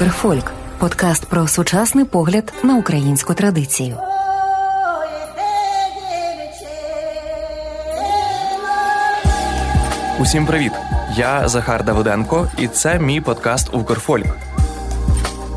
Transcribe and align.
Укрфольк 0.00 0.52
подкаст 0.78 1.26
про 1.26 1.48
сучасний 1.48 2.04
погляд 2.04 2.52
на 2.62 2.76
українську 2.76 3.34
традицію. 3.34 3.98
Усім 10.20 10.46
привіт! 10.46 10.72
Я 11.16 11.48
Захар 11.48 11.84
Давиденко, 11.84 12.48
і 12.58 12.68
це 12.68 12.98
мій 12.98 13.20
подкаст 13.20 13.74
Укрфольк. 13.74 14.36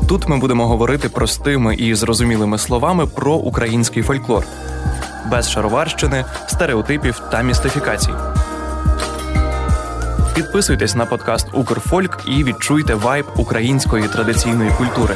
Тут 0.08 0.28
ми 0.28 0.38
будемо 0.38 0.68
говорити 0.68 1.08
простими 1.08 1.74
і 1.74 1.94
зрозумілими 1.94 2.58
словами 2.58 3.06
про 3.06 3.34
український 3.34 4.02
фольклор, 4.02 4.46
без 5.30 5.50
шароварщини, 5.50 6.24
стереотипів 6.46 7.22
та 7.30 7.42
містифікацій. 7.42 8.12
Підписуйтесь 10.34 10.94
на 10.94 11.06
подкаст 11.06 11.46
Укрфольк 11.54 12.18
і 12.28 12.44
відчуйте 12.44 12.94
вайб 12.94 13.26
української 13.36 14.08
традиційної 14.08 14.70
культури. 14.70 15.14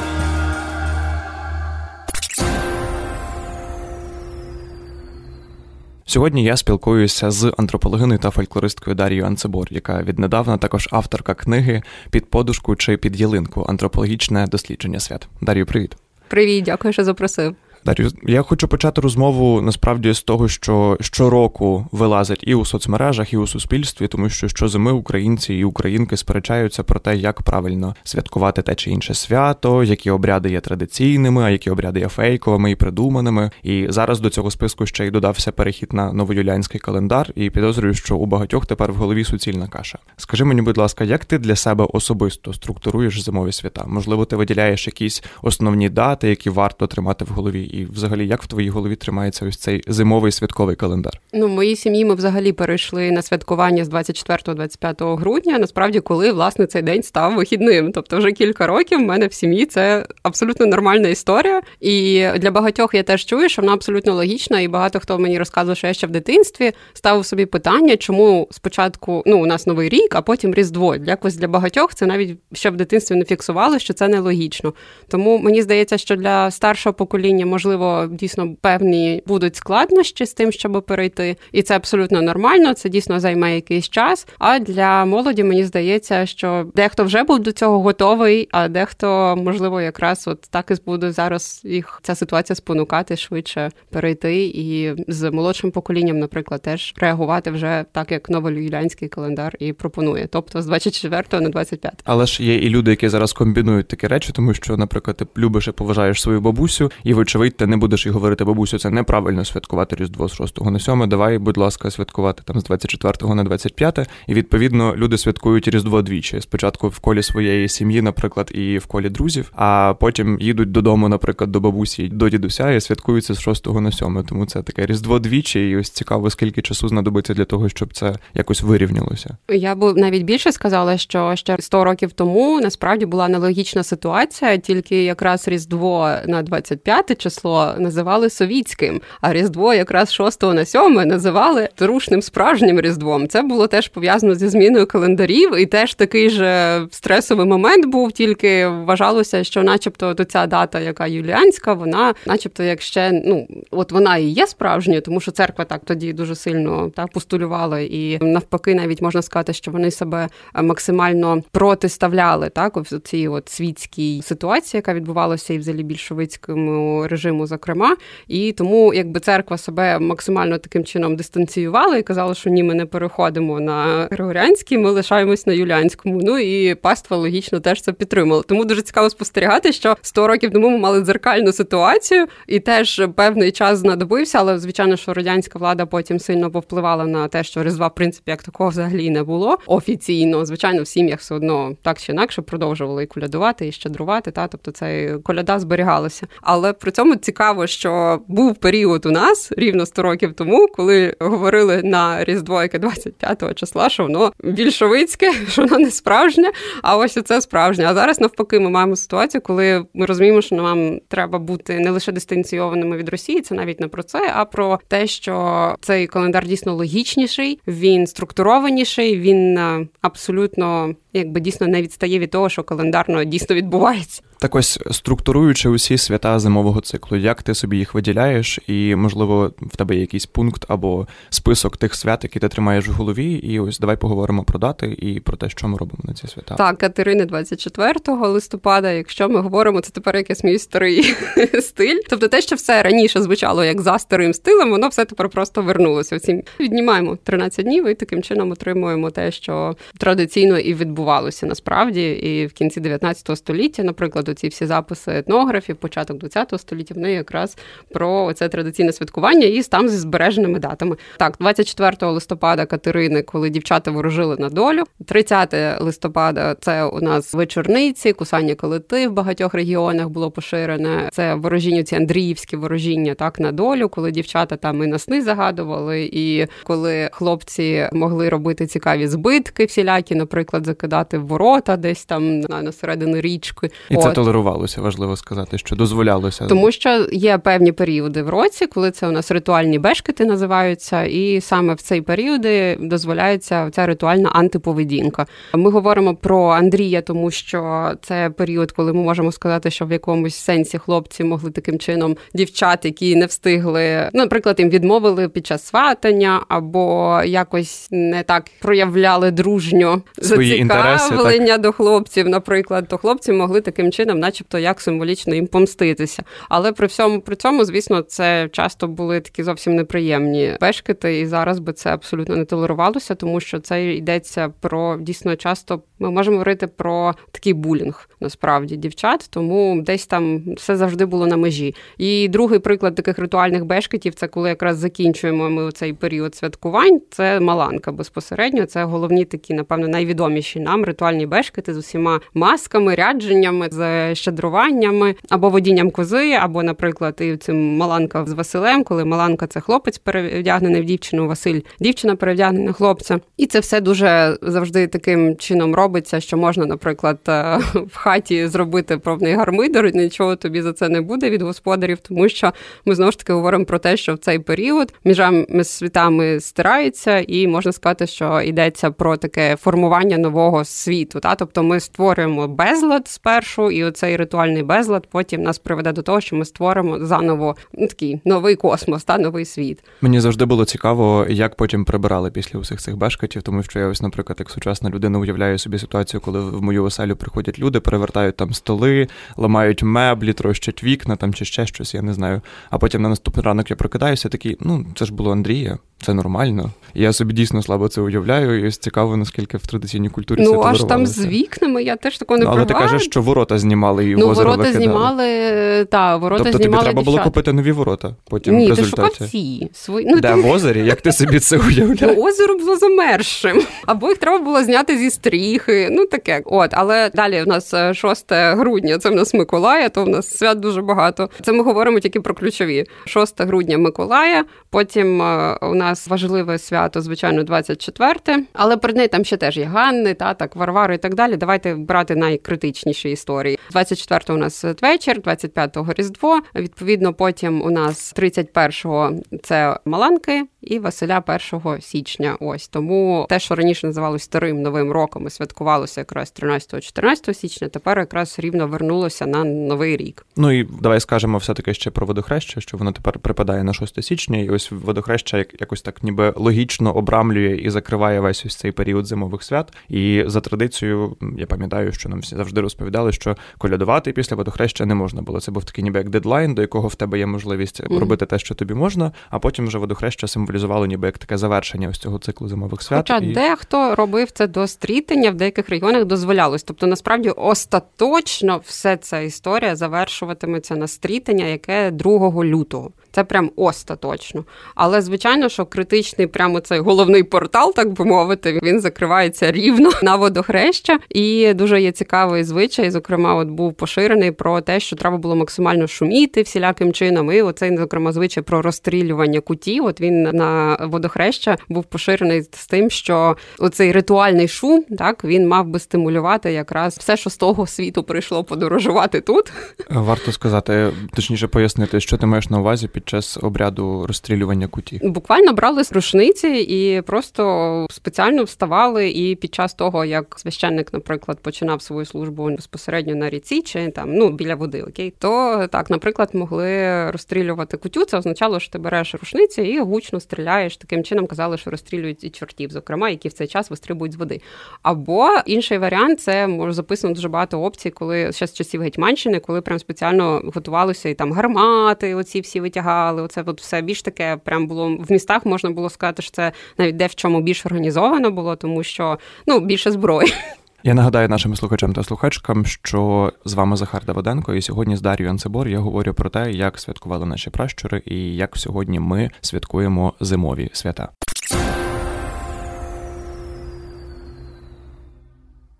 Сьогодні 6.06 6.44
я 6.44 6.56
спілкуюся 6.56 7.30
з 7.30 7.52
антропологиною 7.58 8.18
та 8.20 8.30
фольклористкою 8.30 8.96
Дарією 8.96 9.26
Анцебор, 9.26 9.68
яка 9.70 10.02
віднедавна 10.02 10.56
також 10.56 10.88
авторка 10.92 11.34
книги 11.34 11.82
під 12.10 12.30
подушку 12.30 12.76
чи 12.76 12.96
під 12.96 13.20
ялинку 13.20 13.66
антропологічне 13.68 14.46
дослідження 14.46 15.00
свят. 15.00 15.28
Дарію, 15.40 15.66
привіт. 15.66 15.96
Привіт, 16.28 16.64
дякую, 16.64 16.92
що 16.92 17.04
запросив. 17.04 17.56
Дар'ю, 17.88 18.10
я 18.22 18.42
хочу 18.42 18.68
почати 18.68 19.00
розмову 19.00 19.60
насправді 19.60 20.12
з 20.12 20.22
того, 20.22 20.48
що 20.48 20.96
щороку 21.00 21.86
вилазить 21.92 22.44
і 22.46 22.54
у 22.54 22.64
соцмережах, 22.64 23.32
і 23.32 23.36
у 23.36 23.46
суспільстві, 23.46 24.08
тому 24.08 24.28
що 24.28 24.48
щозими 24.48 24.92
українці 24.92 25.54
і 25.54 25.64
українки 25.64 26.16
сперечаються 26.16 26.82
про 26.82 27.00
те, 27.00 27.16
як 27.16 27.42
правильно 27.42 27.94
святкувати 28.04 28.62
те 28.62 28.74
чи 28.74 28.90
інше 28.90 29.14
свято, 29.14 29.84
які 29.84 30.10
обряди 30.10 30.50
є 30.50 30.60
традиційними, 30.60 31.42
а 31.42 31.50
які 31.50 31.70
обряди 31.70 32.00
є 32.00 32.08
фейковими 32.08 32.70
і 32.70 32.74
придуманими. 32.74 33.50
І 33.62 33.86
зараз 33.88 34.20
до 34.20 34.30
цього 34.30 34.50
списку 34.50 34.86
ще 34.86 35.06
й 35.06 35.10
додався 35.10 35.52
перехід 35.52 35.92
на 35.92 36.12
новоюлянський 36.12 36.80
календар, 36.80 37.32
і 37.34 37.50
підозрюю, 37.50 37.94
що 37.94 38.16
у 38.16 38.26
багатьох 38.26 38.66
тепер 38.66 38.92
в 38.92 38.96
голові 38.96 39.24
суцільна 39.24 39.66
каша. 39.66 39.98
Скажи 40.16 40.44
мені, 40.44 40.62
будь 40.62 40.78
ласка, 40.78 41.04
як 41.04 41.24
ти 41.24 41.38
для 41.38 41.56
себе 41.56 41.86
особисто 41.92 42.52
структуруєш 42.52 43.22
зимові 43.22 43.52
свята? 43.52 43.84
Можливо, 43.86 44.24
ти 44.24 44.36
виділяєш 44.36 44.86
якісь 44.86 45.22
основні 45.42 45.88
дати, 45.88 46.28
які 46.28 46.50
варто 46.50 46.86
тримати 46.86 47.24
в 47.24 47.28
голові 47.28 47.77
і 47.78 47.84
взагалі 47.84 48.26
як 48.26 48.42
в 48.42 48.46
твоїй 48.46 48.68
голові 48.68 48.96
тримається 48.96 49.46
ось 49.46 49.56
цей 49.56 49.82
зимовий 49.86 50.32
святковий 50.32 50.76
календар? 50.76 51.20
Ну, 51.32 51.46
в 51.46 51.50
моїй 51.50 51.76
сім'ї 51.76 52.04
ми 52.04 52.14
взагалі 52.14 52.52
перейшли 52.52 53.10
на 53.10 53.22
святкування 53.22 53.84
з 53.84 53.88
24-25 53.88 55.16
грудня. 55.16 55.58
Насправді, 55.58 56.00
коли 56.00 56.32
власне 56.32 56.66
цей 56.66 56.82
день 56.82 57.02
став 57.02 57.34
вихідним. 57.34 57.92
Тобто, 57.92 58.18
вже 58.18 58.32
кілька 58.32 58.66
років 58.66 58.98
в 58.98 59.02
мене 59.02 59.26
в 59.26 59.32
сім'ї 59.32 59.66
це 59.66 60.06
абсолютно 60.22 60.66
нормальна 60.66 61.08
історія. 61.08 61.62
І 61.80 62.26
для 62.38 62.50
багатьох 62.50 62.94
я 62.94 63.02
теж 63.02 63.24
чую, 63.24 63.48
що 63.48 63.62
вона 63.62 63.74
абсолютно 63.74 64.14
логічна, 64.14 64.60
і 64.60 64.68
багато 64.68 65.00
хто 65.00 65.18
мені 65.18 65.38
розказував, 65.38 65.76
що 65.76 65.86
я 65.86 65.92
ще 65.92 66.06
в 66.06 66.10
дитинстві 66.10 66.72
ставив 66.92 67.26
собі 67.26 67.46
питання, 67.46 67.96
чому 67.96 68.48
спочатку 68.50 69.22
ну 69.26 69.42
у 69.42 69.46
нас 69.46 69.66
новий 69.66 69.88
рік, 69.88 70.14
а 70.14 70.22
потім 70.22 70.54
різдво. 70.54 70.96
Якось 70.96 71.36
для 71.36 71.48
багатьох 71.48 71.94
це 71.94 72.06
навіть 72.06 72.38
ще 72.52 72.70
в 72.70 72.76
дитинстві 72.76 73.14
не 73.14 73.24
фіксували, 73.24 73.78
що 73.78 73.94
це 73.94 74.08
нелогічно. 74.08 74.74
Тому 75.08 75.38
мені 75.38 75.62
здається, 75.62 75.98
що 75.98 76.16
для 76.16 76.50
старшого 76.50 76.94
покоління 76.94 77.46
можливо 77.58 78.08
дійсно 78.10 78.54
певні 78.60 79.22
будуть 79.26 79.56
складнощі 79.56 80.26
з 80.26 80.34
тим, 80.34 80.52
щоб 80.52 80.84
перейти, 80.86 81.36
і 81.52 81.62
це 81.62 81.76
абсолютно 81.76 82.22
нормально. 82.22 82.74
Це 82.74 82.88
дійсно 82.88 83.20
займе 83.20 83.54
якийсь 83.54 83.88
час. 83.88 84.26
А 84.38 84.58
для 84.58 85.04
молоді 85.04 85.44
мені 85.44 85.64
здається, 85.64 86.26
що 86.26 86.66
дехто 86.74 87.04
вже 87.04 87.22
був 87.22 87.38
до 87.38 87.52
цього 87.52 87.80
готовий, 87.80 88.48
а 88.50 88.68
дехто 88.68 89.36
можливо 89.44 89.80
якраз 89.80 90.28
от 90.28 90.40
так 90.40 90.70
і 90.70 90.74
буде 90.86 91.12
зараз 91.12 91.60
їх 91.64 92.00
ця 92.02 92.14
ситуація 92.14 92.56
спонукати 92.56 93.16
швидше 93.16 93.70
перейти, 93.90 94.44
і 94.44 94.94
з 95.08 95.30
молодшим 95.30 95.70
поколінням, 95.70 96.18
наприклад, 96.18 96.62
теж 96.62 96.94
реагувати 96.96 97.50
вже 97.50 97.84
так, 97.92 98.12
як 98.12 98.30
новоюлянський 98.30 99.08
календар 99.08 99.56
і 99.58 99.72
пропонує, 99.72 100.28
тобто 100.32 100.62
з 100.62 100.66
24 100.66 101.24
на 101.32 101.48
25. 101.48 101.92
Але 102.04 102.26
ж 102.26 102.44
є 102.44 102.56
і 102.56 102.68
люди, 102.68 102.90
які 102.90 103.08
зараз 103.08 103.32
комбінують 103.32 103.88
такі 103.88 104.06
речі, 104.06 104.32
тому 104.32 104.54
що, 104.54 104.76
наприклад, 104.76 105.16
ти 105.16 105.26
любиш 105.36 105.68
і 105.68 105.72
поважаєш 105.72 106.22
свою 106.22 106.40
бабусю, 106.40 106.90
і 107.04 107.14
вочевидь, 107.14 107.47
ти 107.56 107.66
не 107.66 107.76
будеш 107.76 108.06
і 108.06 108.10
говорити, 108.10 108.44
бабусю, 108.44 108.78
це 108.78 108.90
неправильно 108.90 109.44
святкувати 109.44 109.96
Різдво 109.96 110.28
з 110.28 110.34
6 110.34 110.60
на 110.60 110.80
7, 110.80 111.08
Давай, 111.08 111.38
будь 111.38 111.56
ласка, 111.56 111.90
святкувати 111.90 112.42
там 112.44 112.60
з 112.60 112.64
24 112.64 113.34
на 113.34 113.44
25. 113.44 114.08
І 114.26 114.34
відповідно 114.34 114.96
люди 114.96 115.18
святкують 115.18 115.68
Різдво 115.68 116.02
двічі. 116.02 116.40
Спочатку 116.40 116.88
в 116.88 116.98
колі 116.98 117.22
своєї 117.22 117.68
сім'ї, 117.68 118.02
наприклад, 118.02 118.50
і 118.54 118.78
в 118.78 118.86
колі 118.86 119.08
друзів, 119.08 119.52
а 119.56 119.94
потім 120.00 120.38
їдуть 120.40 120.72
додому, 120.72 121.08
наприклад, 121.08 121.52
до 121.52 121.60
бабусі 121.60 122.08
до 122.08 122.28
дідуся 122.28 122.70
і 122.70 122.80
святкуються 122.80 123.34
з 123.34 123.40
6 123.40 123.66
на 123.66 123.92
7. 123.92 124.24
Тому 124.28 124.46
це 124.46 124.62
таке 124.62 124.86
Різдво 124.86 125.18
двічі, 125.18 125.70
і 125.70 125.76
ось 125.76 125.90
цікаво, 125.90 126.30
скільки 126.30 126.62
часу 126.62 126.88
знадобиться 126.88 127.34
для 127.34 127.44
того, 127.44 127.68
щоб 127.68 127.92
це 127.94 128.14
якось 128.34 128.62
вирівнялося. 128.62 129.36
Я 129.48 129.74
б 129.74 129.92
навіть 129.96 130.22
більше 130.22 130.52
сказала, 130.52 130.98
що 130.98 131.36
ще 131.36 131.56
100 131.60 131.84
років 131.84 132.12
тому 132.12 132.60
насправді 132.60 133.06
була 133.06 133.24
аналогічна 133.24 133.82
ситуація, 133.82 134.56
тільки 134.56 135.04
якраз 135.04 135.48
Різдво 135.48 136.10
на 136.26 136.42
25 136.42 137.20
число 137.20 137.37
називали 137.78 138.30
совітським, 138.30 139.00
а 139.20 139.32
Різдво 139.32 139.74
якраз 139.74 140.12
6 140.12 140.42
на 140.42 140.64
7 140.64 140.94
називали 140.94 141.68
трушним 141.74 142.22
справжнім 142.22 142.80
Різдвом. 142.80 143.28
Це 143.28 143.42
було 143.42 143.66
теж 143.66 143.88
пов'язано 143.88 144.34
зі 144.34 144.48
зміною 144.48 144.86
календарів, 144.86 145.56
і 145.56 145.66
теж 145.66 145.94
такий 145.94 146.30
же 146.30 146.82
стресовий 146.90 147.46
момент 147.46 147.86
був, 147.86 148.12
тільки 148.12 148.66
вважалося, 148.66 149.44
що, 149.44 149.62
начебто, 149.62 150.14
то 150.14 150.24
ця 150.24 150.46
дата, 150.46 150.80
яка 150.80 151.06
юліанська, 151.06 151.72
вона, 151.72 152.14
начебто, 152.26 152.62
як 152.62 152.82
ще 152.82 153.22
ну 153.24 153.48
от 153.70 153.92
вона 153.92 154.16
і 154.16 154.24
є 154.24 154.46
справжньою, 154.46 155.00
тому 155.00 155.20
що 155.20 155.30
церква 155.30 155.64
так 155.64 155.80
тоді 155.84 156.12
дуже 156.12 156.34
сильно 156.34 156.90
так 156.96 157.12
постулювала, 157.12 157.80
і 157.80 158.18
навпаки, 158.20 158.74
навіть 158.74 159.02
можна 159.02 159.22
сказати, 159.22 159.52
що 159.52 159.70
вони 159.70 159.90
себе 159.90 160.28
максимально 160.62 161.42
протиставляли 161.50 162.48
так 162.48 162.76
в 162.76 163.00
цій 163.00 163.28
от 163.28 163.48
світській 163.48 164.22
ситуації, 164.22 164.78
яка 164.78 164.94
відбувалася 164.94 165.54
і 165.54 165.58
взагалі 165.58 165.82
більшовицькому 165.82 167.06
режиму, 167.08 167.27
зокрема. 167.46 167.96
І 168.28 168.52
тому, 168.52 168.94
якби 168.94 169.20
церква 169.20 169.58
себе 169.58 169.98
максимально 169.98 170.58
таким 170.58 170.84
чином 170.84 171.16
дистанціювала 171.16 171.96
і 171.96 172.02
казала, 172.02 172.34
що 172.34 172.50
ні, 172.50 172.62
ми 172.62 172.74
не 172.74 172.86
переходимо 172.86 173.60
на 173.60 174.08
Григоріанський, 174.10 174.78
ми 174.78 174.90
лишаємось 174.90 175.46
на 175.46 175.52
Юліанському. 175.52 176.20
Ну 176.22 176.38
і 176.38 176.74
паства 176.74 177.16
логічно 177.16 177.60
теж 177.60 177.82
це 177.82 177.92
підтримала. 177.92 178.42
Тому 178.42 178.64
дуже 178.64 178.82
цікаво 178.82 179.10
спостерігати, 179.10 179.72
що 179.72 179.96
100 180.02 180.26
років 180.26 180.52
тому 180.52 180.70
ми 180.70 180.78
мали 180.78 181.00
дзеркальну 181.00 181.52
ситуацію, 181.52 182.26
і 182.46 182.60
теж 182.60 183.02
певний 183.14 183.52
час 183.52 183.78
знадобився, 183.78 184.38
але 184.38 184.58
звичайно, 184.58 184.96
що 184.96 185.14
радянська 185.14 185.58
влада 185.58 185.86
потім 185.86 186.18
сильно 186.18 186.50
повпливала 186.50 187.06
на 187.06 187.28
те, 187.28 187.44
що 187.44 187.62
Різдва, 187.62 187.86
в 187.86 187.94
принципі, 187.94 188.30
як 188.30 188.42
такого 188.42 188.70
взагалі 188.70 189.10
не 189.10 189.22
було 189.22 189.58
офіційно. 189.66 190.46
Звичайно, 190.46 190.82
в 190.82 190.86
сім'ях 190.86 191.20
все 191.20 191.34
одно 191.34 191.76
так 191.82 192.00
чи 192.00 192.12
інакше 192.12 192.42
продовжували 192.42 193.02
і 193.02 193.06
колядувати, 193.06 193.68
і 193.68 193.72
щедрувати. 193.72 194.30
Та 194.30 194.46
тобто 194.46 194.70
це 194.70 195.18
коляда 195.22 195.58
зберігалася. 195.58 196.26
Але 196.40 196.72
при 196.72 196.90
цьому 196.90 197.16
цікаво, 197.18 197.66
що 197.66 198.20
був 198.28 198.54
період 198.54 199.06
у 199.06 199.10
нас 199.10 199.52
рівно 199.56 199.86
100 199.86 200.02
років 200.02 200.32
тому, 200.32 200.68
коли 200.74 201.14
говорили 201.20 201.82
на 201.82 202.24
Різдво, 202.24 202.62
яке 202.62 202.78
25 202.78 203.54
числа, 203.54 203.88
що 203.88 204.02
воно 204.02 204.32
більшовицьке, 204.44 205.32
що 205.50 205.62
воно 205.62 205.78
не 205.78 205.90
справжнє, 205.90 206.50
а 206.82 206.96
ось 206.96 207.18
це 207.24 207.40
справжнє. 207.40 207.86
А 207.86 207.94
зараз 207.94 208.20
навпаки, 208.20 208.60
ми 208.60 208.70
маємо 208.70 208.96
ситуацію, 208.96 209.40
коли 209.40 209.84
ми 209.94 210.06
розуміємо, 210.06 210.42
що 210.42 210.56
нам 210.56 211.00
треба 211.08 211.38
бути 211.38 211.80
не 211.80 211.90
лише 211.90 212.12
дистанційованими 212.12 212.96
від 212.96 213.08
Росії, 213.08 213.40
це 213.40 213.54
навіть 213.54 213.80
не 213.80 213.88
про 213.88 214.02
це, 214.02 214.32
а 214.34 214.44
про 214.44 214.78
те, 214.88 215.06
що 215.06 215.74
цей 215.80 216.06
календар 216.06 216.46
дійсно 216.46 216.74
логічніший, 216.74 217.60
він 217.66 218.06
структурованіший, 218.06 219.18
він 219.18 219.58
е, 219.58 219.86
абсолютно 220.00 220.94
якби 221.18 221.40
дійсно 221.40 221.66
не 221.66 221.82
відстає 221.82 222.18
від 222.18 222.30
того, 222.30 222.48
що 222.48 222.62
календарно 222.62 223.24
дійсно 223.24 223.56
відбувається. 223.56 224.22
Так 224.40 224.54
ось 224.54 224.80
структуруючи 224.90 225.68
усі 225.68 225.98
свята 225.98 226.38
зимового 226.38 226.80
циклу, 226.80 227.16
як 227.16 227.42
ти 227.42 227.54
собі 227.54 227.78
їх 227.78 227.94
виділяєш, 227.94 228.58
і 228.66 228.94
можливо 228.94 229.52
в 229.60 229.76
тебе 229.76 229.94
є 229.94 230.00
якийсь 230.00 230.26
пункт 230.26 230.64
або 230.68 231.06
список 231.30 231.76
тих 231.76 231.94
свят, 231.94 232.24
які 232.24 232.38
ти 232.38 232.48
тримаєш 232.48 232.88
в 232.88 232.92
голові, 232.92 233.32
і 233.32 233.60
ось 233.60 233.78
давай 233.78 233.96
поговоримо 233.96 234.44
про 234.44 234.58
дати 234.58 234.86
і 234.86 235.20
про 235.20 235.36
те, 235.36 235.48
що 235.48 235.68
ми 235.68 235.78
робимо 235.78 235.98
на 236.04 236.14
ці 236.14 236.26
свята. 236.26 236.54
Так, 236.54 236.78
Катерини 236.78 237.24
24 237.26 237.94
листопада. 238.06 238.92
Якщо 238.92 239.28
ми 239.28 239.40
говоримо, 239.40 239.80
це 239.80 239.90
тепер 239.90 240.16
якийсь 240.16 240.44
мій 240.44 240.58
старий 240.58 241.14
стиль. 241.60 242.00
Тобто, 242.10 242.28
те, 242.28 242.40
що 242.40 242.56
все 242.56 242.82
раніше 242.82 243.22
звучало 243.22 243.64
як 243.64 243.80
за 243.80 243.98
старим 243.98 244.34
стилем, 244.34 244.70
воно 244.70 244.88
все 244.88 245.04
тепер 245.04 245.28
просто 245.28 245.62
вернулося. 245.62 246.16
Всім 246.16 246.42
віднімаємо 246.60 247.18
13 247.24 247.64
днів 247.64 247.88
і 247.88 247.94
таким 247.94 248.22
чином 248.22 248.50
отримуємо 248.50 249.10
те, 249.10 249.30
що 249.30 249.76
традиційно 249.98 250.58
і 250.58 250.74
відбувається 250.74 251.07
відбувалося 251.08 251.46
насправді. 251.46 252.10
І 252.10 252.46
в 252.46 252.52
кінці 252.52 252.80
19 252.80 253.38
століття, 253.38 253.82
наприклад, 253.82 254.28
оці 254.28 254.48
всі 254.48 254.66
записи 254.66 255.12
етнографів, 255.12 255.76
початок 255.76 256.18
20 256.18 256.54
століття, 256.56 256.94
вони 256.94 257.12
якраз 257.12 257.56
про 257.92 258.32
це 258.32 258.48
традиційне 258.48 258.92
святкування 258.92 259.46
і 259.46 259.62
там 259.62 259.88
зі 259.88 259.96
збереженими 259.96 260.58
датами. 260.58 260.96
Так, 261.16 261.36
24 261.40 262.12
листопада 262.12 262.66
Катерини, 262.66 263.22
коли 263.22 263.50
дівчата 263.50 263.90
ворожили 263.90 264.36
на 264.38 264.48
долю. 264.48 264.84
30 265.06 265.80
листопада 265.80 266.56
це 266.60 266.84
у 266.84 267.00
нас 267.00 267.34
вечорниці, 267.34 268.12
кусання 268.12 268.54
колити 268.54 269.08
в 269.08 269.12
багатьох 269.12 269.54
регіонах 269.54 270.08
було 270.08 270.30
поширене. 270.30 271.08
Це 271.12 271.34
ворожіння, 271.34 271.82
ці 271.82 271.96
Андріївські 271.96 272.56
ворожіння 272.56 273.14
так 273.14 273.40
на 273.40 273.52
долю, 273.52 273.88
коли 273.88 274.10
дівчата 274.10 274.56
там 274.56 274.82
і 274.82 274.86
на 274.86 274.98
сни 274.98 275.22
загадували, 275.22 276.10
і 276.12 276.46
коли 276.64 277.08
хлопці 277.12 277.88
могли 277.92 278.28
робити 278.28 278.66
цікаві 278.66 279.06
збитки, 279.06 279.64
всілякі, 279.64 280.14
наприклад, 280.14 280.66
закидати 280.88 281.18
в 281.18 281.26
ворота 281.26 281.76
десь 281.76 282.04
там 282.04 282.40
на 282.40 282.72
середину 282.72 283.20
річки. 283.20 283.70
І 283.90 283.96
От. 283.96 284.02
це 284.02 284.10
толерувалося, 284.10 284.80
важливо 284.80 285.16
сказати, 285.16 285.58
що 285.58 285.76
дозволялося. 285.76 286.46
Тому 286.46 286.70
що 286.72 287.06
є 287.12 287.38
певні 287.38 287.72
періоди 287.72 288.22
в 288.22 288.28
році, 288.28 288.66
коли 288.66 288.90
це 288.90 289.08
у 289.08 289.10
нас 289.10 289.30
ритуальні 289.30 289.78
бешкети 289.78 290.24
називаються, 290.24 291.04
і 291.04 291.40
саме 291.40 291.74
в 291.74 291.80
цей 291.80 292.00
періоди 292.00 292.76
дозволяється 292.80 293.70
ця 293.70 293.86
ритуальна 293.86 294.28
антиповедінка. 294.28 295.26
Ми 295.54 295.70
говоримо 295.70 296.14
про 296.14 296.48
Андрія, 296.48 297.02
тому 297.02 297.30
що 297.30 297.90
це 298.02 298.30
період, 298.30 298.72
коли 298.72 298.92
ми 298.92 299.02
можемо 299.02 299.32
сказати, 299.32 299.70
що 299.70 299.86
в 299.86 299.92
якомусь 299.92 300.34
сенсі 300.34 300.78
хлопці 300.78 301.24
могли 301.24 301.50
таким 301.50 301.78
чином 301.78 302.16
дівчат, 302.34 302.84
які 302.84 303.16
не 303.16 303.26
встигли, 303.26 304.10
ну, 304.14 304.20
наприклад, 304.20 304.60
їм 304.60 304.70
відмовили 304.70 305.28
під 305.28 305.46
час 305.46 305.66
сватання, 305.66 306.40
або 306.48 307.20
якось 307.24 307.88
не 307.90 308.22
так 308.22 308.44
проявляли 308.60 309.30
дружньо 309.30 310.02
Свої 310.22 310.64
зацікавлення 310.82 311.32
інтереси, 311.32 311.58
до 311.58 311.72
хлопців, 311.72 312.28
наприклад, 312.28 312.88
то 312.88 312.98
хлопці 312.98 313.32
могли 313.32 313.60
таким 313.60 313.92
чином, 313.92 314.18
начебто, 314.18 314.58
як 314.58 314.80
символічно 314.80 315.34
їм 315.34 315.46
помститися. 315.46 316.22
Але 316.48 316.72
при 316.72 316.86
всьому 316.86 317.20
при 317.20 317.36
цьому, 317.36 317.64
звісно, 317.64 318.02
це 318.02 318.48
часто 318.52 318.88
були 318.88 319.20
такі 319.20 319.42
зовсім 319.42 319.74
неприємні 319.74 320.56
пешкити, 320.60 321.20
і 321.20 321.26
зараз 321.26 321.58
би 321.58 321.72
це 321.72 321.90
абсолютно 321.90 322.36
не 322.36 322.44
толерувалося, 322.44 323.14
тому 323.14 323.40
що 323.40 323.60
це 323.60 323.94
йдеться 323.94 324.52
про 324.60 324.96
дійсно 325.00 325.36
часто. 325.36 325.82
Ми 325.98 326.10
можемо 326.10 326.36
говорити 326.36 326.66
про 326.66 327.14
такий 327.30 327.52
булінг 327.52 328.08
насправді 328.20 328.76
дівчат, 328.76 329.26
тому 329.30 329.82
десь 329.82 330.06
там 330.06 330.54
все 330.54 330.76
завжди 330.76 331.06
було 331.06 331.26
на 331.26 331.36
межі. 331.36 331.74
І 331.98 332.28
другий 332.28 332.58
приклад 332.58 332.94
таких 332.94 333.18
ритуальних 333.18 333.64
бешкетів 333.64 334.14
це 334.14 334.28
коли 334.28 334.48
якраз 334.48 334.76
закінчуємо 334.76 335.50
ми 335.50 335.72
цей 335.72 335.92
період 335.92 336.34
святкувань. 336.34 337.00
Це 337.10 337.40
Маланка 337.40 337.92
безпосередньо. 337.92 338.66
Це 338.66 338.84
головні 338.84 339.24
такі, 339.24 339.54
напевно, 339.54 339.88
найвідоміші 339.88 340.60
нам 340.68 340.84
ритуальні 340.84 341.26
бешкети 341.26 341.74
з 341.74 341.76
усіма 341.76 342.20
масками, 342.34 342.94
рядженнями, 342.94 343.68
з 343.70 344.14
щедруваннями 344.14 345.14
або 345.28 345.50
водінням 345.50 345.90
кози, 345.90 346.32
або, 346.32 346.62
наприклад, 346.62 347.14
і 347.20 347.36
цим 347.36 347.76
Маланка 347.76 348.24
з 348.26 348.32
Василем, 348.32 348.84
коли 348.84 349.04
Маланка 349.04 349.46
це 349.46 349.60
хлопець 349.60 349.98
перевдягнений 349.98 350.82
в 350.82 350.84
дівчину, 350.84 351.28
Василь, 351.28 351.60
дівчина 351.80 352.16
перевдягнена 352.16 352.72
хлопця. 352.72 353.20
І 353.36 353.46
це 353.46 353.60
все 353.60 353.80
дуже 353.80 354.38
завжди 354.42 354.86
таким 354.86 355.36
чином 355.36 355.74
робиться, 355.74 356.20
що 356.20 356.36
можна, 356.36 356.66
наприклад, 356.66 357.18
е, 357.28 357.58
в 357.74 357.96
хаті 357.96 358.46
зробити 358.48 358.98
повний 358.98 359.34
гармидер, 359.34 359.94
нічого 359.94 360.36
тобі 360.36 360.62
за 360.62 360.72
це 360.72 360.88
не 360.88 361.00
буде 361.00 361.30
від 361.30 361.42
господарів, 361.42 361.98
тому 361.98 362.28
що 362.28 362.52
ми 362.84 362.94
знову 362.94 363.12
ж 363.12 363.18
таки 363.18 363.32
говоримо 363.32 363.64
про 363.64 363.78
те, 363.78 363.96
що 363.96 364.14
в 364.14 364.18
цей 364.18 364.38
період 364.38 364.94
між 365.04 365.20
світами 365.62 366.40
стираються, 366.40 367.24
і 367.28 367.46
можна 367.46 367.72
сказати, 367.72 368.06
що 368.06 368.40
йдеться 368.40 368.90
про 368.90 369.16
таке 369.16 369.56
формування 369.56 370.18
нового 370.18 370.57
світу. 370.64 371.20
Та? 371.20 371.34
Тобто 371.34 371.62
ми 371.62 371.80
створюємо 371.80 372.48
безлад 372.48 373.08
спершу, 373.08 373.70
і 373.70 373.84
оцей 373.84 374.16
ритуальний 374.16 374.62
безлад 374.62 375.06
потім 375.10 375.42
нас 375.42 375.58
приведе 375.58 375.92
до 375.92 376.02
того, 376.02 376.20
що 376.20 376.36
ми 376.36 376.44
створимо 376.44 377.06
заново 377.06 377.56
ну, 377.72 377.86
такий 377.86 378.20
новий 378.24 378.56
космос, 378.56 379.04
та 379.04 379.18
новий 379.18 379.44
світ. 379.44 379.84
Мені 380.00 380.20
завжди 380.20 380.44
було 380.44 380.64
цікаво, 380.64 381.26
як 381.28 381.54
потім 381.54 381.84
прибирали 381.84 382.30
після 382.30 382.58
усіх 382.58 382.80
цих 382.80 382.96
бешкетів, 382.96 383.42
тому 383.42 383.62
що 383.62 383.78
я 383.78 383.86
ось, 383.86 384.02
наприклад, 384.02 384.36
як 384.40 384.50
сучасна 384.50 384.90
людина 384.90 385.18
уявляю 385.18 385.58
собі 385.58 385.78
ситуацію, 385.78 386.20
коли 386.20 386.40
в 386.40 386.62
мою 386.62 386.84
оселю 386.84 387.16
приходять 387.16 387.58
люди, 387.58 387.80
перевертають 387.80 388.36
там 388.36 388.52
столи, 388.52 389.08
ламають 389.36 389.82
меблі, 389.82 390.32
трощать 390.32 390.84
вікна 390.84 391.16
там 391.16 391.34
чи 391.34 391.44
ще 391.44 391.66
щось, 391.66 391.94
я 391.94 392.02
не 392.02 392.14
знаю. 392.14 392.40
А 392.70 392.78
потім 392.78 393.02
на 393.02 393.08
наступний 393.08 393.44
ранок 393.44 393.70
я 393.70 393.76
прокидаюся, 393.76 394.28
такий, 394.28 394.56
ну 394.60 394.86
це 394.94 395.04
ж 395.04 395.14
було 395.14 395.32
Андрія, 395.32 395.78
це 396.02 396.14
нормально. 396.14 396.70
Я 396.94 397.12
собі 397.12 397.34
дійсно 397.34 397.62
слабо 397.62 397.88
це 397.88 398.00
уявляю, 398.00 398.60
і 398.60 398.68
ось 398.68 398.78
цікаво, 398.78 399.16
наскільки 399.16 399.56
в 399.56 399.66
традиційній 399.66 400.08
культурі 400.08 400.42
ну, 400.42 400.50
це 400.50 400.68
аж 400.68 400.84
там 400.84 401.06
з 401.06 401.26
вікнами 401.26 401.82
я 401.82 401.96
теж 401.96 402.18
такого 402.18 402.38
не 402.38 402.44
ну, 402.44 402.50
Але 402.50 402.64
ти 402.64 402.74
кажеш, 402.74 403.04
що 403.04 403.22
ворота 403.22 403.58
знімали 403.58 404.10
і 404.10 404.16
ну, 404.16 404.26
озеро 404.28 404.50
ворота 404.50 404.68
викидали. 404.68 404.84
знімали, 404.84 405.84
та, 405.84 406.16
ворота 406.16 406.44
тобто 406.44 406.58
знімали 406.58 406.84
тобі 406.84 406.84
треба 406.84 407.02
дівчат. 407.02 407.14
було 407.14 407.24
купити 407.24 407.52
нові 407.52 407.72
ворота 407.72 408.14
потім 408.30 408.56
Ні, 408.56 408.66
в 408.66 408.68
результаті. 408.68 409.18
ти 409.18 409.24
шукав. 409.24 409.68
Свої... 409.72 410.06
Ну, 410.06 410.20
Де, 410.20 410.34
ти... 410.34 410.40
в 410.40 410.50
озері? 410.50 410.86
Як 410.86 411.00
ти 411.00 411.12
собі 411.12 411.38
це 411.38 411.58
уявляєш? 411.58 412.16
Ну, 412.16 412.24
озеро 412.24 412.54
було 412.58 412.76
замерзшим. 412.76 413.62
Або 413.86 414.08
їх 414.08 414.18
треба 414.18 414.38
було 414.38 414.62
зняти 414.62 414.98
зі 414.98 415.10
стріхи. 415.10 415.88
Ну 415.90 416.06
таке. 416.06 416.42
От, 416.44 416.70
але 416.72 417.10
далі 417.14 417.42
у 417.42 417.46
нас 417.46 417.74
6 417.92 418.24
грудня, 418.30 418.98
це 418.98 419.10
в 419.10 419.14
нас 419.14 419.34
Миколая, 419.34 419.88
то 419.88 420.04
в 420.04 420.08
нас 420.08 420.36
свят 420.36 420.60
дуже 420.60 420.82
багато. 420.82 421.30
Це 421.42 421.52
ми 421.52 421.62
говоримо 421.62 422.00
тільки 422.00 422.20
про 422.20 422.34
ключові. 422.34 422.84
6 423.04 423.42
грудня 423.42 423.78
Миколая, 423.78 424.44
потім 424.70 425.22
е, 425.22 425.58
у 425.62 425.74
нас 425.74 425.87
важливе 426.08 426.58
свято, 426.58 427.00
звичайно, 427.00 427.42
24, 427.42 428.44
але 428.52 428.76
перед 428.76 428.96
нею 428.96 429.08
там 429.08 429.24
ще 429.24 429.36
теж 429.36 429.56
є 429.56 429.64
Ганни, 429.64 430.14
та 430.14 430.34
так, 430.34 430.56
Варвари 430.56 430.94
і 430.94 430.98
так 430.98 431.14
далі. 431.14 431.36
Давайте 431.36 431.74
брати 431.74 432.16
найкритичніші 432.16 433.10
історії. 433.10 433.58
24 433.70 434.20
у 434.28 434.36
нас 434.36 434.64
вечір, 434.82 435.20
25-го 435.20 435.92
Різдво. 435.92 436.40
Відповідно, 436.54 437.14
потім 437.14 437.62
у 437.62 437.70
нас 437.70 438.14
31-го 438.14 439.12
це 439.42 439.78
Маланки 439.84 440.44
і 440.62 440.78
Василя 440.78 441.22
1 441.52 441.80
січня. 441.80 442.36
Ось 442.40 442.68
тому 442.68 443.26
те, 443.28 443.38
що 443.38 443.54
раніше 443.54 443.86
називалось 443.86 444.22
старим 444.22 444.62
новим 444.62 444.92
роком, 444.92 445.26
і 445.26 445.30
святкувалося 445.30 446.00
якраз 446.00 446.34
13-14 446.40 447.34
січня. 447.34 447.68
Тепер 447.68 447.98
якраз 447.98 448.38
рівно 448.38 448.66
вернулося 448.66 449.26
на 449.26 449.44
новий 449.44 449.96
рік. 449.96 450.26
Ну 450.36 450.52
і 450.52 450.68
давай 450.80 451.00
скажемо 451.00 451.38
все 451.38 451.54
таки 451.54 451.74
ще 451.74 451.90
про 451.90 452.06
водохреща, 452.06 452.60
що 452.60 452.76
воно 452.76 452.92
тепер 452.92 453.18
припадає 453.18 453.64
на 453.64 453.72
6 453.72 454.02
січня, 454.02 454.38
і 454.38 454.48
ось 454.48 454.70
водохреща 454.70 455.38
як 455.38 455.60
якось 455.60 455.77
так, 455.82 456.02
ніби 456.02 456.32
логічно 456.36 456.96
обрамлює 456.96 457.56
і 457.56 457.70
закриває 457.70 458.20
весь 458.20 458.46
ось 458.46 458.56
цей 458.56 458.72
період 458.72 459.06
зимових 459.06 459.42
свят. 459.42 459.72
І 459.88 460.24
за 460.26 460.40
традицією, 460.40 461.16
я 461.38 461.46
пам'ятаю, 461.46 461.92
що 461.92 462.08
нам 462.08 462.20
всі 462.20 462.36
завжди 462.36 462.60
розповідали, 462.60 463.12
що 463.12 463.36
колядувати 463.58 464.12
після 464.12 464.36
водохреща 464.36 464.86
не 464.86 464.94
можна 464.94 465.22
було. 465.22 465.40
Це 465.40 465.50
був 465.50 465.64
такий 465.64 465.84
ніби 465.84 465.98
як 465.98 466.08
дедлайн, 466.08 466.54
до 466.54 466.62
якого 466.62 466.88
в 466.88 466.94
тебе 466.94 467.18
є 467.18 467.26
можливість 467.26 467.82
mm-hmm. 467.82 467.98
робити 467.98 468.26
те, 468.26 468.38
що 468.38 468.54
тобі 468.54 468.74
можна, 468.74 469.12
а 469.30 469.38
потім 469.38 469.66
вже 469.66 469.78
водохреща 469.78 470.28
символізувало 470.28 470.86
ніби 470.86 471.06
як 471.06 471.18
таке 471.18 471.38
завершення 471.38 471.88
ось 471.88 471.98
цього 471.98 472.18
циклу 472.18 472.48
зимових 472.48 472.82
свят. 472.82 472.98
Хоча 472.98 473.16
і... 473.24 473.32
дехто 473.32 473.94
робив 473.94 474.30
це 474.30 474.46
до 474.46 474.66
стрітення, 474.66 475.30
в 475.30 475.34
деяких 475.34 475.68
регіонах 475.68 476.04
дозволялось. 476.04 476.62
Тобто, 476.62 476.86
насправді, 476.86 477.28
остаточно 477.30 478.60
все 478.64 478.96
ця 478.96 479.20
історія 479.20 479.76
завершуватиметься 479.76 480.76
на 480.76 480.86
стрітення, 480.86 481.44
яке 481.44 481.90
2 481.90 482.44
лютого. 482.44 482.90
Це 483.12 483.24
прям 483.24 483.50
остаточно. 483.56 484.44
Але 484.74 485.02
звичайно, 485.02 485.48
що 485.48 485.66
критичний 485.66 486.26
прямо 486.26 486.60
цей 486.60 486.80
головний 486.80 487.22
портал, 487.22 487.74
так 487.74 487.92
би 487.92 488.04
мовити, 488.04 488.60
він 488.62 488.80
закривається 488.80 489.52
рівно 489.52 489.90
на 490.02 490.16
водохреща. 490.16 490.98
І 491.08 491.54
дуже 491.54 491.80
є 491.80 491.92
цікавий 491.92 492.44
звичай. 492.44 492.90
Зокрема, 492.90 493.34
от 493.34 493.48
був 493.48 493.74
поширений 493.74 494.30
про 494.30 494.60
те, 494.60 494.80
що 494.80 494.96
треба 494.96 495.16
було 495.16 495.36
максимально 495.36 495.86
шуміти 495.86 496.42
всіляким 496.42 496.92
чином. 496.92 497.32
І 497.32 497.42
оцей, 497.42 497.76
зокрема, 497.76 498.12
звичай 498.12 498.42
про 498.42 498.62
розстрілювання 498.62 499.40
кутів. 499.40 499.84
От 499.84 500.00
він 500.00 500.22
на 500.22 500.78
водохреща 500.80 501.56
був 501.68 501.84
поширений 501.84 502.42
з 502.42 502.66
тим, 502.66 502.90
що 502.90 503.36
оцей 503.58 503.92
ритуальний 503.92 504.48
шум, 504.48 504.84
так 504.98 505.24
він 505.24 505.48
мав 505.48 505.66
би 505.66 505.78
стимулювати 505.78 506.52
якраз 506.52 506.98
все, 506.98 507.16
що 507.16 507.30
з 507.30 507.36
того 507.36 507.66
світу 507.66 508.02
прийшло 508.02 508.44
подорожувати 508.44 509.20
тут. 509.20 509.52
Варто 509.90 510.32
сказати, 510.32 510.90
точніше 511.14 511.48
пояснити, 511.48 512.00
що 512.00 512.16
ти 512.16 512.26
маєш 512.26 512.50
на 512.50 512.58
увазі 512.58 512.88
під 512.98 513.08
час 513.08 513.38
обряду 513.42 514.06
розстрілювання 514.06 514.66
куті? 514.66 515.00
Буквально 515.02 515.52
брали 515.52 515.82
рушниці 515.90 516.48
і 516.48 517.02
просто 517.02 517.86
спеціально 517.90 518.44
вставали. 518.44 519.10
І 519.10 519.36
під 519.36 519.54
час 519.54 519.74
того, 519.74 520.04
як 520.04 520.34
священник, 520.38 520.92
наприклад, 520.92 521.38
починав 521.42 521.82
свою 521.82 522.06
службу 522.06 522.50
безпосередньо 522.50 523.14
на 523.14 523.30
ріці 523.30 523.62
чи 523.62 523.90
там 523.90 524.14
ну 524.14 524.30
біля 524.30 524.54
води, 524.54 524.82
окей, 524.82 525.14
то 525.18 525.66
так, 525.72 525.90
наприклад, 525.90 526.30
могли 526.32 527.10
розстрілювати 527.10 527.76
кутю. 527.76 528.04
Це 528.04 528.18
означало, 528.18 528.60
що 528.60 528.72
ти 528.72 528.78
береш 528.78 529.14
рушниці 529.14 529.62
і 529.62 529.80
гучно 529.80 530.20
стріляєш. 530.20 530.76
Таким 530.76 531.04
чином 531.04 531.26
казали, 531.26 531.58
що 531.58 531.70
розстрілюють 531.70 532.24
і 532.24 532.30
чортів, 532.30 532.70
зокрема, 532.70 533.10
які 533.10 533.28
в 533.28 533.32
цей 533.32 533.46
час 533.46 533.70
вистрибують 533.70 534.12
з 534.12 534.16
води. 534.16 534.40
Або 534.82 535.28
інший 535.46 535.78
варіант 535.78 536.20
це 536.20 536.46
може 536.46 536.72
записано 536.72 537.14
дуже 537.14 537.28
багато 537.28 537.62
опцій, 537.62 537.90
коли 537.90 538.32
ще 538.32 538.46
з 538.46 538.52
часів 538.52 538.82
Гетьманщини, 538.82 539.40
коли 539.40 539.60
прям 539.60 539.78
спеціально 539.78 540.42
готувалися 540.54 541.08
і 541.08 541.14
там 541.14 541.32
гармати, 541.32 542.14
оці 542.14 542.40
всі 542.40 542.60
витягали. 542.60 542.87
Оце 542.88 543.42
от 543.46 543.60
все 543.60 543.82
більш 543.82 544.02
таке 544.02 544.36
прям 544.44 544.66
було 544.66 544.96
в 544.96 545.12
містах. 545.12 545.46
Можна 545.46 545.70
було 545.70 545.90
сказати, 545.90 546.22
що 546.22 546.30
це 546.30 546.52
навіть 546.78 546.96
де 546.96 547.06
в 547.06 547.14
чому 547.14 547.40
більш 547.40 547.66
організовано 547.66 548.30
було, 548.30 548.56
тому 548.56 548.82
що 548.82 549.18
ну 549.46 549.60
більше 549.60 549.90
зброї. 549.90 550.34
Я 550.82 550.94
нагадаю 550.94 551.28
нашим 551.28 551.56
слухачам 551.56 551.92
та 551.92 552.04
слухачкам, 552.04 552.66
що 552.66 553.32
з 553.44 553.54
вами 553.54 553.76
Захар 553.76 554.04
Давиденко, 554.04 554.54
і 554.54 554.62
сьогодні 554.62 554.96
з 554.96 555.00
Дар'ю 555.00 555.30
Анцебор 555.30 555.68
я 555.68 555.78
говорю 555.78 556.14
про 556.14 556.30
те, 556.30 556.52
як 556.52 556.78
святкували 556.78 557.26
наші 557.26 557.50
пращури 557.50 558.02
і 558.06 558.36
як 558.36 558.56
сьогодні 558.56 559.00
ми 559.00 559.30
святкуємо 559.40 560.14
зимові 560.20 560.70
свята. 560.72 561.08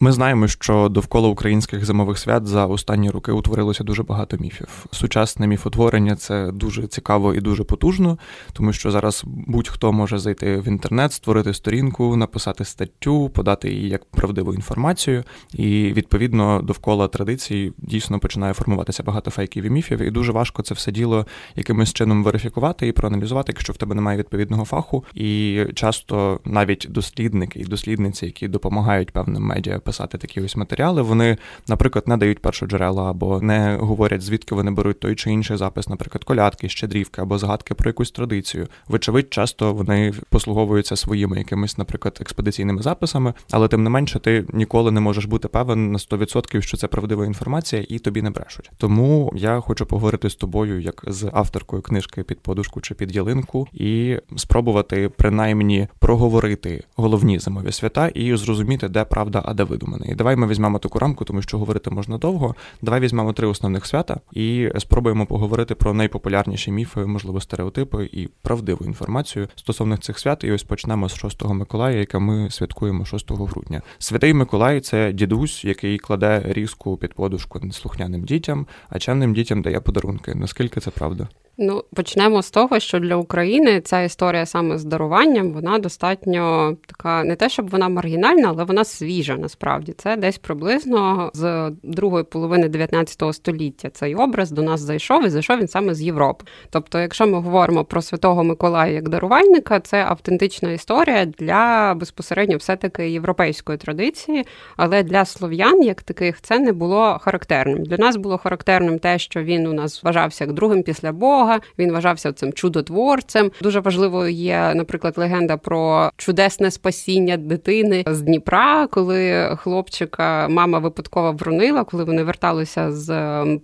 Ми 0.00 0.12
знаємо, 0.12 0.48
що 0.48 0.88
довкола 0.88 1.28
українських 1.28 1.84
зимових 1.84 2.18
свят 2.18 2.46
за 2.46 2.66
останні 2.66 3.10
роки 3.10 3.32
утворилося 3.32 3.84
дуже 3.84 4.02
багато 4.02 4.36
міфів. 4.36 4.86
Сучасне 4.90 5.46
міфотворення 5.46 6.16
це 6.16 6.52
дуже 6.52 6.86
цікаво 6.86 7.34
і 7.34 7.40
дуже 7.40 7.64
потужно, 7.64 8.18
тому 8.52 8.72
що 8.72 8.90
зараз 8.90 9.22
будь-хто 9.26 9.92
може 9.92 10.18
зайти 10.18 10.56
в 10.56 10.68
інтернет, 10.68 11.12
створити 11.12 11.54
сторінку, 11.54 12.16
написати 12.16 12.64
статтю, 12.64 13.28
подати 13.28 13.70
її 13.70 13.88
як 13.88 14.04
правдиву 14.04 14.54
інформацію. 14.54 15.24
І 15.52 15.92
відповідно 15.92 16.62
довкола 16.62 17.08
традицій 17.08 17.72
дійсно 17.78 18.18
починає 18.18 18.54
формуватися 18.54 19.02
багато 19.02 19.30
фейків 19.30 19.64
і 19.64 19.70
міфів, 19.70 20.00
і 20.00 20.10
дуже 20.10 20.32
важко 20.32 20.62
це 20.62 20.74
все 20.74 20.92
діло 20.92 21.26
якимось 21.56 21.92
чином 21.92 22.24
верифікувати 22.24 22.88
і 22.88 22.92
проаналізувати, 22.92 23.52
якщо 23.52 23.72
в 23.72 23.76
тебе 23.76 23.94
немає 23.94 24.18
відповідного 24.18 24.64
фаху. 24.64 25.04
І 25.14 25.60
часто 25.74 26.40
навіть 26.44 26.86
дослідники 26.90 27.60
і 27.60 27.64
дослідниці, 27.64 28.26
які 28.26 28.48
допомагають 28.48 29.10
певним 29.10 29.42
медіа 29.42 29.78
писати 29.88 30.18
такі 30.18 30.40
ось 30.40 30.56
матеріали, 30.56 31.02
вони, 31.02 31.36
наприклад, 31.68 32.08
не 32.08 32.16
дають 32.16 32.38
першоджерела 32.38 33.10
або 33.10 33.40
не 33.40 33.76
говорять, 33.80 34.22
звідки 34.22 34.54
вони 34.54 34.70
беруть 34.70 35.00
той 35.00 35.14
чи 35.14 35.32
інший 35.32 35.56
запис, 35.56 35.88
наприклад, 35.88 36.24
колядки, 36.24 36.68
щедрівки 36.68 37.20
або 37.20 37.38
згадки 37.38 37.74
про 37.74 37.88
якусь 37.88 38.10
традицію. 38.10 38.66
Вочевидь, 38.88 39.32
часто 39.32 39.72
вони 39.72 40.12
послуговуються 40.30 40.96
своїми 40.96 41.38
якимись, 41.38 41.78
наприклад, 41.78 42.18
експедиційними 42.20 42.82
записами, 42.82 43.34
але 43.50 43.68
тим 43.68 43.82
не 43.82 43.90
менше, 43.90 44.18
ти 44.18 44.44
ніколи 44.52 44.90
не 44.90 45.00
можеш 45.00 45.24
бути 45.24 45.48
певен 45.48 45.92
на 45.92 45.98
100%, 45.98 46.60
що 46.60 46.76
це 46.76 46.86
правдива 46.86 47.26
інформація, 47.26 47.84
і 47.88 47.98
тобі 47.98 48.22
не 48.22 48.30
брешуть. 48.30 48.70
Тому 48.76 49.32
я 49.36 49.60
хочу 49.60 49.86
поговорити 49.86 50.30
з 50.30 50.34
тобою, 50.34 50.80
як 50.80 51.04
з 51.06 51.30
авторкою 51.32 51.82
книжки 51.82 52.22
під 52.22 52.40
подушку 52.40 52.80
чи 52.80 52.94
під 52.94 53.16
ялинку, 53.16 53.68
і 53.72 54.18
спробувати 54.36 55.08
принаймні 55.08 55.88
проговорити 55.98 56.84
головні 56.96 57.38
зимові 57.38 57.72
свята 57.72 58.08
і 58.08 58.36
зрозуміти, 58.36 58.88
де 58.88 59.04
правда, 59.04 59.42
а 59.44 59.54
де 59.54 59.64
видумане. 59.64 59.77
І 60.08 60.14
давай 60.14 60.36
ми 60.36 60.46
візьмемо 60.46 60.78
таку 60.78 60.98
рамку, 60.98 61.24
тому 61.24 61.42
що 61.42 61.58
говорити 61.58 61.90
можна 61.90 62.18
довго. 62.18 62.54
Давай 62.82 63.00
візьмемо 63.00 63.32
три 63.32 63.46
основних 63.46 63.86
свята 63.86 64.20
і 64.32 64.68
спробуємо 64.78 65.26
поговорити 65.26 65.74
про 65.74 65.94
найпопулярніші 65.94 66.72
міфи, 66.72 67.06
можливо, 67.06 67.40
стереотипи 67.40 68.08
і 68.12 68.28
правдиву 68.42 68.86
інформацію 68.86 69.48
стосовно 69.54 69.96
цих 69.96 70.18
свят. 70.18 70.44
І 70.44 70.52
ось 70.52 70.62
почнемо 70.62 71.08
з 71.08 71.16
6 71.16 71.44
Миколая, 71.44 71.98
яке 71.98 72.18
ми 72.18 72.50
святкуємо 72.50 73.04
6 73.04 73.32
грудня. 73.32 73.82
Святий 73.98 74.34
Миколай 74.34 74.80
це 74.80 75.12
дідусь, 75.12 75.64
який 75.64 75.98
кладе 75.98 76.42
різку 76.44 76.96
під 76.96 77.14
подушку 77.14 77.60
неслухняним 77.62 78.24
дітям, 78.24 78.66
а 78.88 78.98
чемним 78.98 79.34
дітям 79.34 79.62
дає 79.62 79.80
подарунки. 79.80 80.34
Наскільки 80.34 80.80
це 80.80 80.90
правда? 80.90 81.28
Ну, 81.60 81.84
почнемо 81.94 82.42
з 82.42 82.50
того, 82.50 82.80
що 82.80 82.98
для 82.98 83.16
України 83.16 83.80
ця 83.80 84.02
історія 84.02 84.46
саме 84.46 84.78
з 84.78 84.84
даруванням, 84.84 85.52
вона 85.52 85.78
достатньо 85.78 86.76
така, 86.86 87.24
не 87.24 87.36
те, 87.36 87.48
щоб 87.48 87.70
вона 87.70 87.88
маргінальна, 87.88 88.48
але 88.48 88.64
вона 88.64 88.84
свіжа 88.84 89.36
насправді. 89.36 89.92
Це 89.92 90.16
десь 90.16 90.38
приблизно 90.38 91.30
з 91.34 91.70
другої 91.82 92.24
половини 92.24 92.68
19 92.68 93.34
століття 93.34 93.90
цей 93.90 94.14
образ 94.14 94.50
до 94.50 94.62
нас 94.62 94.80
зайшов 94.80 95.26
і 95.26 95.28
зайшов 95.28 95.58
він 95.58 95.68
саме 95.68 95.94
з 95.94 96.02
Європи. 96.02 96.44
Тобто, 96.70 97.00
якщо 97.00 97.26
ми 97.26 97.40
говоримо 97.40 97.84
про 97.84 98.02
Святого 98.02 98.44
Миколая 98.44 98.92
як 98.92 99.08
дарувальника, 99.08 99.80
це 99.80 100.04
автентична 100.04 100.72
історія 100.72 101.24
для 101.24 101.94
безпосередньо 101.94 102.56
все-таки 102.56 103.10
європейської 103.10 103.78
традиції, 103.78 104.46
але 104.76 105.02
для 105.02 105.24
слов'ян, 105.24 105.82
як 105.82 106.02
таких, 106.02 106.40
це 106.40 106.58
не 106.58 106.72
було 106.72 107.18
характерним. 107.22 107.82
Для 107.82 107.96
нас 107.96 108.16
було 108.16 108.38
характерним 108.38 108.98
те, 108.98 109.18
що 109.18 109.42
він 109.42 109.66
у 109.66 109.72
нас 109.72 110.04
вважався 110.04 110.44
як 110.44 110.52
другим 110.52 110.82
після 110.82 111.12
Бога. 111.12 111.47
Бога. 111.48 111.60
Він 111.78 111.92
вважався 111.92 112.32
цим 112.32 112.52
чудотворцем. 112.52 113.50
Дуже 113.62 113.80
важливою 113.80 114.30
є, 114.30 114.72
наприклад, 114.74 115.14
легенда 115.16 115.56
про 115.56 116.10
чудесне 116.16 116.70
спасіння 116.70 117.36
дитини 117.36 118.04
з 118.06 118.20
Дніпра, 118.20 118.86
коли 118.86 119.50
хлопчика 119.56 120.48
мама 120.48 120.78
випадково 120.78 121.32
вронила, 121.32 121.84
коли 121.84 122.04
вони 122.04 122.22
верталися 122.22 122.92
з 122.92 123.08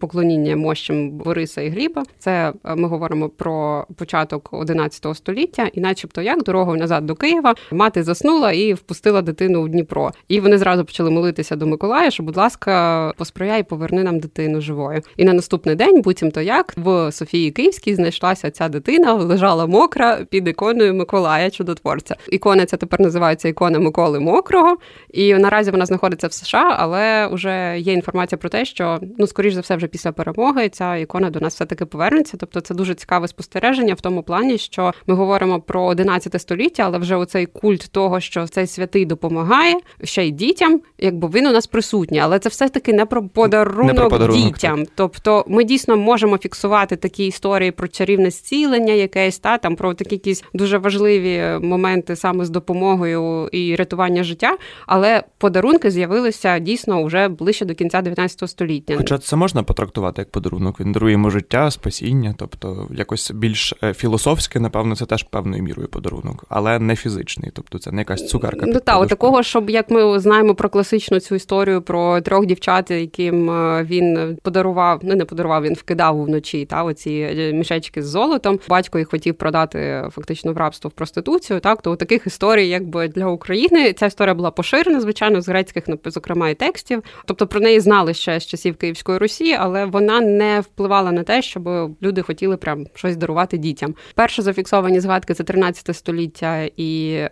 поклоніння 0.01 0.57
мощам 0.57 1.11
Бориса 1.11 1.63
і 1.63 1.69
Гліба. 1.69 2.03
Це 2.19 2.53
е, 2.65 2.75
ми 2.75 2.89
говоримо 2.89 3.29
про 3.29 3.87
початок 3.97 4.49
11 4.53 5.17
століття, 5.17 5.71
і, 5.73 5.81
начебто, 5.81 6.23
як 6.23 6.43
дорогою 6.43 6.79
назад 6.79 7.07
до 7.07 7.15
Києва, 7.15 7.55
мати 7.73 8.03
заснула 8.03 8.53
і 8.53 8.75
впустила 8.75 9.23
дитину 9.23 9.63
у 9.63 9.69
Дніпро. 9.69 10.11
І 10.29 10.41
вони 10.41 10.59
зразу 10.59 10.85
почали 10.85 11.11
молитися 11.11 11.57
до 11.57 11.67
Миколая, 11.67 12.11
що, 12.11 12.23
будь 12.23 12.37
ласка, 12.37 13.13
посприяй, 13.17 13.63
поверни 13.63 14.03
нам 14.03 14.19
дитину 14.19 14.61
живою. 14.61 15.01
І 15.17 15.25
на 15.25 15.33
наступний 15.33 15.75
день, 15.75 16.03
буцімто 16.03 16.41
як 16.41 16.75
в 16.77 17.13
Софії 17.13 17.51
Київ. 17.51 17.74
Київській 17.79 17.95
знайшлася 17.95 18.51
ця 18.51 18.69
дитина, 18.69 19.13
лежала 19.13 19.67
мокра 19.67 20.19
під 20.31 20.49
іконою 20.49 20.95
Миколая 20.95 21.51
Чудотворця. 21.51 22.17
Ікона 22.31 22.67
ця 22.67 22.77
тепер 22.77 23.01
називається 23.01 23.49
ікона 23.49 23.79
Миколи 23.79 24.21
Мокрого, 24.21 24.77
і 25.13 25.35
наразі 25.35 25.71
вона 25.71 25.87
знаходиться 25.87 26.27
в 26.27 26.33
США, 26.33 26.77
але 26.79 27.27
вже 27.33 27.77
є 27.79 27.93
інформація 27.93 28.39
про 28.39 28.49
те, 28.49 28.65
що 28.65 28.99
ну 29.19 29.27
скоріш 29.27 29.55
за 29.55 29.61
все, 29.61 29.77
вже 29.77 29.87
після 29.87 30.13
перемоги 30.13 30.69
ця 30.69 30.97
ікона 30.97 31.31
до 31.31 31.41
нас 31.41 31.55
все 31.55 31.67
таки 31.67 31.85
повернеться. 31.85 32.37
Тобто, 32.37 32.61
це 32.61 32.75
дуже 32.75 32.95
цікаве 32.95 33.29
спостереження 33.29 33.95
в 33.95 34.01
тому 34.01 34.23
плані, 34.23 34.59
що 34.59 34.93
ми 35.07 35.15
говоримо 35.15 35.61
про 35.61 35.85
11 35.85 36.41
століття, 36.41 36.83
але 36.87 36.99
вже 36.99 37.17
оцей 37.17 37.47
культ 37.47 37.89
того, 37.91 38.21
що 38.21 38.47
цей 38.47 38.67
святий 38.67 39.05
допомагає 39.05 39.75
ще 40.03 40.27
й 40.27 40.31
дітям, 40.31 40.81
якби 40.99 41.29
він 41.29 41.47
у 41.47 41.53
нас 41.53 41.67
присутній, 41.67 42.19
але 42.19 42.39
це 42.39 42.49
все 42.49 42.69
таки 42.69 42.93
не 42.93 43.07
про 43.07 43.29
подарунок, 43.29 43.93
не 43.93 43.95
про 43.95 44.09
подарунок 44.09 44.53
дітям. 44.55 44.79
Так. 44.79 44.89
Тобто, 44.95 45.45
ми 45.49 45.65
дійсно 45.65 45.97
можемо 45.97 46.39
фіксувати 46.39 46.97
такі 46.97 47.27
історії 47.27 47.64
історії 47.65 47.71
про 47.71 47.89
чарівне 47.89 48.31
зцілення, 48.31 48.93
якесь 48.93 49.39
та 49.39 49.59
там 49.59 49.77
про 49.77 49.95
такі 49.95 50.15
якісь 50.15 50.45
дуже 50.55 50.79
важливі 50.79 51.43
моменти 51.63 52.17
саме 52.17 52.45
з 52.45 52.51
допомогою 52.51 53.49
і 53.53 53.77
рятування 53.77 54.23
життя. 54.23 54.57
Але 54.87 55.25
подарунки 55.39 55.91
з'явилися 55.91 56.59
дійсно 56.59 57.05
вже 57.05 57.29
ближче 57.29 57.65
до 57.65 57.75
кінця 57.75 58.03
19 58.03 58.51
століття. 58.51 58.95
Хоча 58.97 59.19
це 59.19 59.37
можна 59.37 59.63
потрактувати 59.63 60.23
як 60.23 60.31
подарунок. 60.31 60.81
Він 60.81 60.93
дарує 60.93 61.13
йому 61.13 61.31
життя, 61.31 61.71
спасіння, 61.71 62.35
тобто 62.39 62.89
якось 62.95 63.31
більш 63.31 63.75
е, 63.83 63.95
філософське, 63.95 64.61
напевно, 64.61 64.97
це 64.97 65.07
теж 65.07 65.23
певною 65.23 65.63
мірою 65.63 65.89
подарунок, 65.89 66.45
але 66.49 66.79
не 66.79 66.97
фізичний, 66.97 67.51
тобто 67.55 67.79
це 67.79 67.93
не 67.93 68.01
якась 68.01 68.29
цукерка. 68.29 68.67
Ну 68.67 68.81
так, 68.81 69.09
такого, 69.09 69.43
щоб 69.43 69.71
як 69.71 69.91
ми 69.91 70.21
знаємо 70.21 70.55
про 70.55 70.69
класичну 70.69 71.21
цю 71.21 71.35
історію 71.35 71.83
про 71.83 72.21
трьох 72.21 72.47
дівчат, 72.47 72.91
яким 72.91 73.51
е, 73.51 73.87
він 73.91 74.39
подарував, 74.43 75.01
ну 75.03 75.15
не 75.15 75.25
подарував, 75.25 75.63
він 75.63 75.75
вкидав 75.75 76.25
вночі 76.25 76.65
та 76.65 76.85
оці 76.85 77.11
е, 77.11 77.53
мішечки 77.55 78.03
з 78.03 78.07
золотом. 78.07 78.61
Батько 78.69 78.99
їх 78.99 79.09
хотів 79.11 79.35
продати 79.35 80.09
фактично 80.11 80.53
в 80.53 80.57
рабство 80.57 80.89
в 80.89 80.93
проституцію. 80.93 81.61
Так, 81.61 81.83
то 81.83 81.93
у 81.93 81.97
таких 81.97 82.27
історій, 82.27 82.69
якби 82.69 83.09
для 83.09 83.27
України, 83.27 83.93
ця 83.93 84.07
історія 84.07 84.35
була 84.35 84.51
поширена, 84.51 85.01
звичайно, 85.01 85.41
з 85.41 85.49
грецьких 85.49 85.85
зокрема 86.05 86.49
і 86.49 86.55
текстів. 86.55 87.03
Тобто 87.25 87.47
про 87.47 87.61
неї 87.61 87.81
знали 87.81 88.15
ще 88.15 88.41
з 88.41 88.47
часів 88.47 88.77
Київської 88.77 89.19
Русі, 89.19 89.53
але 89.53 89.85
вона 89.85 90.21
не 90.21 90.61
впливала 90.61 91.13
на 91.13 91.23
те, 91.23 91.43
щоб 91.43 91.69
люди 92.03 92.23
хотіли 92.23 92.57
прям 92.57 92.87
щось 92.95 93.17
дарувати 93.17 93.59
дітям. 93.59 93.95
Перші 94.15 94.43
зафіксовані 94.43 95.01
згадки 95.01 95.35
це 95.35 95.45
13 95.45 95.97
століття 95.97 96.69
і 96.77 97.13
е, 97.13 97.31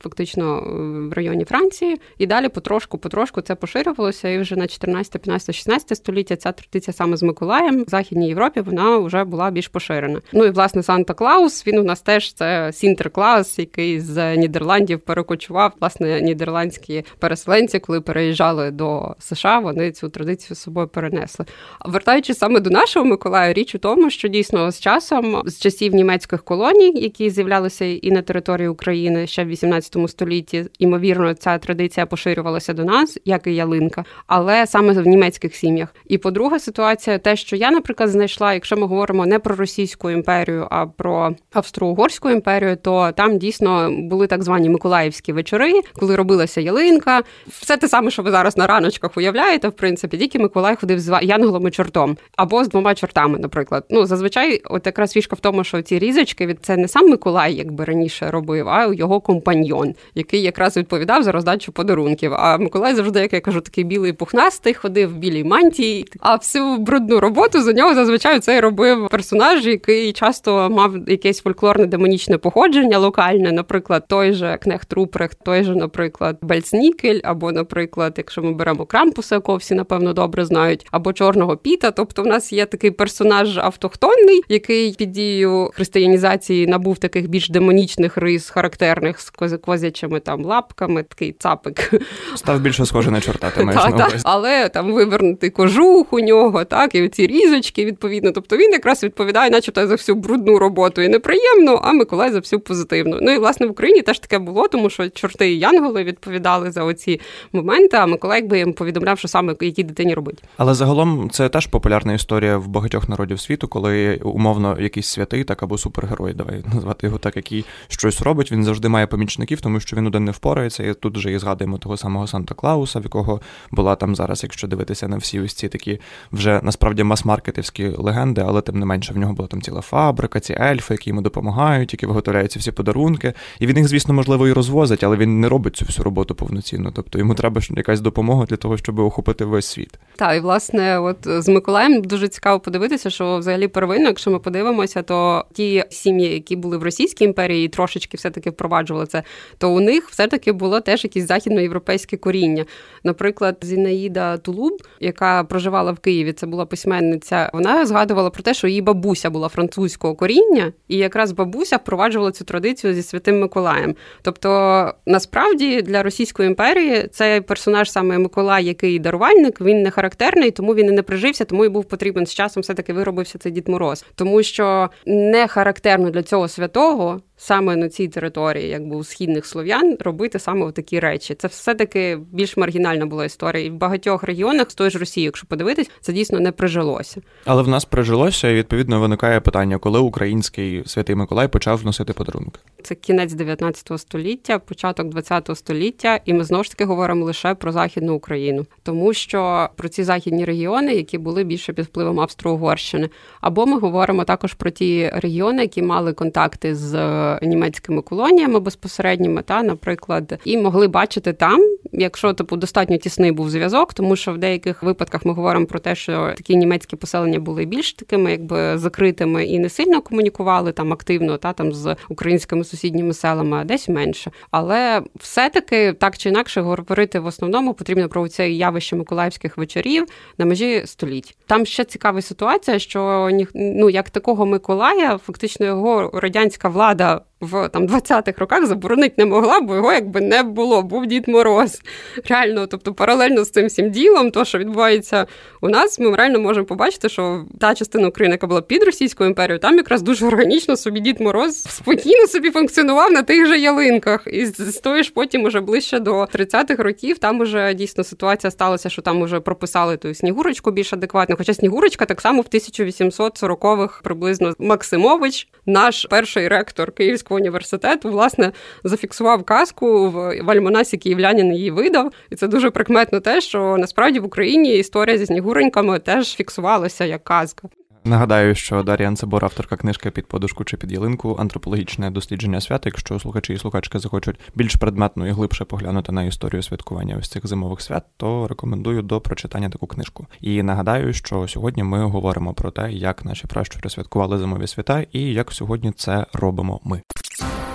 фактично 0.00 0.62
в 1.10 1.12
районі 1.12 1.44
Франції. 1.44 2.00
І 2.18 2.26
далі 2.26 2.48
потрошку, 2.48 2.98
потрошку 2.98 3.40
це 3.40 3.54
поширювалося. 3.54 4.28
І 4.28 4.38
вже 4.38 4.56
на 4.56 4.66
14, 4.66 5.12
15, 5.12 5.54
16 5.54 5.98
століття 5.98 6.36
ця 6.36 6.52
традиція 6.52 6.94
саме 6.94 7.16
з 7.16 7.22
Миколаєм 7.22 7.84
в 7.84 7.90
Західній 7.90 8.28
Європі 8.28 8.60
вона 8.60 8.98
вже 9.04 9.24
була 9.24 9.50
більш 9.50 9.68
поширена. 9.68 10.20
Ну 10.32 10.44
і 10.44 10.50
власне 10.50 10.82
Санта 10.82 11.14
Клаус 11.14 11.66
він 11.66 11.78
у 11.78 11.82
нас 11.82 12.00
теж 12.00 12.32
це 12.32 12.72
Сінтерклаус, 12.72 13.58
який 13.58 14.00
з 14.00 14.36
Нідерландів 14.36 15.00
перекочував. 15.00 15.72
Власне, 15.80 16.20
нідерландські 16.20 17.04
переселенці, 17.18 17.78
коли 17.78 18.00
переїжджали 18.00 18.70
до 18.70 19.14
США, 19.18 19.58
вони 19.58 19.92
цю 19.92 20.08
традицію 20.08 20.56
з 20.56 20.60
собою 20.60 20.88
перенесли. 20.88 21.46
Вертаючись 21.84 22.38
саме 22.38 22.60
до 22.60 22.70
нашого 22.70 23.06
Миколая, 23.06 23.52
річ 23.52 23.74
у 23.74 23.78
тому, 23.78 24.10
що 24.10 24.28
дійсно 24.28 24.70
з 24.70 24.80
часом, 24.80 25.42
з 25.46 25.58
часів 25.58 25.94
німецьких 25.94 26.44
колоній, 26.44 26.92
які 27.00 27.30
з'являлися 27.30 27.84
і 27.84 28.10
на 28.10 28.22
території 28.22 28.68
України 28.68 29.26
ще 29.26 29.44
в 29.44 29.48
18 29.48 29.96
столітті, 30.10 30.64
ймовірно, 30.78 31.34
ця 31.34 31.58
традиція 31.58 32.06
поширювалася 32.06 32.72
до 32.72 32.84
нас, 32.84 33.18
як 33.24 33.46
і 33.46 33.54
ялинка, 33.54 34.04
але 34.26 34.66
саме 34.66 34.92
в 34.92 35.06
німецьких 35.06 35.54
сім'ях. 35.54 35.94
І 36.08 36.18
по-друге, 36.18 36.58
ситуація, 36.58 37.18
те, 37.18 37.36
що 37.36 37.56
я, 37.56 37.70
наприклад, 37.70 38.10
знайшла, 38.10 38.54
якщо 38.54 38.76
ми 38.76 38.86
говоримо 38.94 39.26
не 39.26 39.38
про 39.38 39.56
Російську 39.56 40.10
імперію, 40.10 40.66
а 40.70 40.86
про 40.86 41.34
Австро-Угорську 41.52 42.30
імперію, 42.30 42.76
то 42.76 43.12
там 43.12 43.38
дійсно 43.38 43.90
були 43.98 44.26
так 44.26 44.42
звані 44.42 44.68
Миколаївські 44.68 45.32
вечори, 45.32 45.72
коли 45.96 46.16
робилася 46.16 46.60
ялинка. 46.60 47.22
Все 47.48 47.76
те 47.76 47.88
саме, 47.88 48.10
що 48.10 48.22
ви 48.22 48.30
зараз 48.30 48.56
на 48.56 48.66
раночках 48.66 49.16
уявляєте, 49.16 49.68
в 49.68 49.72
принципі, 49.72 50.18
тільки 50.18 50.38
Миколай 50.38 50.76
ходив 50.76 51.00
з 51.00 51.20
янголом 51.22 51.68
і 51.68 51.70
чортом 51.70 52.16
або 52.36 52.64
з 52.64 52.68
двома 52.68 52.94
чортами, 52.94 53.38
наприклад. 53.38 53.84
Ну 53.90 54.06
зазвичай, 54.06 54.62
от 54.64 54.86
якраз 54.86 55.12
фішка 55.12 55.36
в 55.36 55.40
тому, 55.40 55.64
що 55.64 55.82
ці 55.82 55.98
різочки 55.98 56.46
від 56.46 56.58
це 56.62 56.76
не 56.76 56.88
сам 56.88 57.10
Миколай, 57.10 57.54
якби 57.54 57.84
раніше 57.84 58.30
робив, 58.30 58.68
а 58.68 58.94
його 58.94 59.20
компаньйон, 59.20 59.94
який 60.14 60.42
якраз 60.42 60.76
відповідав 60.76 61.22
за 61.22 61.32
роздачу 61.32 61.72
подарунків. 61.72 62.34
А 62.34 62.58
Миколай 62.58 62.94
завжди, 62.94 63.20
як 63.20 63.32
я 63.32 63.40
кажу, 63.40 63.60
такий 63.60 63.84
білий 63.84 64.12
пухнастий, 64.12 64.74
ходив 64.74 65.10
в 65.10 65.16
білій 65.16 65.44
мантії, 65.44 66.06
а 66.20 66.36
всю 66.36 66.76
брудну 66.76 67.20
роботу 67.20 67.62
за 67.62 67.72
нього 67.72 67.94
зазвичай 67.94 68.40
цей 68.40 68.60
робив 68.60 68.83
персонаж, 69.10 69.66
який 69.66 70.12
часто 70.12 70.70
мав 70.70 70.94
якесь 71.08 71.40
фольклорне 71.40 71.86
демонічне 71.86 72.38
походження 72.38 72.98
локальне, 72.98 73.52
наприклад, 73.52 74.04
той 74.08 74.32
же 74.32 74.58
Кнехт 74.62 74.92
Рупрехт, 74.92 75.38
той 75.44 75.64
же, 75.64 75.74
наприклад, 75.74 76.38
Бельцнікель, 76.42 77.20
або, 77.24 77.52
наприклад, 77.52 78.14
якщо 78.16 78.42
ми 78.42 78.52
беремо 78.52 78.86
Крампуса, 78.86 79.34
якого 79.34 79.58
всі 79.58 79.74
напевно 79.74 80.12
добре 80.12 80.44
знають, 80.44 80.86
або 80.90 81.12
Чорного 81.12 81.56
Піта. 81.56 81.90
Тобто, 81.90 82.22
в 82.22 82.26
нас 82.26 82.52
є 82.52 82.66
такий 82.66 82.90
персонаж 82.90 83.58
автохтонний, 83.58 84.42
який 84.48 84.94
під 84.94 85.12
дією 85.12 85.70
християнізації 85.74 86.66
набув 86.66 86.98
таких 86.98 87.28
більш 87.28 87.48
демонічних 87.48 88.16
рис, 88.16 88.50
характерних 88.50 89.20
з 89.20 89.30
козячими 89.64 90.20
там 90.20 90.44
лапками, 90.44 91.02
такий 91.02 91.32
цапик. 91.38 91.90
Став 92.34 92.60
більше 92.60 92.86
схожий 92.86 93.12
на 93.12 93.20
чорта, 93.20 93.50
ти 93.50 93.64
маєш 93.64 93.84
на 93.84 93.90
увазі. 93.90 94.16
Але 94.22 94.68
там 94.68 94.92
вивернутий 94.92 95.50
кожух 95.50 96.12
у 96.12 96.20
нього, 96.20 96.64
так, 96.64 96.94
і 96.94 97.08
ці 97.08 97.26
різочки, 97.26 97.84
відповідно. 97.84 98.32
Тобто 98.32 98.56
він 98.56 98.73
якраз 98.74 99.04
відповідає, 99.04 99.50
начебто, 99.50 99.86
за 99.86 99.94
всю 99.94 100.16
брудну 100.16 100.58
роботу 100.58 101.02
і 101.02 101.08
неприємну, 101.08 101.80
а 101.82 101.92
Миколай 101.92 102.32
за 102.32 102.38
всю 102.38 102.60
позитивну. 102.60 103.18
Ну 103.22 103.30
і 103.30 103.38
власне 103.38 103.66
в 103.66 103.70
Україні 103.70 104.02
теж 104.02 104.18
таке 104.18 104.38
було, 104.38 104.68
тому 104.68 104.90
що 104.90 105.08
чорти 105.08 105.52
і 105.52 105.58
янголи 105.58 106.04
відповідали 106.04 106.70
за 106.70 106.84
оці 106.84 107.20
моменти. 107.52 107.96
А 107.96 108.06
Миколай 108.06 108.42
би 108.42 108.58
їм 108.58 108.72
повідомляв, 108.72 109.18
що 109.18 109.28
саме 109.28 109.54
якій 109.60 109.82
дитині 109.82 110.14
робить. 110.14 110.42
Але 110.56 110.74
загалом 110.74 111.30
це 111.30 111.48
теж 111.48 111.66
популярна 111.66 112.12
історія 112.12 112.58
в 112.58 112.68
багатьох 112.68 113.08
народів 113.08 113.40
світу, 113.40 113.68
коли 113.68 114.16
умовно 114.16 114.76
якийсь 114.80 115.06
святий, 115.06 115.44
так 115.44 115.62
або 115.62 115.78
супергерой, 115.78 116.34
давай 116.34 116.64
назвати 116.74 117.06
його 117.06 117.18
так, 117.18 117.36
який 117.36 117.64
щось 117.88 118.22
робить. 118.22 118.52
Він 118.52 118.64
завжди 118.64 118.88
має 118.88 119.06
помічників, 119.06 119.60
тому 119.60 119.80
що 119.80 119.96
він 119.96 120.06
один 120.06 120.24
не 120.24 120.30
впорається. 120.30 120.82
І 120.82 120.94
тут 120.94 121.16
вже 121.16 121.32
і 121.32 121.38
згадуємо 121.38 121.78
того 121.78 121.96
самого 121.96 122.26
Санта 122.26 122.54
Клауса, 122.54 122.98
в 122.98 123.02
якого 123.02 123.40
була 123.70 123.96
там 123.96 124.16
зараз, 124.16 124.42
якщо 124.42 124.68
дивитися 124.68 125.08
на 125.08 125.16
всі 125.16 125.40
ось 125.40 125.54
ці 125.54 125.68
такі 125.68 126.00
вже 126.32 126.60
насправді 126.62 127.04
мас-маркетівські 127.04 127.88
легенди, 127.96 128.44
але 128.46 128.60
тим 128.64 128.78
не 128.78 128.86
менше 128.86 129.14
в 129.14 129.16
нього 129.16 129.32
була 129.32 129.48
там 129.48 129.62
ціла 129.62 129.80
фабрика, 129.80 130.40
ці 130.40 130.52
ельфи, 130.52 130.94
які 130.94 131.10
йому 131.10 131.20
допомагають, 131.20 131.92
які 131.92 132.06
виготовляють 132.06 132.52
ці 132.52 132.58
всі 132.58 132.72
подарунки. 132.72 133.32
І 133.60 133.66
він 133.66 133.76
їх, 133.76 133.88
звісно, 133.88 134.14
можливо, 134.14 134.48
і 134.48 134.52
розвозить, 134.52 135.04
але 135.04 135.16
він 135.16 135.40
не 135.40 135.48
робить 135.48 135.76
цю 135.76 135.84
всю 135.84 136.04
роботу 136.04 136.34
повноцінно. 136.34 136.92
Тобто 136.94 137.18
йому 137.18 137.34
треба 137.34 137.60
якась 137.70 138.00
допомога 138.00 138.46
для 138.46 138.56
того, 138.56 138.76
щоб 138.76 138.98
охопити 138.98 139.44
весь 139.44 139.66
світ. 139.66 139.98
Так, 140.16 140.36
і 140.36 140.40
власне, 140.40 140.98
от 140.98 141.16
з 141.24 141.48
Миколаєм 141.48 142.02
дуже 142.02 142.28
цікаво 142.28 142.60
подивитися, 142.60 143.10
що 143.10 143.38
взагалі 143.38 143.68
первинно, 143.68 144.08
якщо 144.08 144.30
ми 144.30 144.38
подивимося, 144.38 145.02
то 145.02 145.44
ті 145.52 145.84
сім'ї, 145.90 146.32
які 146.32 146.56
були 146.56 146.76
в 146.76 146.82
Російській 146.82 147.24
імперії, 147.24 147.66
і 147.66 147.68
трошечки 147.68 148.16
все-таки 148.16 148.50
впроваджували 148.50 149.06
це, 149.06 149.22
то 149.58 149.70
у 149.70 149.80
них 149.80 150.08
все-таки 150.08 150.52
було 150.52 150.80
теж 150.80 151.04
якісь 151.04 151.26
західноєвропейське 151.26 152.16
коріння. 152.16 152.64
Наприклад, 153.04 153.56
Зінаїда 153.62 154.36
Тулуб, 154.36 154.82
яка 155.00 155.44
проживала 155.44 155.92
в 155.92 155.98
Києві, 155.98 156.32
це 156.32 156.46
була 156.46 156.66
письменниця. 156.66 157.50
Вона 157.52 157.86
згадувала 157.86 158.30
про 158.30 158.42
те, 158.42 158.53
що 158.54 158.68
її 158.68 158.80
бабуся 158.80 159.30
була 159.30 159.48
французького 159.48 160.14
коріння, 160.14 160.72
і 160.88 160.96
якраз 160.96 161.32
бабуся 161.32 161.76
впроваджувала 161.76 162.32
цю 162.32 162.44
традицію 162.44 162.94
зі 162.94 163.02
святим 163.02 163.40
Миколаєм. 163.40 163.94
Тобто, 164.22 164.92
насправді 165.06 165.82
для 165.82 166.02
Російської 166.02 166.48
імперії 166.48 167.08
цей 167.12 167.40
персонаж 167.40 167.90
саме 167.90 168.18
Миколай, 168.18 168.64
який 168.64 168.98
дарувальник, 168.98 169.60
він 169.60 169.82
не 169.82 169.90
характерний, 169.90 170.50
тому 170.50 170.74
він 170.74 170.86
і 170.86 170.90
не 170.90 171.02
прижився, 171.02 171.44
тому 171.44 171.64
і 171.64 171.68
був 171.68 171.84
потрібен 171.84 172.26
з 172.26 172.34
часом. 172.34 172.60
Все 172.60 172.74
таки 172.74 172.92
виробився 172.92 173.38
цей 173.38 173.52
Дід 173.52 173.68
Мороз, 173.68 174.04
тому 174.14 174.42
що 174.42 174.90
не 175.06 175.48
характерно 175.48 176.10
для 176.10 176.22
цього 176.22 176.48
святого 176.48 177.20
саме 177.44 177.76
на 177.76 177.88
цій 177.88 178.08
території, 178.08 178.68
якби 178.68 178.96
у 178.96 179.04
східних 179.04 179.46
слов'ян, 179.46 179.96
робити 180.00 180.38
саме 180.38 180.72
такі 180.72 181.00
речі. 181.00 181.34
Це 181.34 181.48
все-таки 181.48 182.18
більш 182.32 182.56
маргінальна 182.56 183.06
була 183.06 183.24
історія. 183.24 183.64
І 183.64 183.70
в 183.70 183.74
багатьох 183.74 184.22
регіонах 184.22 184.70
з 184.70 184.74
тої 184.74 184.90
ж 184.90 184.98
Росії, 184.98 185.24
якщо 185.24 185.46
подивитись, 185.46 185.90
це 186.00 186.12
дійсно 186.12 186.40
не 186.40 186.52
прижилося. 186.52 187.20
Але 187.44 187.62
в 187.62 187.68
нас 187.68 187.84
прижилося, 187.84 188.48
і 188.48 188.54
відповідно 188.54 189.00
виникає 189.00 189.40
питання, 189.40 189.78
коли 189.78 189.98
український 189.98 190.82
святий 190.86 191.16
Миколай 191.16 191.48
почав 191.48 191.84
носити 191.84 192.12
подарунки. 192.12 192.60
Це 192.82 192.94
кінець 192.94 193.32
19 193.32 194.00
століття, 194.00 194.58
початок 194.58 195.08
20 195.08 195.50
століття, 195.54 196.20
і 196.24 196.32
ми 196.32 196.44
знову 196.44 196.64
ж 196.64 196.70
таки 196.70 196.84
говоримо 196.84 197.24
лише 197.24 197.54
про 197.54 197.72
західну 197.72 198.14
Україну, 198.14 198.66
тому 198.82 199.12
що 199.14 199.68
про 199.76 199.88
ці 199.88 200.04
західні 200.04 200.44
регіони, 200.44 200.94
які 200.94 201.18
були 201.18 201.44
більше 201.44 201.72
під 201.72 201.84
впливом 201.84 202.20
Австро-Угорщини, 202.20 203.08
або 203.40 203.66
ми 203.66 203.78
говоримо 203.78 204.24
також 204.24 204.54
про 204.54 204.70
ті 204.70 205.10
регіони, 205.14 205.62
які 205.62 205.82
мали 205.82 206.12
контакти 206.12 206.74
з 206.74 206.94
німецькими 207.42 208.02
колоніями 208.02 208.60
безпосередніми, 208.60 209.42
та, 209.42 209.62
наприклад, 209.62 210.38
і 210.44 210.56
могли 210.58 210.88
бачити 210.88 211.32
там, 211.32 211.60
якщо 211.98 212.32
типу 212.32 212.56
достатньо 212.56 212.96
тісний 212.96 213.32
був 213.32 213.50
зв'язок, 213.50 213.94
тому 213.94 214.16
що 214.16 214.32
в 214.32 214.38
деяких 214.38 214.82
випадках 214.82 215.24
ми 215.24 215.32
говоримо 215.32 215.66
про 215.66 215.78
те, 215.78 215.94
що 215.94 216.32
такі 216.36 216.56
німецькі 216.56 216.96
поселення 216.96 217.40
були 217.40 217.64
більш 217.64 217.92
такими, 217.92 218.30
якби 218.30 218.78
закритими 218.78 219.44
і 219.44 219.58
не 219.58 219.68
сильно 219.68 220.00
комунікували 220.00 220.72
там 220.72 220.92
активно, 220.92 221.36
та 221.36 221.52
там 221.52 221.72
з 221.72 221.96
українськими 222.08 222.64
сусідніми 222.64 223.14
селами, 223.14 223.56
а 223.56 223.64
десь 223.64 223.88
менше. 223.88 224.30
Але 224.50 225.02
все-таки 225.16 225.92
так 225.92 226.18
чи 226.18 226.28
інакше 226.28 226.60
говорити 226.60 227.18
в 227.18 227.26
основному 227.26 227.74
потрібно 227.74 228.08
про 228.08 228.28
це 228.28 228.50
явище 228.50 228.96
миколаївських 228.96 229.58
вечорів 229.58 230.06
на 230.38 230.44
межі 230.44 230.82
століть. 230.86 231.36
Там 231.46 231.66
ще 231.66 231.84
цікава 231.84 232.22
ситуація, 232.22 232.78
що 232.78 233.30
ну, 233.54 233.90
як 233.90 234.10
такого 234.10 234.46
Миколая, 234.46 235.18
фактично 235.18 235.66
його 235.66 236.10
радянська 236.14 236.68
влада 236.68 237.20
в 237.44 237.68
там 237.68 237.86
20-х 237.86 238.38
роках 238.38 238.66
заборонити 238.66 239.14
не 239.18 239.24
могла, 239.24 239.60
бо 239.60 239.74
його 239.74 239.92
якби 239.92 240.20
не 240.20 240.42
було. 240.42 240.82
Був 240.82 241.06
Дід 241.06 241.28
Мороз. 241.28 241.80
Реально, 242.28 242.66
тобто, 242.66 242.94
паралельно 242.94 243.44
з 243.44 243.50
цим 243.50 243.66
всім 243.66 243.90
ділом, 243.90 244.30
то 244.30 244.44
що 244.44 244.58
відбувається 244.58 245.26
у 245.60 245.68
нас, 245.68 245.98
ми 245.98 246.16
реально 246.16 246.40
можемо 246.40 246.66
побачити, 246.66 247.08
що 247.08 247.44
та 247.60 247.74
частина 247.74 248.08
України, 248.08 248.34
яка 248.34 248.46
була 248.46 248.62
під 248.62 248.82
Російською 248.82 249.30
імперією, 249.30 249.58
там 249.58 249.76
якраз 249.76 250.02
дуже 250.02 250.26
органічно 250.26 250.76
собі 250.76 251.00
Дід 251.00 251.20
Мороз 251.20 251.62
спокійно 251.62 252.26
собі 252.26 252.50
функціонував 252.50 253.12
на 253.12 253.22
тих 253.22 253.46
же 253.46 253.58
ялинках. 253.58 254.26
І 254.26 254.46
з 254.46 254.78
тої 254.78 255.02
ж 255.02 255.12
потім, 255.14 255.44
уже 255.44 255.60
ближче 255.60 255.98
до 255.98 256.20
30-х 256.20 256.82
років, 256.82 257.18
там 257.18 257.40
уже 257.40 257.74
дійсно 257.74 258.04
ситуація 258.04 258.50
сталася, 258.50 258.88
що 258.88 259.02
там 259.02 259.20
уже 259.22 259.40
прописали 259.40 259.96
ту 259.96 260.14
снігурочку 260.14 260.70
більш 260.70 260.92
адекватно. 260.92 261.36
Хоча 261.36 261.54
Снігурочка 261.54 262.06
так 262.06 262.20
само 262.20 262.42
в 262.42 262.44
1840-х 262.44 264.00
приблизно 264.02 264.54
Максимович, 264.58 265.48
наш 265.66 266.06
перший 266.10 266.48
ректор 266.48 266.92
Київського. 266.92 267.33
Київського 267.34 267.36
університету, 267.36 268.10
власне, 268.10 268.52
зафіксував 268.84 269.44
казку 269.44 270.10
в, 270.10 270.42
в 270.42 270.50
Альмонасі 270.50 270.96
Київлянин 270.96 271.52
її 271.52 271.70
видав. 271.70 272.12
І 272.30 272.36
це 272.36 272.48
дуже 272.48 272.70
прикметно 272.70 273.20
те, 273.20 273.40
що 273.40 273.76
насправді 273.78 274.20
в 274.20 274.24
Україні 274.24 274.78
історія 274.78 275.18
зі 275.18 275.26
снігуреньками 275.26 275.98
теж 275.98 276.34
фіксувалася 276.34 277.04
як 277.04 277.24
казка. 277.24 277.68
Нагадаю, 278.06 278.54
що 278.54 278.82
Дар'я 278.82 279.08
Анцебор, 279.08 279.44
авторка 279.44 279.76
книжки 279.76 280.10
під 280.10 280.26
подушку 280.26 280.64
чи 280.64 280.76
під 280.76 280.92
ялинку, 280.92 281.36
антропологічне 281.40 282.10
дослідження 282.10 282.60
свята. 282.60 282.88
Якщо 282.88 283.20
слухачі 283.20 283.52
і 283.52 283.58
слухачки 283.58 283.98
захочуть 283.98 284.40
більш 284.54 284.74
предметно 284.74 285.28
і 285.28 285.30
глибше 285.30 285.64
поглянути 285.64 286.12
на 286.12 286.22
історію 286.22 286.62
святкування 286.62 287.16
ось 287.18 287.28
цих 287.28 287.46
зимових 287.46 287.80
свят, 287.80 288.04
то 288.16 288.48
рекомендую 288.48 289.02
до 289.02 289.20
прочитання 289.20 289.70
таку 289.70 289.86
книжку. 289.86 290.26
І 290.40 290.62
нагадаю, 290.62 291.12
що 291.12 291.48
сьогодні 291.48 291.82
ми 291.82 292.04
говоримо 292.04 292.54
про 292.54 292.70
те, 292.70 292.92
як 292.92 293.24
наші 293.24 293.46
пращури 293.46 293.90
святкували 293.90 294.38
зимові 294.38 294.66
свята, 294.66 295.06
і 295.12 295.20
як 295.20 295.52
сьогодні 295.52 295.92
це 295.92 296.26
робимо 296.32 296.80
ми. 296.84 297.02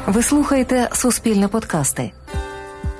Ви 0.08 0.24
слухаєте 0.24 0.90
Суспільне 0.94 1.48
подкасти. 1.48 2.12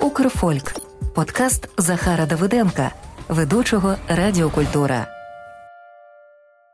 Укрфольк. 0.00 0.74
Подкаст 1.14 1.68
Захара 1.78 2.26
Давиденка, 2.26 2.90
ведучого 3.28 3.94
Радіокультура. 4.08 5.19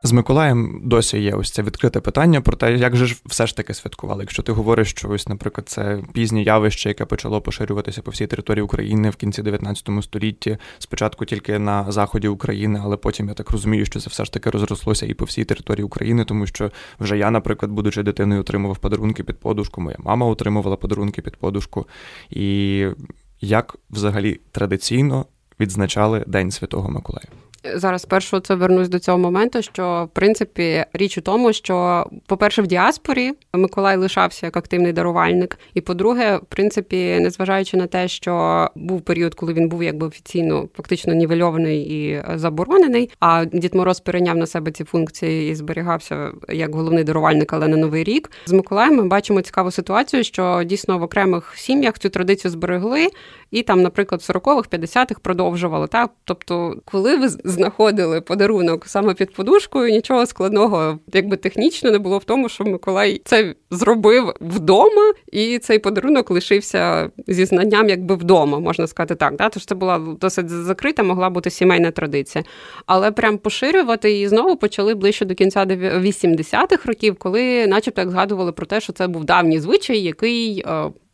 З 0.03 0.11
Миколаєм 0.11 0.81
досі 0.83 1.19
є 1.19 1.33
ось 1.33 1.51
це 1.51 1.63
відкрите 1.63 1.99
питання 1.99 2.41
про 2.41 2.57
те, 2.57 2.77
як 2.77 2.95
же 2.95 3.05
ж 3.05 3.21
все 3.25 3.47
ж 3.47 3.57
таки 3.57 3.73
святкували. 3.73 4.23
Якщо 4.23 4.43
ти 4.43 4.51
говориш, 4.51 4.89
що 4.89 5.09
ось, 5.09 5.27
наприклад, 5.27 5.69
це 5.69 6.01
пізнє 6.13 6.43
явище, 6.43 6.89
яке 6.89 7.05
почало 7.05 7.41
поширюватися 7.41 8.01
по 8.01 8.11
всій 8.11 8.27
території 8.27 8.63
України 8.63 9.09
в 9.09 9.15
кінці 9.15 9.41
19 9.41 9.89
столітті, 10.01 10.57
спочатку 10.79 11.25
тільки 11.25 11.59
на 11.59 11.91
заході 11.91 12.27
України, 12.27 12.81
але 12.83 12.97
потім 12.97 13.27
я 13.27 13.33
так 13.33 13.51
розумію, 13.51 13.85
що 13.85 13.99
це 13.99 14.09
все 14.09 14.25
ж 14.25 14.33
таки 14.33 14.49
розрослося 14.49 15.05
і 15.05 15.13
по 15.13 15.25
всій 15.25 15.45
території 15.45 15.83
України, 15.83 16.25
тому 16.25 16.47
що 16.47 16.71
вже 16.99 17.17
я, 17.17 17.31
наприклад, 17.31 17.71
будучи 17.71 18.03
дитиною, 18.03 18.41
отримував 18.41 18.77
подарунки 18.77 19.23
під 19.23 19.39
подушку, 19.39 19.81
моя 19.81 19.97
мама 19.99 20.25
отримувала 20.25 20.75
подарунки 20.75 21.21
під 21.21 21.35
подушку. 21.35 21.87
І 22.29 22.87
як 23.41 23.75
взагалі 23.89 24.39
традиційно 24.51 25.25
відзначали 25.59 26.23
День 26.27 26.51
Святого 26.51 26.89
Миколая? 26.89 27.27
Зараз 27.75 28.01
спершу 28.01 28.39
це 28.39 28.55
вернусь 28.55 28.89
до 28.89 28.99
цього 28.99 29.17
моменту, 29.17 29.61
що 29.61 30.07
в 30.11 30.15
принципі 30.15 30.85
річ 30.93 31.17
у 31.17 31.21
тому, 31.21 31.53
що, 31.53 32.05
по-перше, 32.25 32.61
в 32.61 32.67
діаспорі 32.67 33.31
Миколай 33.53 33.97
лишався 33.97 34.45
як 34.45 34.57
активний 34.57 34.93
дарувальник, 34.93 35.59
і 35.73 35.81
по-друге, 35.81 36.37
в 36.37 36.45
принципі, 36.45 37.17
незважаючи 37.19 37.77
на 37.77 37.87
те, 37.87 38.07
що 38.07 38.67
був 38.75 39.01
період, 39.01 39.35
коли 39.35 39.53
він 39.53 39.69
був 39.69 39.83
якби 39.83 40.07
офіційно 40.07 40.67
фактично 40.77 41.13
нівельований 41.13 41.81
і 41.81 42.23
заборонений, 42.35 43.09
а 43.19 43.45
Дід 43.45 43.75
Мороз 43.75 43.99
перейняв 43.99 44.37
на 44.37 44.47
себе 44.47 44.71
ці 44.71 44.83
функції 44.83 45.51
і 45.51 45.55
зберігався 45.55 46.31
як 46.49 46.75
головний 46.75 47.03
дарувальник, 47.03 47.53
але 47.53 47.67
на 47.67 47.77
новий 47.77 48.03
рік. 48.03 48.31
З 48.45 48.53
Миколаєм 48.53 48.95
ми 48.95 49.07
бачимо 49.07 49.41
цікаву 49.41 49.71
ситуацію, 49.71 50.23
що 50.23 50.63
дійсно 50.63 50.97
в 50.97 51.03
окремих 51.03 51.53
сім'ях 51.55 51.99
цю 51.99 52.09
традицію 52.09 52.51
зберегли, 52.51 53.07
і 53.51 53.63
там, 53.63 53.81
наприклад, 53.81 54.21
в 54.21 54.31
40-х, 54.31 54.69
50-х 54.69 55.19
продовжували. 55.21 55.87
Так, 55.87 56.11
тобто, 56.23 56.75
коли 56.85 57.15
ви 57.15 57.29
знаходили 57.29 58.21
подарунок 58.21 58.87
саме 58.87 59.13
під 59.13 59.33
подушкою, 59.33 59.91
нічого 59.91 60.25
складного, 60.25 60.99
якби 61.13 61.37
технічно 61.37 61.91
не 61.91 61.99
було 61.99 62.17
в 62.17 62.23
тому, 62.23 62.49
що 62.49 62.63
Миколай 62.63 63.21
це 63.25 63.55
зробив 63.71 64.33
вдома, 64.41 65.13
і 65.31 65.59
цей 65.59 65.79
подарунок 65.79 66.31
лишився 66.31 67.09
зі 67.27 67.45
знанням, 67.45 67.89
якби 67.89 68.15
вдома, 68.15 68.59
можна 68.59 68.87
сказати 68.87 69.15
так. 69.15 69.35
Да? 69.35 69.49
Тож 69.49 69.65
це 69.65 69.75
була 69.75 69.99
досить 70.21 70.49
закрита, 70.49 71.03
могла 71.03 71.29
бути 71.29 71.49
сімейна 71.49 71.91
традиція. 71.91 72.43
Але 72.85 73.11
прям 73.11 73.37
поширювати 73.37 74.11
її 74.11 74.27
знову 74.27 74.55
почали 74.55 74.95
ближче 74.95 75.25
до 75.25 75.35
кінця 75.35 75.65
80-х 75.65 76.85
років, 76.85 77.15
коли, 77.19 77.67
начебто, 77.67 78.01
як 78.01 78.09
згадували 78.09 78.51
про 78.51 78.65
те, 78.65 78.81
що 78.81 78.93
це 78.93 79.07
був 79.07 79.25
давній 79.25 79.59
звичай, 79.59 79.99
який. 79.99 80.65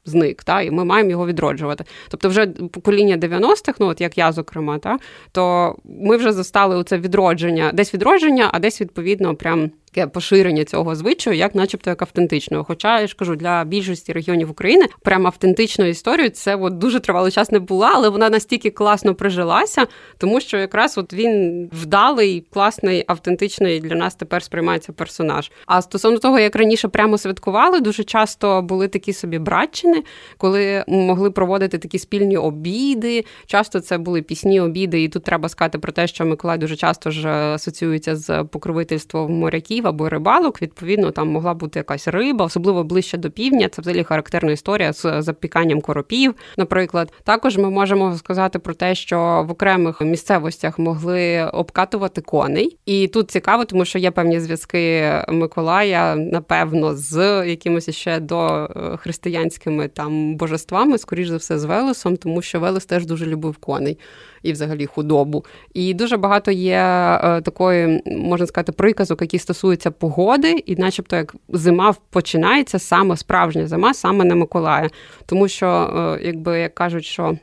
Зник, 0.06 0.44
та, 0.44 0.62
і 0.62 0.72
ми 0.72 0.86
маємо 0.86 1.10
його 1.10 1.28
відроджувати. 1.28 1.84
Тобто, 2.10 2.30
вже 2.30 2.48
покоління 2.48 3.18
90-х, 3.18 3.74
ну 3.80 3.88
от 3.88 4.02
як 4.02 4.18
я, 4.18 4.32
зокрема, 4.32 4.78
та, 4.78 4.98
то 5.32 5.76
ми 5.86 6.18
вже 6.18 6.34
застали 6.34 6.84
це 6.84 6.98
відродження, 6.98 7.72
десь 7.74 7.94
відродження, 7.94 8.50
а 8.54 8.60
десь 8.60 8.82
відповідно 8.82 9.36
прям 9.36 9.72
таке 9.94 10.08
поширення 10.08 10.64
цього 10.64 10.96
звичаю, 10.96 11.38
як, 11.38 11.56
начебто, 11.56 11.90
як 11.90 12.02
автентичного. 12.02 12.64
Хоча 12.64 13.02
я 13.02 13.08
ж 13.08 13.16
кажу, 13.16 13.36
для 13.36 13.64
більшості 13.64 14.14
регіонів 14.14 14.52
України 14.52 14.86
прям 15.02 15.28
автентичною 15.28 15.92
історією 15.92 16.30
це 16.30 16.56
от 16.56 16.78
дуже 16.78 17.00
тривалий 17.00 17.32
час 17.32 17.52
не 17.52 17.60
була, 17.60 17.92
але 17.94 18.10
вона 18.10 18.30
настільки 18.30 18.70
класно 18.70 19.16
прижилася, 19.16 19.88
тому 20.18 20.42
що 20.42 20.58
якраз 20.58 20.98
от 20.98 21.14
він 21.14 21.70
вдалий, 21.74 22.46
класний, 22.50 23.04
автентичний 23.08 23.80
для 23.80 23.96
нас 23.96 24.16
тепер 24.16 24.44
сприймається 24.44 24.94
персонаж. 24.94 25.52
А 25.66 25.82
стосовно 25.82 26.20
того, 26.20 26.40
як 26.40 26.56
раніше 26.56 26.88
прямо 26.88 27.18
святкували, 27.18 27.80
дуже 27.80 28.04
часто 28.04 28.62
були 28.62 28.88
такі 28.88 29.14
собі 29.14 29.40
братчини, 29.40 30.04
коли 30.38 30.84
могли 30.88 31.32
проводити 31.32 31.78
такі 31.78 32.00
спільні 32.00 32.38
обіди. 32.38 33.26
Часто 33.46 33.80
це 33.80 33.98
були 33.98 34.22
пісні 34.22 34.62
обіди, 34.62 35.04
і 35.04 35.10
тут 35.10 35.24
треба 35.24 35.50
сказати 35.50 35.80
про 35.80 35.92
те, 35.92 36.08
що 36.08 36.26
Миколай 36.26 36.58
дуже 36.58 36.76
часто 36.76 37.12
ж 37.12 37.30
асоціюється 37.30 38.16
з 38.16 38.44
покровительством 38.44 39.34
моряків 39.34 39.83
ловів 39.84 39.88
або 39.88 40.10
рибалок, 40.10 40.62
відповідно, 40.62 41.12
там 41.12 41.28
могла 41.28 41.54
бути 41.54 41.80
якась 41.80 42.08
риба, 42.08 42.46
особливо 42.46 42.84
ближче 42.84 43.18
до 43.18 43.32
півдня. 43.32 43.70
Це 43.70 43.82
взагалі 43.82 44.04
характерна 44.04 44.52
історія 44.52 44.94
з 44.94 45.22
запіканням 45.22 45.82
коропів. 45.82 46.36
Наприклад, 46.58 47.12
також 47.24 47.58
ми 47.58 47.70
можемо 47.70 48.16
сказати 48.16 48.60
про 48.60 48.74
те, 48.74 48.96
що 48.96 49.46
в 49.48 49.52
окремих 49.52 50.02
місцевостях 50.02 50.80
могли 50.80 51.50
обкатувати 51.54 52.22
коней, 52.22 52.78
і 52.86 53.08
тут 53.08 53.32
цікаво, 53.32 53.66
тому 53.66 53.86
що 53.86 54.00
є 54.00 54.12
певні 54.12 54.40
зв'язки 54.40 55.12
Миколая, 55.30 56.16
напевно, 56.16 56.96
з 56.96 57.48
якимось 57.48 57.90
ще 57.90 58.20
до 58.20 58.70
е, 58.76 58.98
християнськими 58.98 59.88
там 59.88 60.36
божествами, 60.36 60.98
скоріш 60.98 61.28
за 61.28 61.38
все, 61.38 61.60
з 61.60 61.66
Велесом, 61.66 62.18
тому 62.18 62.42
що 62.42 62.60
Велес 62.60 62.86
теж 62.86 63.06
дуже 63.06 63.26
любив 63.26 63.58
коней 63.58 63.98
і 64.44 64.52
взагалі 64.52 64.86
худобу. 64.86 65.46
І 65.74 65.94
дуже 65.94 66.18
багато 66.18 66.52
є 66.52 66.78
е, 66.78 67.42
такої, 67.42 68.04
можна 68.06 68.48
сказати, 68.48 68.72
приказок, 68.72 69.22
які 69.22 69.40
стосуються 69.40 69.92
погоди, 69.92 70.52
і, 70.52 70.76
начебто, 70.76 71.16
як 71.16 71.36
зима 71.50 71.96
починається 72.10 72.80
саме 72.80 73.18
справжня 73.18 73.68
зима, 73.68 73.94
саме 73.94 74.26
на 74.26 74.36
Миколая. 74.36 74.90
Тому 75.26 75.48
що, 75.48 75.68
е, 75.68 76.26
якби 76.26 76.60
як 76.60 76.76
кажуть, 76.76 77.06
що 77.06 77.38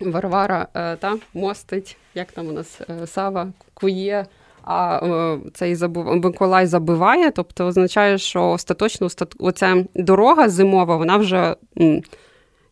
Варвара 0.00 0.66
е, 0.74 0.96
та 0.96 1.16
мостить, 1.34 1.96
як 2.14 2.32
там 2.32 2.48
у 2.48 2.52
нас 2.52 2.80
Сава 3.06 3.48
кує. 3.74 4.26
А 4.64 5.36
цей 5.54 5.74
забув 5.74 6.16
Миколай 6.16 6.66
забиває, 6.66 7.30
тобто 7.30 7.66
означає, 7.66 8.18
що 8.18 8.50
остаточно 8.50 9.08
оця 9.38 9.84
дорога 9.94 10.48
зимова, 10.48 10.96
вона 10.96 11.16
вже 11.16 11.56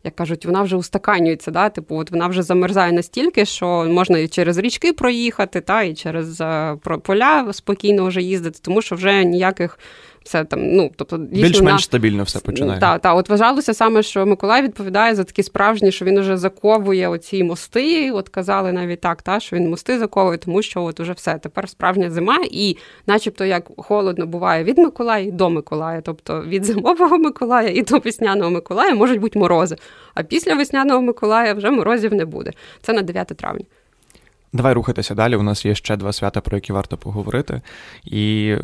як 0.03 0.15
кажуть, 0.15 0.45
вона 0.45 0.61
вже 0.61 0.75
устаканюється, 0.75 1.51
да? 1.51 1.69
типу, 1.69 1.95
от 1.95 2.11
вона 2.11 2.27
вже 2.27 2.43
замерзає 2.43 2.91
настільки, 2.91 3.45
що 3.45 3.67
можна 3.89 4.19
і 4.19 4.27
через 4.27 4.57
річки 4.57 4.93
проїхати, 4.93 5.61
та, 5.61 5.83
і 5.83 5.93
через 5.93 6.41
е, 6.41 6.77
поля 7.03 7.53
спокійно 7.53 8.05
вже 8.05 8.21
їздити, 8.21 8.59
тому 8.61 8.81
що 8.81 8.95
вже 8.95 9.23
ніяких 9.23 9.79
все 10.23 10.43
там, 10.43 10.75
ну 10.75 10.91
тобто 10.95 11.17
більш-менш 11.17 11.59
вона... 11.59 11.79
стабільно 11.79 12.23
все 12.23 12.39
починає. 12.39 12.79
Так, 12.79 13.01
так. 13.01 13.17
От 13.17 13.29
вважалося 13.29 13.73
саме, 13.73 14.03
що 14.03 14.25
Миколай 14.25 14.61
відповідає 14.61 15.15
за 15.15 15.23
такі 15.23 15.43
справжні, 15.43 15.91
що 15.91 16.05
він 16.05 16.19
вже 16.19 16.37
заковує 16.37 17.07
оці 17.07 17.43
мости. 17.43 18.11
От 18.11 18.29
казали 18.29 18.71
навіть 18.71 19.01
так, 19.01 19.21
та 19.21 19.39
що 19.39 19.55
він 19.55 19.69
мости 19.69 19.99
заковує, 19.99 20.37
тому 20.37 20.61
що 20.61 20.83
от 20.83 20.99
уже 20.99 21.13
все 21.13 21.37
тепер 21.37 21.69
справжня 21.69 22.09
зима, 22.09 22.37
і, 22.51 22.77
начебто, 23.07 23.45
як 23.45 23.67
холодно 23.77 24.25
буває 24.25 24.63
від 24.63 24.77
Миколая 24.77 25.31
до 25.31 25.49
Миколая, 25.49 26.01
тобто 26.01 26.43
від 26.43 26.65
зимового 26.65 27.17
Миколая 27.17 27.69
і 27.69 27.81
до 27.81 27.97
весняного 27.97 28.51
Миколая 28.51 28.95
можуть 28.95 29.19
бути 29.19 29.39
морози. 29.39 29.75
А 30.13 30.23
після 30.23 30.53
весняного 30.53 31.01
Миколая 31.01 31.53
вже 31.53 31.71
морозів 31.71 32.13
не 32.13 32.25
буде. 32.25 32.51
Це 32.81 32.93
на 32.93 33.01
9 33.01 33.27
травня. 33.27 33.65
Давай 34.53 34.73
рухатися 34.73 35.15
далі. 35.15 35.35
У 35.35 35.43
нас 35.43 35.65
є 35.65 35.75
ще 35.75 35.97
два 35.97 36.13
свята, 36.13 36.41
про 36.41 36.57
які 36.57 36.73
варто 36.73 36.97
поговорити. 36.97 37.61
І 38.05 38.55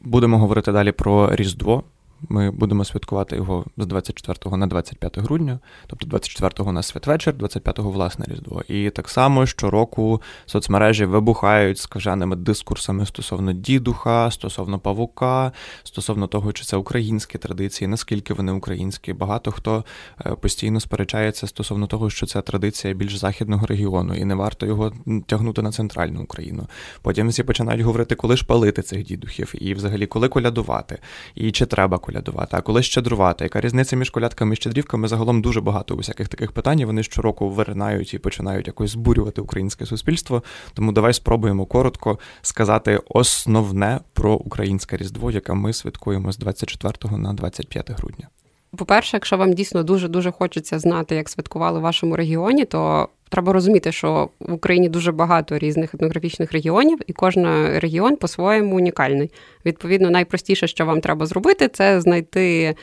будемо 0.00 0.38
говорити 0.38 0.72
далі 0.72 0.92
про 0.92 1.36
Різдво. 1.36 1.84
Ми 2.28 2.50
будемо 2.50 2.84
святкувати 2.84 3.36
його 3.36 3.64
з 3.76 3.86
24 3.86 4.56
на 4.56 4.66
25 4.66 5.18
грудня, 5.18 5.58
тобто 5.86 6.06
24-го 6.06 6.70
у 6.70 6.72
нас 6.72 6.86
святвечір, 6.86 7.34
25-го 7.34 7.90
власне 7.90 8.24
Різдво. 8.28 8.62
І 8.68 8.90
так 8.90 9.08
само 9.08 9.46
щороку 9.46 10.22
соцмережі 10.46 11.04
вибухають 11.04 11.78
скаженими 11.78 12.36
дискурсами 12.36 13.06
стосовно 13.06 13.52
дідуха, 13.52 14.30
стосовно 14.30 14.78
павука, 14.78 15.52
стосовно 15.84 16.26
того, 16.26 16.52
чи 16.52 16.64
це 16.64 16.76
українські 16.76 17.38
традиції, 17.38 17.88
наскільки 17.88 18.34
вони 18.34 18.52
українські. 18.52 19.12
Багато 19.12 19.52
хто 19.52 19.84
е, 20.26 20.30
постійно 20.30 20.80
сперечається 20.80 21.46
стосовно 21.46 21.86
того, 21.86 22.10
що 22.10 22.26
це 22.26 22.42
традиція 22.42 22.94
більш 22.94 23.16
західного 23.16 23.66
регіону, 23.66 24.14
і 24.14 24.24
не 24.24 24.34
варто 24.34 24.66
його 24.66 24.92
тягнути 25.26 25.62
на 25.62 25.72
центральну 25.72 26.22
Україну. 26.22 26.66
Потім 27.02 27.28
всі 27.28 27.42
починають 27.42 27.82
говорити, 27.82 28.14
коли 28.14 28.36
ж 28.36 28.46
палити 28.46 28.82
цих 28.82 29.04
дідухів, 29.04 29.54
і 29.58 29.74
взагалі 29.74 30.06
коли 30.06 30.28
колядувати, 30.28 30.98
і 31.34 31.52
чи 31.52 31.66
треба 31.66 31.98
колядувати, 32.06 32.56
а 32.56 32.60
коли 32.60 32.82
щедрувати. 32.82 33.44
Яка 33.44 33.60
різниця 33.60 33.96
між 33.96 34.10
колядками 34.10 34.52
і 34.52 34.56
щедрівками? 34.56 35.08
Загалом 35.08 35.42
дуже 35.42 35.60
багато 35.60 35.94
усяких 35.94 36.28
таких 36.28 36.52
питань. 36.52 36.84
Вони 36.84 37.02
щороку 37.02 37.50
виринають 37.50 38.14
і 38.14 38.18
починають 38.18 38.66
якось 38.66 38.90
збурювати 38.90 39.40
українське 39.40 39.86
суспільство. 39.86 40.42
Тому 40.74 40.92
давай 40.92 41.12
спробуємо 41.12 41.66
коротко 41.66 42.18
сказати 42.42 43.00
основне 43.08 44.00
про 44.12 44.34
українське 44.34 44.96
різдво, 44.96 45.30
яке 45.30 45.52
ми 45.54 45.72
святкуємо 45.72 46.32
з 46.32 46.38
24 46.38 47.16
на 47.18 47.32
25 47.32 47.90
грудня. 47.90 48.28
По-перше, 48.76 49.16
якщо 49.16 49.36
вам 49.36 49.52
дійсно 49.52 49.82
дуже 49.82 50.08
дуже 50.08 50.30
хочеться 50.30 50.78
знати, 50.78 51.14
як 51.14 51.28
святкували 51.28 51.78
в 51.78 51.82
вашому 51.82 52.16
регіоні, 52.16 52.64
то 52.64 53.08
треба 53.28 53.52
розуміти, 53.52 53.92
що 53.92 54.28
в 54.40 54.52
Україні 54.52 54.88
дуже 54.88 55.12
багато 55.12 55.58
різних 55.58 55.94
етнографічних 55.94 56.52
регіонів, 56.52 56.98
і 57.06 57.12
кожен 57.12 57.68
регіон 57.78 58.16
по-своєму 58.16 58.76
унікальний. 58.76 59.30
Відповідно, 59.66 60.10
найпростіше, 60.10 60.66
що 60.66 60.86
вам 60.86 61.00
треба 61.00 61.26
зробити, 61.26 61.68
це 61.68 62.00
знайти 62.00 62.74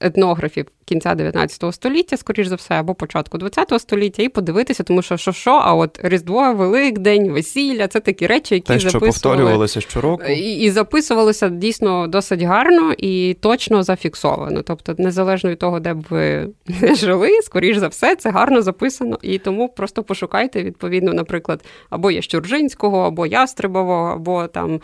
етнографів 0.00 0.66
кінця 0.84 1.14
19 1.14 1.74
століття, 1.74 2.16
скоріш 2.16 2.46
за 2.46 2.54
все, 2.54 2.74
або 2.74 2.94
початку 2.94 3.38
20 3.38 3.72
століття, 3.78 4.22
і 4.22 4.28
подивитися, 4.28 4.82
тому 4.82 5.02
що 5.02 5.16
що, 5.16 5.32
що, 5.32 5.50
а 5.50 5.74
от 5.74 6.00
Різдво, 6.02 6.54
Великдень, 6.54 7.32
весілля 7.32 7.88
це 7.88 8.00
такі 8.00 8.26
речі, 8.26 8.54
які 8.54 8.72
Те, 8.72 8.78
що 8.78 9.00
повторювалися 9.00 9.80
щороку. 9.80 10.24
І, 10.24 10.52
і 10.52 10.70
записувалися 10.70 11.48
дійсно 11.48 12.06
досить 12.06 12.42
гарно 12.42 12.92
і 12.98 13.36
точно 13.40 13.82
зафіксовано. 13.82 14.62
Тобто, 14.62 14.94
незалежно 14.98 15.50
від 15.50 15.58
того, 15.58 15.80
де 15.80 15.94
б 15.94 16.04
ви 16.10 16.48
жили, 16.94 17.42
скоріш 17.42 17.76
за 17.76 17.88
все, 17.88 18.16
це 18.16 18.30
гарно 18.30 18.62
записано. 18.62 19.18
І 19.22 19.38
тому 19.38 19.68
просто 19.68 20.02
пошукайте, 20.02 20.62
відповідно, 20.62 21.12
наприклад, 21.12 21.64
або 21.90 22.10
Ящуржинського, 22.10 23.00
або 23.00 23.26
Ястребового, 23.26 24.08
або 24.08 24.46
там 24.46 24.80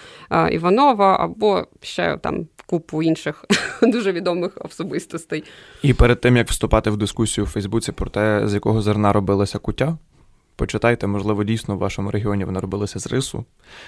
Іванова, 0.50 1.16
або 1.20 1.66
ще 1.82 2.18
там 2.22 2.46
купу 2.66 3.02
інших 3.02 3.44
дуже 3.82 4.12
відомих 4.12 4.58
особистостей. 4.64 5.44
І 5.82 5.94
перед 5.94 6.20
тим 6.20 6.36
як 6.36 6.48
вступати 6.48 6.90
в 6.90 6.96
дискусію 6.96 7.44
у 7.44 7.48
Фейсбуці 7.48 7.92
про 7.92 8.10
те, 8.10 8.48
з 8.48 8.54
якого 8.54 8.82
зерна 8.82 9.12
робилася 9.12 9.58
куття. 9.58 9.98
Почитайте, 10.56 11.06
можливо, 11.06 11.44
дійсно 11.44 11.76
в 11.76 11.78
вашому 11.78 12.10
регіоні 12.10 12.44
вона 12.44 12.60
робилася 12.60 12.98
з 12.98 13.06
рису, 13.06 13.44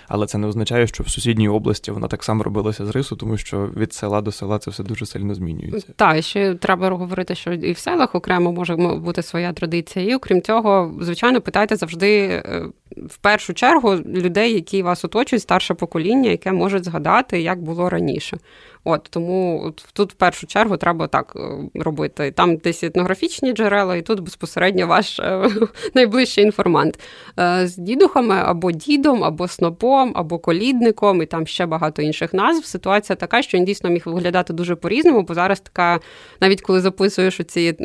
але 0.09 0.27
це 0.27 0.39
не 0.39 0.47
означає, 0.47 0.87
що 0.87 1.03
в 1.03 1.09
сусідній 1.09 1.49
області 1.49 1.91
вона 1.91 2.09
так 2.09 2.25
само 2.25 2.43
робилася 2.43 2.87
з 2.87 2.91
рису, 2.91 3.17
тому 3.17 3.37
що 3.37 3.71
від 3.77 3.93
села 3.93 4.21
до 4.21 4.33
села 4.33 4.59
це 4.59 4.71
все 4.71 4.83
дуже 4.83 5.07
сильно 5.07 5.35
змінюється. 5.35 5.93
Так, 5.97 6.23
ще 6.23 6.55
треба 6.55 6.91
говорити, 6.91 7.35
що 7.35 7.53
і 7.53 7.73
в 7.73 7.79
селах 7.79 8.15
окремо 8.15 8.53
може 8.53 8.77
бути 8.77 9.23
своя 9.23 9.53
традиція. 9.53 10.05
І 10.05 10.15
окрім 10.15 10.43
цього, 10.43 10.95
звичайно, 11.01 11.41
питайте 11.41 11.77
завжди 11.77 12.27
е, 12.27 12.67
в 12.97 13.17
першу 13.17 13.55
чергу 13.55 13.97
людей, 13.97 14.55
які 14.55 14.83
вас 14.83 15.05
оточують, 15.05 15.43
старше 15.43 15.75
покоління, 15.75 16.31
яке 16.31 16.53
може 16.53 16.79
згадати, 16.79 17.41
як 17.41 17.63
було 17.63 17.91
раніше. 17.91 18.39
От 18.89 19.09
тому 19.11 19.63
от, 19.65 19.87
тут 19.93 20.13
в 20.13 20.15
першу 20.15 20.47
чергу 20.47 20.77
треба 20.77 21.07
так 21.07 21.33
е, 21.37 21.41
робити. 21.75 22.31
Там 22.31 22.57
десь 22.57 22.83
етнографічні 22.83 23.53
джерела, 23.53 23.97
і 23.97 24.03
тут 24.03 24.21
безпосередньо 24.21 24.87
ваш 24.87 25.21
е, 25.21 25.51
найближчий 25.95 26.45
інформант 26.45 26.99
е, 27.39 27.67
з 27.67 27.77
дідухами 27.77 28.35
або 28.45 28.73
дідом, 28.73 29.25
або 29.25 29.49
снопом, 29.49 30.13
або 30.15 30.39
колідником, 30.39 31.23
і 31.23 31.27
там 31.27 31.47
ще 31.47 31.67
багато 31.67 32.03
інших 32.03 32.35
назв. 32.35 32.65
Ситуація 32.65 33.17
така, 33.17 33.43
що 33.43 33.59
він 33.59 33.65
дійсно 33.65 33.91
міг 33.91 34.03
виглядати 34.07 34.53
дуже 34.53 34.75
по-різному, 34.75 35.23
бо 35.23 35.35
зараз 35.35 35.61
така, 35.61 36.01
навіть 36.41 36.61
коли 36.61 36.81
записуєш 36.81 37.41
ці 37.47 37.77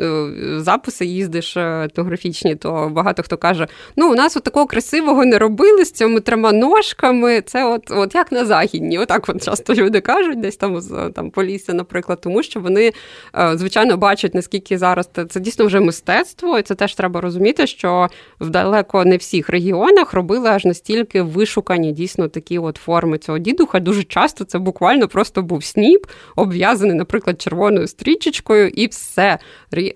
записи, 0.56 1.06
їздиш 1.06 1.56
етнографічні, 1.56 2.54
то 2.54 2.90
багато 2.92 3.22
хто 3.22 3.36
каже: 3.36 3.66
ну 3.96 4.12
у 4.12 4.14
нас 4.14 4.36
от 4.36 4.42
такого 4.42 4.66
красивого 4.66 5.24
не 5.24 5.38
робили 5.38 5.84
з 5.84 5.92
цими 5.92 6.20
трьома 6.20 6.52
ножками. 6.52 7.40
Це 7.40 7.64
от, 7.64 7.90
от 7.90 8.14
як 8.14 8.32
на 8.32 8.44
західні. 8.44 8.98
Отак 8.98 9.28
от 9.28 9.44
часто 9.44 9.74
люди 9.74 10.00
кажуть, 10.00 10.40
десь 10.40 10.56
там 10.56 10.80
з 10.92 11.10
там 11.10 11.30
Полісся, 11.30 11.74
наприклад, 11.74 12.20
тому 12.20 12.42
що 12.42 12.60
вони 12.60 12.92
е, 13.38 13.56
звичайно 13.56 13.96
бачать, 13.96 14.34
наскільки 14.34 14.78
зараз 14.78 15.10
це 15.28 15.40
дійсно 15.40 15.66
вже 15.66 15.80
мистецтво, 15.80 16.58
і 16.58 16.62
це 16.62 16.74
теж 16.74 16.94
треба 16.94 17.20
розуміти, 17.20 17.66
що 17.66 18.08
в 18.40 18.50
далеко 18.50 19.04
не 19.04 19.16
всіх 19.16 19.48
регіонах 19.48 20.12
робили 20.12 20.48
аж 20.48 20.64
настільки 20.64 21.22
вишукані 21.22 21.92
дійсно 21.92 22.28
такі 22.28 22.58
от 22.58 22.76
форми 22.76 23.18
цього 23.18 23.38
дідуха. 23.38 23.80
Дуже 23.80 24.04
часто 24.04 24.44
це 24.44 24.58
буквально 24.58 25.08
просто 25.08 25.42
був 25.42 25.64
сніп, 25.64 26.06
обв'язаний, 26.36 26.96
наприклад, 26.96 27.42
червоною 27.42 27.86
стрічечкою, 27.86 28.68
і 28.68 28.86
все. 28.86 29.38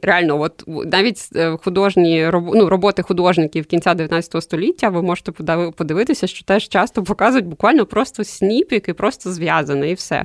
Реально, 0.02 0.40
от 0.40 0.64
навіть 0.66 1.28
е, 1.37 1.56
художні 1.56 2.30
ну, 2.32 2.68
роботи 2.68 3.02
художників 3.02 3.66
кінця 3.66 3.94
19 3.94 4.42
століття, 4.42 4.88
ви 4.88 5.02
можете 5.02 5.32
подивитися, 5.76 6.26
що 6.26 6.44
теж 6.44 6.68
часто 6.68 7.02
показують 7.02 7.46
буквально 7.46 7.87
просто 7.87 8.24
сніп, 8.24 8.72
який 8.72 8.94
просто 8.94 9.32
зв'язаний, 9.32 9.90
і 9.90 9.94
все. 9.94 10.24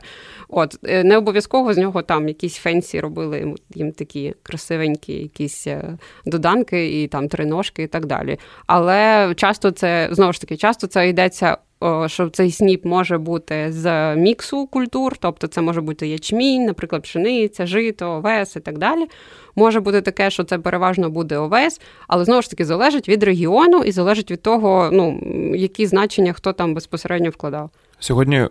От 0.62 0.78
е, 0.84 1.04
не 1.04 1.18
обов'язково 1.18 1.74
з 1.74 1.78
нього 1.78 2.02
там 2.02 2.28
якісь 2.28 2.56
фенсі 2.56 3.00
робили 3.00 3.56
їм 3.76 3.92
такі 3.92 4.34
красивенькі, 4.44 5.14
якісь 5.14 5.68
е, 5.68 5.98
доданки 6.26 7.02
і 7.02 7.08
там 7.08 7.28
триножки 7.28 7.84
і 7.84 7.88
так 7.88 8.06
далі. 8.06 8.38
Але 8.68 9.34
часто 9.36 9.72
це 9.72 10.10
знову 10.12 10.34
ж 10.34 10.42
таки, 10.42 10.58
часто 10.58 10.88
це 10.88 11.10
йдеться. 11.10 11.58
Що 12.06 12.30
цей 12.30 12.52
сніп 12.52 12.86
може 12.86 13.18
бути 13.18 13.72
з 13.72 14.16
міксу 14.16 14.68
культур, 14.68 15.18
тобто 15.20 15.48
це 15.48 15.62
може 15.62 15.82
бути 15.82 16.08
ячмінь, 16.08 16.66
наприклад, 16.66 17.02
пшениця, 17.02 17.66
жито, 17.66 18.12
овес 18.12 18.56
і 18.56 18.60
так 18.60 18.78
далі. 18.78 19.06
Може 19.56 19.80
бути 19.80 20.02
таке, 20.02 20.30
що 20.30 20.44
це 20.44 20.60
переважно 20.60 21.10
буде 21.10 21.38
овес, 21.38 21.82
але 22.08 22.26
знову 22.26 22.42
ж 22.42 22.50
таки 22.50 22.66
залежить 22.66 23.10
від 23.10 23.24
регіону 23.24 23.84
і 23.84 23.92
залежить 23.92 24.32
від 24.32 24.42
того, 24.42 24.90
ну 24.94 25.20
які 25.56 25.86
значення 25.86 26.34
хто 26.34 26.54
там 26.54 26.74
безпосередньо 26.74 27.30
вкладав. 27.30 27.70
Сьогодні 28.00 28.48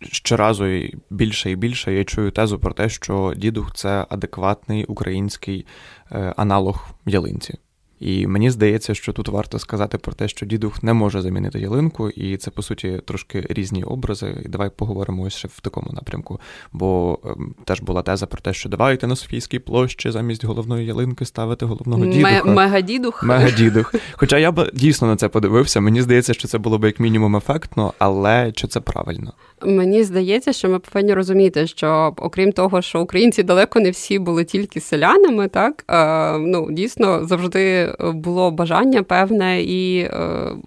щоразу 0.00 0.64
більше 1.10 1.50
і 1.50 1.56
більше 1.56 1.94
я 1.94 2.04
чую 2.04 2.30
тезу 2.30 2.58
про 2.58 2.72
те, 2.72 2.88
що 2.88 3.34
дідух 3.36 3.74
це 3.74 4.06
адекватний 4.08 4.84
український 4.84 5.66
е, 6.12 6.34
аналог 6.36 6.88
ялинці. 7.06 7.58
І 8.00 8.26
мені 8.26 8.50
здається, 8.50 8.94
що 8.94 9.12
тут 9.12 9.28
варто 9.28 9.58
сказати 9.58 9.98
про 9.98 10.12
те, 10.12 10.28
що 10.28 10.46
дідух 10.46 10.82
не 10.82 10.92
може 10.92 11.22
замінити 11.22 11.60
ялинку, 11.60 12.10
і 12.10 12.36
це 12.36 12.50
по 12.50 12.62
суті 12.62 13.00
трошки 13.04 13.46
різні 13.50 13.84
образи. 13.84 14.42
І 14.44 14.48
давай 14.48 14.70
поговоримо 14.70 15.22
ось 15.22 15.34
ще 15.34 15.48
в 15.48 15.60
такому 15.60 15.90
напрямку. 15.92 16.40
Бо 16.72 17.18
ем, 17.24 17.54
теж 17.64 17.80
була 17.80 18.02
теза 18.02 18.26
про 18.26 18.40
те, 18.40 18.52
що 18.52 18.68
давайте 18.68 19.06
на 19.06 19.16
Софійській 19.16 19.58
площі 19.58 20.10
замість 20.10 20.44
головної 20.44 20.86
ялинки 20.86 21.24
ставити 21.24 21.66
головного 21.66 22.06
дідуха. 22.06 22.44
Мегадідух. 22.44 23.22
Мегадідух. 23.22 23.94
Хоча 24.12 24.38
я 24.38 24.52
б 24.52 24.70
дійсно 24.74 25.08
на 25.08 25.16
це 25.16 25.28
подивився. 25.28 25.80
Мені 25.80 26.02
здається, 26.02 26.34
що 26.34 26.48
це 26.48 26.58
було 26.58 26.78
б 26.78 26.84
як 26.84 27.00
мінімум 27.00 27.36
ефектно, 27.36 27.94
але 27.98 28.52
чи 28.52 28.68
це 28.68 28.80
правильно? 28.80 29.32
Мені 29.62 30.02
здається, 30.02 30.52
що 30.52 30.68
ми 30.68 30.78
повинні 30.78 31.14
розуміти, 31.14 31.66
що 31.66 32.14
окрім 32.16 32.52
того, 32.52 32.82
що 32.82 33.00
українці 33.00 33.42
далеко 33.42 33.80
не 33.80 33.90
всі 33.90 34.18
були 34.18 34.44
тільки 34.44 34.80
селянами, 34.80 35.48
так 35.48 35.84
е, 35.90 36.38
ну 36.38 36.70
дійсно 36.70 37.26
завжди 37.26 37.92
було 38.00 38.50
бажання 38.50 39.02
певне 39.02 39.62
і 39.62 39.98
е, 39.98 40.10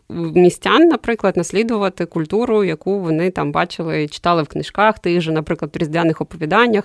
містян, 0.10 0.88
наприклад, 0.88 1.38
наслідувати 1.38 2.06
культуру, 2.06 2.64
яку 2.64 3.00
вони 3.00 3.32
там 3.32 3.52
бачили, 3.52 4.08
читали 4.08 4.44
в 4.44 4.48
книжках, 4.48 5.00
тих 5.00 5.22
же, 5.22 5.32
наприклад, 5.32 5.72
в 5.76 5.78
різдвяних 5.78 6.22
оповіданнях 6.22 6.84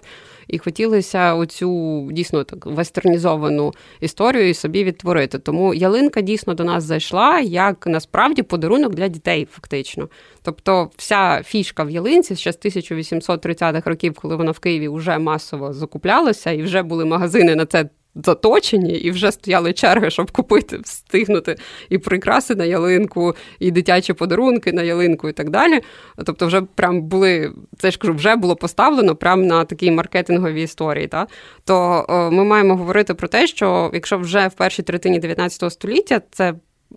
і 0.48 0.58
хотілося 0.58 1.34
оцю 1.34 2.08
дійсно 2.12 2.44
так 2.44 2.66
вестернізовану 2.66 3.72
історію 4.00 4.54
собі 4.54 4.84
відтворити. 4.84 5.38
Тому 5.38 5.74
ялинка 5.74 6.20
дійсно 6.20 6.54
до 6.54 6.64
нас 6.64 6.84
зайшла 6.84 7.40
як 7.40 7.86
насправді 7.86 8.42
подарунок 8.42 8.94
для 8.94 9.08
дітей, 9.08 9.48
фактично. 9.50 10.08
Тобто, 10.42 10.90
вся 10.96 11.42
фішка 11.42 11.84
в 11.84 11.90
ялинці 11.90 12.36
ще 12.36 12.52
з 12.52 12.58
1830-х 12.58 13.90
років, 13.90 14.14
коли 14.14 14.36
вона 14.36 14.50
в 14.50 14.58
Києві 14.58 14.88
вже 14.88 15.18
масово 15.18 15.72
закуплялася, 15.72 16.50
і 16.50 16.62
вже 16.62 16.82
були 16.82 17.04
магазини 17.04 17.56
на 17.56 17.66
це 17.66 17.88
заточені, 18.24 18.92
і 18.92 19.10
вже 19.10 19.32
стояли 19.32 19.72
черги, 19.72 20.10
щоб 20.10 20.30
купити, 20.30 20.78
встигнути 20.78 21.56
і 21.88 21.98
прикраси 21.98 22.54
на 22.54 22.64
ялинку, 22.64 23.34
і 23.58 23.70
дитячі 23.70 24.12
подарунки 24.12 24.72
на 24.72 24.82
ялинку, 24.82 25.28
і 25.28 25.32
так 25.32 25.50
далі. 25.50 25.80
Тобто, 26.24 26.46
вже 26.46 26.62
прям 26.62 27.02
були, 27.02 27.52
це 27.78 27.90
ж 27.90 27.98
кажу, 27.98 28.14
вже 28.14 28.36
було 28.36 28.56
поставлено 28.56 29.16
прямо 29.16 29.42
на 29.42 29.64
такій 29.64 29.90
маркетинговій 29.90 30.62
історії. 30.62 31.06
Та? 31.06 31.26
То 31.64 32.06
о, 32.08 32.30
ми 32.30 32.44
маємо 32.44 32.76
говорити 32.76 33.14
про 33.14 33.28
те, 33.28 33.46
що 33.46 33.90
якщо 33.94 34.18
вже 34.18 34.48
в 34.48 34.54
першій 34.54 34.82
третині 34.82 35.18
19 35.18 35.72
століття 35.72 36.20
це. 36.30 36.54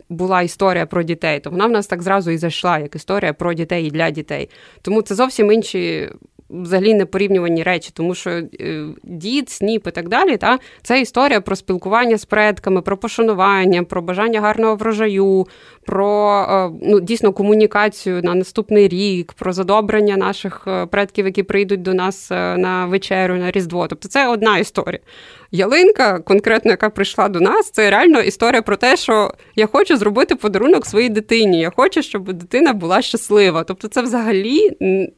Була 0.09 0.41
історія 0.41 0.85
про 0.85 1.03
дітей, 1.03 1.39
то 1.39 1.49
вона 1.49 1.65
в 1.65 1.71
нас 1.71 1.87
так 1.87 2.01
зразу 2.01 2.31
і 2.31 2.37
зайшла, 2.37 2.79
як 2.79 2.95
історія 2.95 3.33
про 3.33 3.53
дітей 3.53 3.85
і 3.85 3.91
для 3.91 4.09
дітей. 4.09 4.49
Тому 4.81 5.01
це 5.01 5.15
зовсім 5.15 5.51
інші 5.51 6.09
взагалі 6.49 6.93
не 6.93 7.05
порівнювані 7.05 7.63
речі, 7.63 7.91
тому 7.93 8.15
що 8.15 8.29
е, 8.29 8.85
дід, 9.03 9.49
сніп 9.49 9.87
і 9.87 9.91
так 9.91 10.09
далі, 10.09 10.37
та 10.37 10.59
це 10.81 11.01
історія 11.01 11.41
про 11.41 11.55
спілкування 11.55 12.17
з 12.17 12.25
предками, 12.25 12.81
про 12.81 12.97
пошанування, 12.97 13.83
про 13.83 14.01
бажання 14.01 14.41
гарного 14.41 14.75
врожаю, 14.75 15.47
про 15.85 16.45
е, 16.49 16.79
ну, 16.81 16.99
дійсно 16.99 17.33
комунікацію 17.33 18.21
на 18.23 18.35
наступний 18.35 18.87
рік, 18.87 19.33
про 19.33 19.53
задобрення 19.53 20.17
наших 20.17 20.63
е, 20.67 20.85
предків, 20.85 21.25
які 21.25 21.43
прийдуть 21.43 21.81
до 21.81 21.93
нас 21.93 22.29
на 22.31 22.85
вечерю, 22.85 23.35
на 23.35 23.51
Різдво. 23.51 23.87
Тобто 23.87 24.07
це 24.07 24.27
одна 24.27 24.57
історія. 24.57 24.99
Ялинка, 25.51 26.19
конкретно, 26.19 26.71
яка 26.71 26.89
прийшла 26.89 27.29
до 27.29 27.39
нас, 27.39 27.71
це 27.71 27.89
реально 27.89 28.21
історія 28.21 28.61
про 28.61 28.77
те, 28.77 28.97
що 28.97 29.31
я 29.55 29.67
хочу 29.67 29.97
зробити 29.97 30.35
подарунок 30.35 30.85
своїй 30.85 31.09
дитині. 31.09 31.59
Я 31.59 31.71
хочу, 31.75 32.01
щоб 32.01 32.33
дитина 32.33 32.73
була 32.73 33.01
щаслива. 33.01 33.63
Тобто, 33.63 33.87
це 33.87 34.01
взагалі 34.01 34.69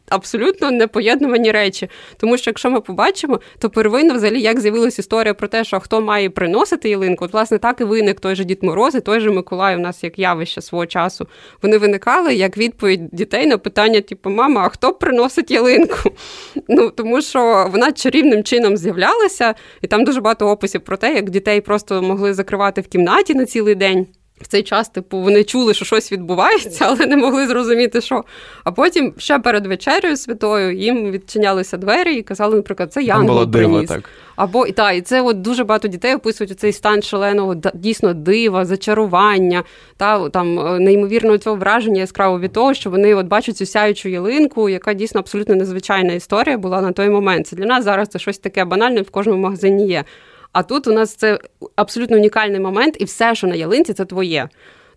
абсолютно 0.10 0.72
непоєднувані 0.72 1.52
речі. 1.52 1.90
Тому 2.18 2.38
що, 2.38 2.50
якщо 2.50 2.70
ми 2.70 2.82
побачимо, 2.82 3.40
то 3.60 3.70
первинно, 3.70 4.14
взагалі, 4.14 4.42
як 4.42 4.60
з'явилася 4.60 5.02
історія 5.02 5.34
про 5.34 5.48
те, 5.48 5.64
що 5.64 5.80
хто 5.80 6.02
має 6.02 6.30
приносити 6.30 6.90
ялинку, 6.90 7.26
от 7.26 7.34
власне 7.34 7.58
так 7.58 7.82
і 7.82 7.84
виник 7.84 8.20
той 8.20 8.36
же 8.36 8.44
Дід 8.44 8.64
Мороз, 8.64 8.96
і 8.96 9.00
той 9.00 9.20
же 9.20 9.32
Миколай 9.32 9.76
у 9.76 9.80
нас 9.80 10.04
як 10.04 10.20
явище 10.20 10.62
свого 10.62 10.86
часу. 10.86 11.28
Вони 11.62 11.78
виникали 11.78 12.36
як 12.36 12.58
відповідь 12.58 13.10
дітей 13.12 13.48
на 13.48 13.58
питання, 13.58 14.02
типу, 14.02 14.30
мама, 14.30 14.62
а 14.66 14.70
хто 14.70 14.94
приносить 14.94 15.52
ялинку? 15.52 16.12
Ну 16.68 16.90
тому 16.90 17.22
що 17.22 17.70
вона 17.72 17.92
чарівним 17.92 18.44
чином 18.44 18.78
з'являлася, 18.78 19.56
і 19.82 19.88
там 19.88 20.04
дуже 20.04 20.21
багато 20.22 20.50
описів 20.50 20.82
про 20.82 20.98
те, 20.98 21.16
як 21.16 21.30
дітей 21.30 21.62
просто 21.62 22.02
могли 22.02 22.34
закривати 22.34 22.82
в 22.82 22.88
кімнаті 22.88 23.34
на 23.34 23.46
цілий 23.46 23.76
день. 23.76 24.08
В 24.42 24.48
цей 24.48 24.64
час, 24.64 24.90
типу, 24.90 25.18
вони 25.18 25.44
чули, 25.44 25.74
що 25.74 25.86
щось 25.86 26.12
відбувається, 26.12 26.86
але 26.88 27.06
не 27.06 27.18
могли 27.18 27.48
зрозуміти, 27.48 28.02
що. 28.02 28.24
А 28.64 28.72
потім 28.72 29.14
ще 29.18 29.40
перед 29.40 29.68
вечерею 29.68 30.18
святою 30.18 30.78
їм 30.78 31.12
відчинялися 31.12 31.78
двері 31.78 32.16
і 32.16 32.22
казали, 32.22 32.56
наприклад, 32.56 32.94
це 32.94 33.04
Янгол 33.04 33.52
приніс. 33.52 33.90
так. 33.90 34.10
Або 34.36 34.68
і 34.68 34.72
та, 34.72 34.92
і 34.92 35.02
це 35.02 35.22
от 35.22 35.42
дуже 35.42 35.64
багато 35.64 35.88
дітей 35.88 36.16
описують 36.16 36.60
цей 36.60 36.74
стан 36.74 37.02
шаленого 37.02 37.56
дійсно 37.74 38.14
дива, 38.14 38.66
зачарування, 38.66 39.64
та 39.98 40.30
там 40.30 40.60
е, 40.60 40.80
неймовірного 40.80 41.38
цього 41.38 41.56
враження 41.56 42.00
яскраво 42.00 42.40
від 42.40 42.52
того, 42.52 42.74
що 42.74 42.90
вони 42.90 43.16
от 43.16 43.28
бачать 43.28 43.58
цю 43.58 43.66
сяючу 43.66 44.10
ялинку, 44.10 44.70
яка 44.70 44.94
дійсно 44.94 45.20
абсолютно 45.20 45.56
незвичайна 45.56 46.14
історія 46.14 46.58
була 46.58 46.82
на 46.82 46.92
той 46.92 47.10
момент. 47.10 47.48
Це 47.48 47.56
для 47.56 47.66
нас 47.66 47.84
зараз 47.84 48.08
це 48.08 48.20
щось 48.20 48.38
таке 48.38 48.66
банальне 48.66 49.02
в 49.02 49.10
кожному 49.10 49.42
магазині 49.42 49.88
є. 49.88 50.04
А 50.52 50.64
тут 50.64 50.88
у 50.88 50.94
нас 50.94 51.16
це 51.16 51.40
абсолютно 51.76 52.18
унікальний 52.18 52.60
момент, 52.60 52.96
і 53.00 53.06
все, 53.06 53.36
що 53.36 53.48
на 53.48 53.56
ялинці, 53.56 53.94
це 53.94 54.06
твоє. 54.06 54.50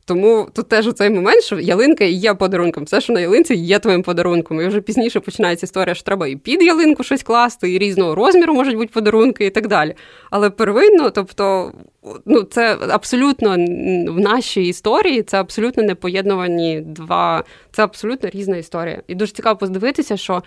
Тому 0.07 0.49
тут 0.53 0.69
теж 0.69 0.87
у 0.87 0.93
цей 0.93 1.11
момент, 1.11 1.43
що 1.43 1.61
ялинка 1.61 2.05
є 2.05 2.35
подарунком. 2.35 2.85
Все, 2.85 3.01
що 3.01 3.13
на 3.13 3.21
ялинці, 3.21 3.55
є 3.55 3.79
твоїм 3.79 4.03
подарунком. 4.03 4.61
І 4.61 4.67
вже 4.67 4.81
пізніше 4.81 5.21
починається 5.21 5.67
історія, 5.67 5.95
що 5.95 6.05
треба 6.05 6.27
і 6.27 6.37
під 6.37 6.63
ялинку 6.63 7.03
щось 7.03 7.23
класти, 7.23 7.73
і 7.73 7.79
різного 7.79 8.15
розміру 8.15 8.55
можуть 8.55 8.77
бути 8.77 8.91
подарунки, 8.95 9.47
і 9.47 9.51
так 9.51 9.69
далі. 9.69 9.95
Але 10.31 10.51
первинно, 10.51 11.11
тобто, 11.11 11.73
ну 12.27 12.43
це 12.43 12.79
абсолютно 12.91 13.51
в 14.13 14.21
нашій 14.21 14.63
історії, 14.63 15.23
це 15.23 15.41
абсолютно 15.41 15.83
непоєднувані 15.83 16.81
два, 16.81 17.45
це 17.73 17.85
абсолютно 17.85 18.31
різна 18.31 18.57
історія. 18.57 19.03
І 19.09 19.15
дуже 19.15 19.33
цікаво 19.33 19.57
подивитися, 19.57 20.17
що 20.17 20.43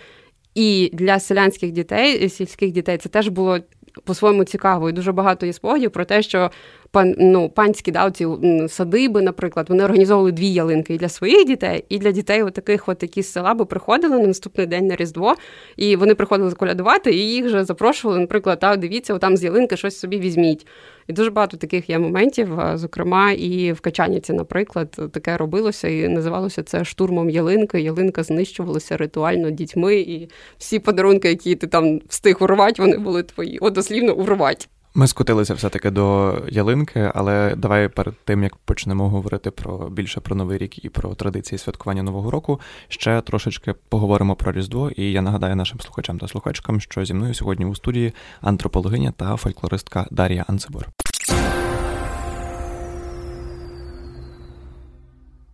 і 0.54 0.90
для 0.92 1.20
селянських 1.20 1.70
дітей, 1.70 2.28
сільських 2.28 2.72
дітей, 2.72 2.98
це 2.98 3.08
теж 3.08 3.28
було 3.28 3.58
по-своєму 4.04 4.44
цікаво. 4.44 4.90
І 4.90 4.92
дуже 4.92 5.12
багато 5.12 5.46
є 5.46 5.52
спогадів 5.52 5.90
про 5.90 6.04
те, 6.04 6.22
що 6.22 6.50
пан, 6.90 7.14
ну, 7.18 7.48
панські 7.48 7.90
да, 7.90 8.10
ці 8.10 8.26
садиби, 8.68 9.22
наприклад, 9.22 9.66
вони 9.68 9.84
організовували 9.84 10.32
дві 10.32 10.52
ялинки 10.52 10.94
і 10.94 10.98
для 10.98 11.08
своїх 11.08 11.44
дітей, 11.44 11.84
і 11.88 11.98
для 11.98 12.10
дітей, 12.10 12.42
от 12.42 12.54
таких, 12.54 12.88
от, 12.88 13.02
які 13.02 13.22
з 13.22 13.32
села 13.32 13.54
бо 13.54 13.66
приходили 13.66 14.18
на 14.18 14.26
наступний 14.26 14.66
день 14.66 14.86
на 14.86 14.96
Різдво, 14.96 15.34
і 15.76 15.96
вони 15.96 16.14
приходили 16.14 16.52
колядувати, 16.52 17.14
і 17.14 17.18
їх 17.18 17.46
вже 17.46 17.64
запрошували, 17.64 18.20
наприклад, 18.20 18.58
та 18.58 18.76
дивіться, 18.76 19.18
там 19.18 19.36
з 19.36 19.44
ялинки 19.44 19.76
щось 19.76 19.98
собі 19.98 20.18
візьміть. 20.18 20.66
І 21.08 21.12
дуже 21.12 21.30
багато 21.30 21.56
таких 21.56 21.90
є 21.90 21.98
моментів. 21.98 22.58
Зокрема, 22.74 23.32
і 23.32 23.72
в 23.72 23.80
Качаніці, 23.80 24.32
наприклад, 24.32 24.90
таке 25.12 25.36
робилося, 25.36 25.88
і 25.88 26.08
називалося 26.08 26.62
це 26.62 26.84
штурмом 26.84 27.30
ялинки. 27.30 27.80
Ялинка 27.80 28.22
знищувалася 28.22 28.96
ритуально 28.96 29.50
дітьми, 29.50 29.96
і 29.96 30.28
всі 30.58 30.78
подарунки, 30.78 31.28
які 31.28 31.54
ти 31.54 31.66
там 31.66 32.00
встиг 32.08 32.36
урвати, 32.40 32.82
вони 32.82 32.98
були 32.98 33.22
твої. 33.22 33.58
От 33.58 33.74
дослівно 33.74 34.14
урвати. 34.14 34.66
Ми 34.94 35.06
скотилися 35.06 35.54
все-таки 35.54 35.90
до 35.90 36.38
ялинки, 36.48 37.12
але 37.14 37.54
давай 37.56 37.88
перед 37.88 38.14
тим 38.24 38.42
як 38.42 38.56
почнемо 38.56 39.08
говорити 39.08 39.50
про 39.50 39.90
більше 39.90 40.20
про 40.20 40.36
новий 40.36 40.58
рік 40.58 40.84
і 40.84 40.88
про 40.88 41.14
традиції 41.14 41.58
святкування 41.58 42.02
нового 42.02 42.30
року, 42.30 42.60
ще 42.88 43.20
трошечки 43.20 43.74
поговоримо 43.88 44.36
про 44.36 44.52
Різдво. 44.52 44.90
І 44.90 45.12
я 45.12 45.22
нагадаю 45.22 45.56
нашим 45.56 45.80
слухачам 45.80 46.18
та 46.18 46.28
слухачкам, 46.28 46.80
що 46.80 47.04
зі 47.04 47.14
мною 47.14 47.34
сьогодні 47.34 47.66
у 47.66 47.74
студії 47.74 48.12
антропологиня 48.40 49.12
та 49.16 49.36
фольклористка 49.36 50.06
Дар'я 50.10 50.44
Анцебор. 50.48 50.88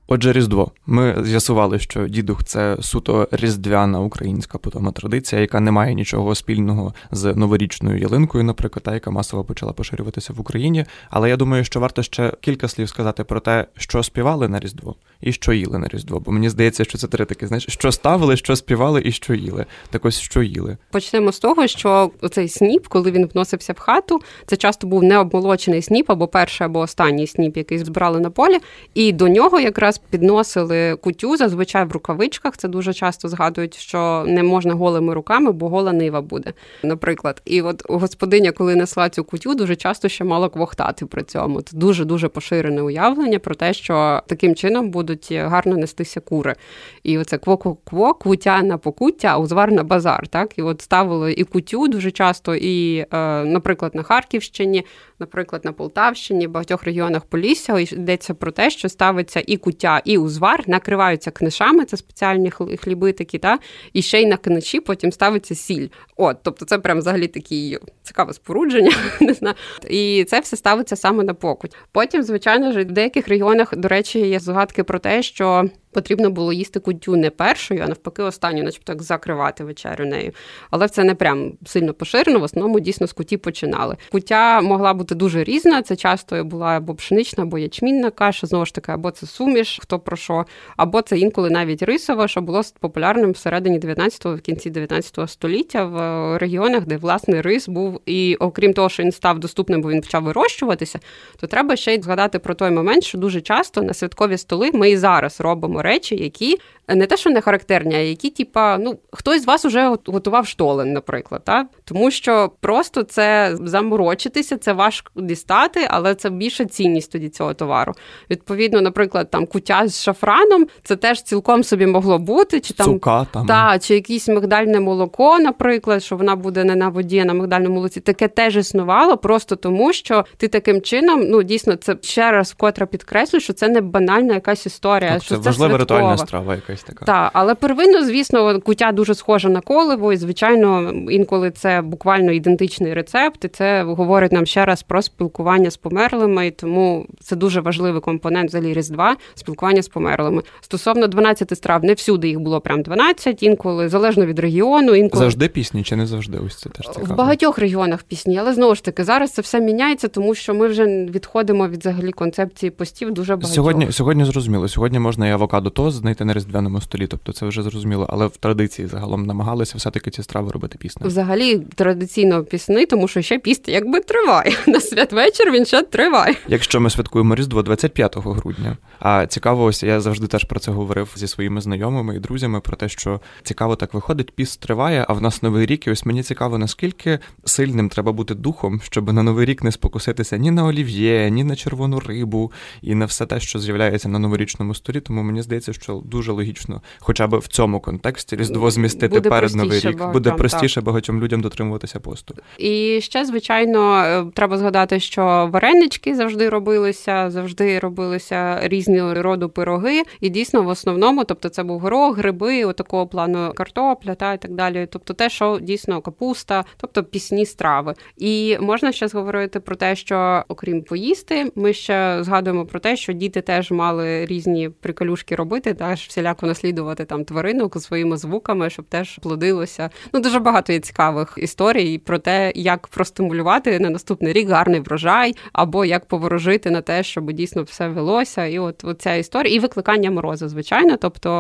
Отже, 0.06 0.32
Різдво. 0.32 0.70
Ми 0.86 1.24
з'ясували, 1.24 1.78
що 1.78 2.08
дідух 2.08 2.44
це 2.44 2.76
суто 2.80 3.28
різдвяна 3.32 4.00
українська 4.00 4.58
потома 4.58 4.92
традиція, 4.92 5.40
яка 5.40 5.60
не 5.60 5.70
має 5.70 5.94
нічого 5.94 6.34
спільного 6.34 6.94
з 7.10 7.34
новорічною 7.34 7.98
ялинкою, 7.98 8.44
наприклад, 8.44 8.82
та 8.82 8.94
яка 8.94 9.10
масово 9.10 9.44
почала 9.44 9.72
поширюватися 9.72 10.32
в 10.32 10.40
Україні. 10.40 10.84
Але 11.10 11.28
я 11.28 11.36
думаю, 11.36 11.64
що 11.64 11.80
варто 11.80 12.02
ще 12.02 12.32
кілька 12.40 12.68
слів 12.68 12.88
сказати 12.88 13.24
про 13.24 13.40
те, 13.40 13.66
що 13.76 14.02
співали 14.02 14.48
на 14.48 14.60
Різдво 14.60 14.94
і 15.20 15.32
що 15.32 15.52
їли 15.52 15.78
на 15.78 15.88
Різдво. 15.88 16.20
Бо 16.20 16.32
мені 16.32 16.48
здається, 16.48 16.84
що 16.84 16.98
це 16.98 17.06
три 17.06 17.24
таки, 17.24 17.46
знаєш, 17.46 17.66
що 17.68 17.92
ставили, 17.92 18.36
що 18.36 18.56
співали 18.56 19.02
і 19.04 19.12
що 19.12 19.34
їли. 19.34 19.66
Так 19.90 20.04
ось 20.04 20.20
що 20.20 20.42
їли. 20.42 20.76
Почнемо 20.90 21.32
з 21.32 21.38
того, 21.38 21.66
що 21.66 22.10
цей 22.30 22.48
сніп, 22.48 22.86
коли 22.86 23.10
він 23.10 23.26
вносився 23.26 23.72
в 23.72 23.78
хату, 23.78 24.20
це 24.46 24.56
часто 24.56 24.86
був 24.86 25.02
необмолочений 25.02 25.82
сніп 25.82 26.10
або 26.10 26.28
перший, 26.28 26.64
або 26.64 26.78
останній 26.78 27.26
сніп, 27.26 27.56
який 27.56 27.78
збирали 27.78 28.20
на 28.20 28.30
полі, 28.30 28.58
і 28.94 29.12
до 29.12 29.28
нього 29.28 29.60
якраз 29.60 29.93
підносили 29.98 30.96
кутю, 30.96 31.37
зазвичай 31.37 31.85
в 31.85 31.92
рукавичках. 31.92 32.57
Це 32.57 32.68
дуже 32.68 32.94
часто 32.94 33.28
згадують, 33.28 33.76
що 33.76 34.24
не 34.26 34.42
можна 34.42 34.74
голими 34.74 35.14
руками, 35.14 35.52
бо 35.52 35.68
гола 35.68 35.92
нива 35.92 36.20
буде, 36.20 36.52
наприклад. 36.83 37.42
І 37.44 37.62
от 37.62 37.83
господиня, 37.88 38.52
коли 38.52 38.76
несла 38.76 39.09
цю 39.09 39.24
кутю, 39.24 39.54
дуже 39.54 39.76
часто 39.76 40.09
ще 40.09 40.24
мала 40.24 40.48
квохтати 40.48 41.07
при 41.07 41.22
цьому. 41.22 41.62
Це 41.62 41.76
дуже 41.76 42.04
дуже 42.04 42.28
поширене 42.28 42.83
уявлення 42.83 43.38
про 43.38 43.54
те, 43.54 43.74
що 43.74 44.22
таким 44.26 44.54
чином 44.54 44.90
будуть 44.90 45.33
гарно 45.33 45.76
нестися 45.76 46.20
кури. 46.20 46.54
І 47.02 47.18
оце 47.18 47.37
кво-кво-кво, 47.37 48.14
кутя 48.18 48.62
на 48.62 48.78
покуття, 48.78 49.38
узвар 49.38 49.72
на 49.72 49.83
базар. 49.83 50.28
Так, 50.28 50.59
і 50.59 50.62
от 50.62 50.83
ставили 50.83 51.33
і 51.33 51.44
кутю 51.44 51.88
дуже 51.88 52.11
часто, 52.11 52.54
і, 52.54 52.98
е, 52.98 53.07
наприклад, 53.44 53.94
на 53.94 54.02
Харківщині, 54.02 54.85
наприклад, 55.18 55.64
на 55.64 55.72
Полтавщині, 55.72 56.46
в 56.46 56.50
багатьох 56.50 56.85
регіонах 56.85 57.24
Полісся 57.24 57.78
йдеться 57.78 58.35
про 58.35 58.50
те, 58.50 58.70
що 58.70 58.88
ставиться 58.88 59.42
і 59.46 59.57
кутя, 59.57 59.84
і 60.05 60.18
узвар, 60.18 60.64
накриваються 60.66 61.31
книшами, 61.31 61.85
це 61.85 61.97
спеціальні 61.97 62.51
хліби 62.51 63.12
такі, 63.12 63.38
та, 63.38 63.59
і 63.92 64.03
ще 64.03 64.23
й 64.23 64.27
на 64.27 64.37
книші 64.37 64.81
потім 64.81 65.12
ставиться 65.12 65.55
сіль. 65.55 65.88
От, 66.16 66.37
тобто 66.42 66.64
це 66.64 66.79
прям 66.79 66.99
взагалі 66.99 67.27
такі 67.27 67.79
цікаве 68.03 68.33
спорудження. 68.33 68.92
не 69.20 69.35
знаю. 69.35 69.55
І 69.90 70.25
це 70.29 70.40
все 70.40 70.57
ставиться 70.57 70.97
саме 70.97 71.25
на 71.25 71.35
покуть. 71.35 71.75
Потім, 71.92 72.23
звичайно 72.23 72.73
ж, 72.73 72.81
в 72.81 72.92
деяких 72.92 73.29
регіонах, 73.29 73.77
до 73.77 73.88
речі, 73.88 74.18
є 74.18 74.40
згадки 74.40 74.85
про 74.85 74.99
те, 74.99 75.23
що 75.23 75.68
потрібно 75.94 76.30
було 76.30 76.52
їсти 76.52 76.80
кутю 76.80 77.16
не 77.16 77.30
першою, 77.30 77.83
а 77.85 77.87
навпаки, 77.87 78.22
останню, 78.22 78.62
начебто 78.62 78.92
так 78.92 79.02
закривати 79.02 79.64
вечерю 79.64 80.07
нею. 80.07 80.33
Але 80.70 80.88
це 80.88 81.04
не 81.04 81.14
прям 81.14 81.52
сильно 81.66 81.94
поширено. 81.94 82.38
В 82.38 82.42
основному 82.42 82.80
дійсно 82.80 83.07
з 83.07 83.12
куті 83.12 83.37
починали. 83.37 83.96
Кутя 84.12 84.61
могла 84.61 84.94
бути 84.94 85.14
дуже 85.14 85.44
різна. 85.44 85.83
Це 85.83 85.96
часто 85.96 86.44
була 86.44 86.66
або 86.66 86.94
пшенична, 86.94 87.44
або 87.44 87.59
ячмінна 87.59 88.11
каша, 88.11 88.46
знову 88.46 88.66
ж 88.66 88.74
таки, 88.74 88.92
або 88.92 89.11
це 89.11 89.26
суміш, 89.26 89.78
хто 89.83 89.98
про 89.98 90.16
що, 90.16 90.44
або 90.76 91.02
це 91.02 91.18
інколи 91.18 91.50
навіть 91.50 91.83
рисова, 91.83 92.28
що 92.28 92.40
було 92.40 92.62
популярним 92.80 93.33
всередині 93.33 93.78
19-го, 93.78 94.37
в 94.37 94.40
кінці 94.40 94.70
19 94.70 95.30
століття 95.30 95.85
в 95.85 96.38
регіонах, 96.38 96.87
де 96.87 96.96
власне 96.96 97.42
рис 97.42 97.68
був. 97.68 98.00
І 98.07 98.37
окрім 98.37 98.72
того, 98.72 98.88
що 98.88 99.02
він 99.02 99.12
став 99.12 99.38
доступним, 99.38 99.83
бо 99.83 99.90
він 99.90 100.00
почав 100.00 100.22
вирощуватися, 100.22 101.00
то 101.40 101.46
треба 101.46 101.76
ще 101.76 101.94
й 101.94 102.02
згадати 102.02 102.38
про 102.38 102.54
той 102.54 102.70
момент, 102.70 103.04
що 103.04 103.18
дуже 103.18 103.40
часто 103.40 103.83
на 103.83 103.94
святкові 103.94 104.38
столи 104.38 104.70
ми 104.74 104.90
і 104.90 104.96
зараз 104.96 105.40
робимо 105.40 105.83
речі, 105.85 106.16
які 106.16 106.59
не 106.88 107.07
те, 107.07 107.16
що 107.16 107.31
не 107.31 107.40
характерні, 107.40 107.94
а 107.94 107.99
які, 107.99 108.31
типа, 108.31 108.79
ну 108.79 108.99
хтось 109.12 109.42
з 109.42 109.47
вас 109.47 109.64
вже 109.64 109.88
готував 110.07 110.47
штолен, 110.47 110.92
наприклад, 110.92 111.42
та 111.44 111.66
тому 111.85 112.11
що 112.11 112.51
просто 112.61 113.03
це 113.03 113.57
заморочитися, 113.61 114.57
це 114.57 114.73
важко 114.73 115.12
дістати, 115.16 115.87
але 115.90 116.14
це 116.14 116.31
більша 116.31 116.64
цінність 116.64 117.12
тоді 117.12 117.29
цього 117.29 117.55
товару. 117.55 117.92
Відповідно, 118.31 118.81
наприклад, 118.81 119.31
там 119.31 119.47
кутя 119.47 119.88
з 119.88 120.03
шафраном, 120.03 120.66
це 120.83 120.97
теж 120.97 121.23
цілком 121.23 121.64
собі 121.64 121.87
могло 121.87 122.18
бути, 122.18 122.61
чи 122.61 122.75
там 122.75 122.87
Цука, 122.87 123.27
там. 123.33 123.47
Та, 123.47 123.79
чи 123.79 123.94
якесь 123.94 124.29
мигдальне 124.29 124.81
молоко, 124.81 125.38
наприклад, 125.38 126.03
що 126.03 126.16
вона 126.16 126.37
буде 126.37 126.64
не 126.64 126.77
на 126.77 126.88
воді, 126.88 127.18
а 127.18 127.25
на 127.25 127.35
мигдальному 127.35 127.75
молоці. 127.75 128.01
Таке 128.01 128.29
теж 128.29 128.57
існувало, 128.57 129.16
просто 129.16 129.57
тому 129.57 129.92
що 129.92 130.25
ти 130.37 130.49
таким 130.49 130.83
чином, 130.83 131.20
ну 131.29 131.42
дійсно, 131.42 131.77
це 131.77 131.97
ще 132.01 132.31
раз 132.31 132.53
вкотре 132.53 132.87
підкреслю, 132.87 133.40
що 133.40 133.53
це 133.53 133.68
не 133.68 133.81
банальна 133.81 134.35
якась 134.35 134.66
історія. 134.66 135.12
Так, 135.12 135.23
що 135.23 135.35
це 135.35 135.40
важлива 135.40 135.79
ритуальна 135.79 136.18
страва 136.18 136.55
якась 136.74 136.84
така. 136.84 137.04
Так, 137.04 137.30
але 137.32 137.54
первинно, 137.54 138.04
звісно, 138.04 138.60
кутя 138.60 138.92
дуже 138.92 139.14
схожа 139.14 139.48
на 139.48 139.60
коливо, 139.60 140.12
і 140.12 140.16
звичайно, 140.16 140.92
інколи 141.10 141.50
це 141.50 141.82
буквально 141.82 142.32
ідентичний 142.32 142.94
рецепт, 142.94 143.44
і 143.44 143.48
це 143.48 143.82
говорить 143.82 144.32
нам 144.32 144.46
ще 144.46 144.64
раз 144.64 144.82
про 144.82 145.02
спілкування 145.02 145.70
з 145.70 145.76
померлими, 145.76 146.46
і 146.46 146.50
тому 146.50 147.06
це 147.20 147.37
дуже 147.37 147.60
важливий 147.60 148.00
компонент 148.00 148.48
взагалі 148.48 148.74
Різдва 148.74 149.16
спілкування 149.34 149.82
з 149.82 149.88
померлими. 149.88 150.42
Стосовно 150.60 151.06
12 151.06 151.56
страв, 151.56 151.84
не 151.84 151.92
всюди 151.92 152.28
їх 152.28 152.40
було 152.40 152.60
прям 152.60 152.82
12, 152.82 153.42
інколи 153.42 153.88
залежно 153.88 154.26
від 154.26 154.38
регіону. 154.38 154.94
Інколи 154.94 155.24
завжди 155.24 155.48
пісні 155.48 155.82
чи 155.82 155.96
не 155.96 156.06
завжди? 156.06 156.38
Ось 156.46 156.58
це 156.58 156.70
теж 156.70 156.87
цікаво. 156.87 157.14
в 157.14 157.16
багатьох 157.16 157.58
регіонах 157.58 158.02
пісні, 158.02 158.38
але 158.38 158.54
знову 158.54 158.74
ж 158.74 158.84
таки 158.84 159.04
зараз 159.04 159.32
це 159.32 159.42
все 159.42 159.60
міняється, 159.60 160.08
тому 160.08 160.34
що 160.34 160.54
ми 160.54 160.68
вже 160.68 160.87
відходимо 160.87 161.68
від 161.68 161.80
взагалі 161.80 162.12
концепції 162.12 162.70
постів. 162.70 163.10
Дуже 163.10 163.37
багатьох. 163.37 163.54
сьогодні. 163.54 163.92
Сьогодні 163.92 164.24
зрозуміло. 164.24 164.68
Сьогодні 164.68 164.98
можна 164.98 165.28
і 165.28 165.30
авокадо 165.30 165.70
тост 165.70 165.96
знайти 165.96 166.24
на 166.24 166.34
різдвяному 166.64 166.81
столі, 166.81 167.07
тобто 167.07 167.33
це 167.33 167.46
вже 167.46 167.62
зрозуміло. 167.62 168.07
Але 168.11 168.27
в 168.27 168.37
традиції 168.37 168.88
загалом 168.88 169.27
намагалися 169.27 169.79
все-таки 169.79 170.11
ці 170.11 170.22
страви 170.22 170.50
робити 170.53 170.79
пісни. 170.79 171.07
Взагалі 171.07 171.59
традиційно 171.74 172.44
пісни, 172.44 172.87
тому 172.87 173.09
що 173.09 173.22
ще 173.22 173.38
піст 173.38 173.68
якби 173.68 174.00
триває. 174.00 174.53
На 174.66 174.81
святвечір 174.81 175.53
він 175.53 175.64
ще 175.64 175.83
триває. 175.83 176.35
Якщо 176.48 176.81
ми 176.81 176.90
святкуємо 176.90 177.35
Різдво 177.35 177.62
25 177.62 178.16
грудня. 178.16 178.77
А 179.04 179.26
цікаво, 179.26 179.64
ось 179.64 179.82
я 179.82 180.00
завжди 180.00 180.26
теж 180.26 180.44
про 180.44 180.60
це 180.60 180.70
говорив 180.70 181.12
зі 181.16 181.28
своїми 181.28 181.60
знайомими 181.60 182.16
і 182.16 182.18
друзями 182.18 182.60
про 182.60 182.76
те, 182.76 182.88
що 182.88 183.20
цікаво 183.42 183.76
так 183.76 183.94
виходить, 183.94 184.30
піст 184.30 184.60
триває, 184.60 185.06
а 185.08 185.12
в 185.12 185.22
нас 185.22 185.42
новий 185.42 185.66
рік. 185.66 185.86
І 185.86 185.90
ось 185.90 186.06
мені 186.06 186.22
цікаво, 186.22 186.58
наскільки 186.58 187.18
сильним 187.44 187.88
треба 187.88 188.12
бути 188.12 188.34
духом, 188.34 188.80
щоб 188.84 189.12
на 189.12 189.22
новий 189.22 189.46
рік 189.46 189.64
не 189.64 189.72
спокуситися 189.72 190.36
ні 190.36 190.50
на 190.50 190.64
олів'є, 190.64 191.30
ні 191.30 191.44
на 191.44 191.56
червону 191.56 192.00
рибу, 192.00 192.52
і 192.82 192.94
на 192.94 193.04
все 193.04 193.26
те, 193.26 193.40
що 193.40 193.58
з'являється 193.58 194.08
на 194.08 194.18
новорічному 194.18 194.74
столі. 194.74 195.00
Тому 195.00 195.22
мені 195.22 195.42
здається, 195.42 195.72
що 195.72 196.02
дуже 196.04 196.32
логічно, 196.32 196.82
хоча 196.98 197.26
б 197.26 197.38
в 197.38 197.46
цьому 197.46 197.80
контексті 197.80 198.36
різдво 198.36 198.70
змістити 198.70 199.08
буде 199.08 199.28
перед 199.30 199.54
новий 199.54 199.80
рік, 199.80 199.84
багатьом, 199.84 200.12
буде 200.12 200.30
простіше 200.30 200.74
так. 200.74 200.84
багатьом 200.84 201.20
людям 201.20 201.40
дотримуватися 201.40 202.00
посту. 202.00 202.34
І 202.58 203.00
ще, 203.00 203.24
звичайно, 203.24 203.96
е, 203.96 204.24
треба 204.34 204.58
згадати, 204.58 205.00
що 205.00 205.48
варенички 205.52 206.14
завжди 206.14 206.48
робилися, 206.48 207.30
завжди 207.30 207.78
робилися 207.78 208.60
різні 208.68 208.93
різні 208.94 209.20
роду 209.20 209.48
пироги, 209.48 210.02
і 210.20 210.28
дійсно 210.28 210.62
в 210.62 210.68
основному, 210.68 211.24
тобто 211.24 211.48
це 211.48 211.62
був 211.62 211.80
горох, 211.80 212.18
гриби, 212.18 212.64
отакого 212.64 213.07
плану 213.07 213.52
картопля, 213.54 214.14
та 214.14 214.33
і 214.33 214.38
так 214.38 214.50
далі. 214.50 214.88
Тобто, 214.90 215.14
те, 215.14 215.30
що 215.30 215.59
дійсно 215.62 216.00
капуста, 216.00 216.64
тобто 216.76 217.04
пісні 217.04 217.46
страви. 217.46 217.94
І 218.16 218.59
можна 218.61 218.92
ще 218.92 219.07
говорити 219.07 219.61
про 219.61 219.76
те, 219.76 219.96
що 219.96 220.44
окрім 220.48 220.83
поїсти, 220.83 221.52
ми 221.54 221.72
ще 221.72 222.18
згадуємо 222.20 222.66
про 222.66 222.80
те, 222.80 222.96
що 222.96 223.12
діти 223.12 223.40
теж 223.40 223.70
мали 223.70 224.26
різні 224.26 224.68
приколюшки 224.68 225.35
робити, 225.35 225.74
теж 225.74 226.07
всіляко 226.09 226.46
наслідувати 226.46 227.04
там 227.04 227.24
тваринок 227.24 227.83
своїми 227.83 228.16
звуками, 228.16 228.70
щоб 228.70 228.85
теж 228.85 229.18
плодилося. 229.18 229.90
Ну 230.12 230.20
дуже 230.20 230.38
багато 230.38 230.72
є 230.72 230.80
цікавих 230.80 231.35
історій 231.37 231.98
про 231.98 232.18
те, 232.18 232.52
як 232.54 232.87
простимулювати 232.87 233.80
на 233.80 233.90
наступний 233.90 234.33
рік 234.33 234.48
гарний 234.48 234.80
врожай, 234.80 235.35
або 235.52 235.85
як 235.85 236.07
поворожити 236.07 236.70
на 236.70 236.80
те, 236.80 237.02
щоб 237.02 237.33
дійсно 237.33 237.62
все 237.62 237.88
велося. 237.88 238.46
І 238.46 238.59
от, 238.59 238.73
от 238.82 239.02
ця 239.02 239.14
історія, 239.14 239.54
і 239.54 239.58
викликання 239.58 240.10
морозу, 240.10 240.48
звичайно. 240.48 240.96
Тобто 240.96 241.30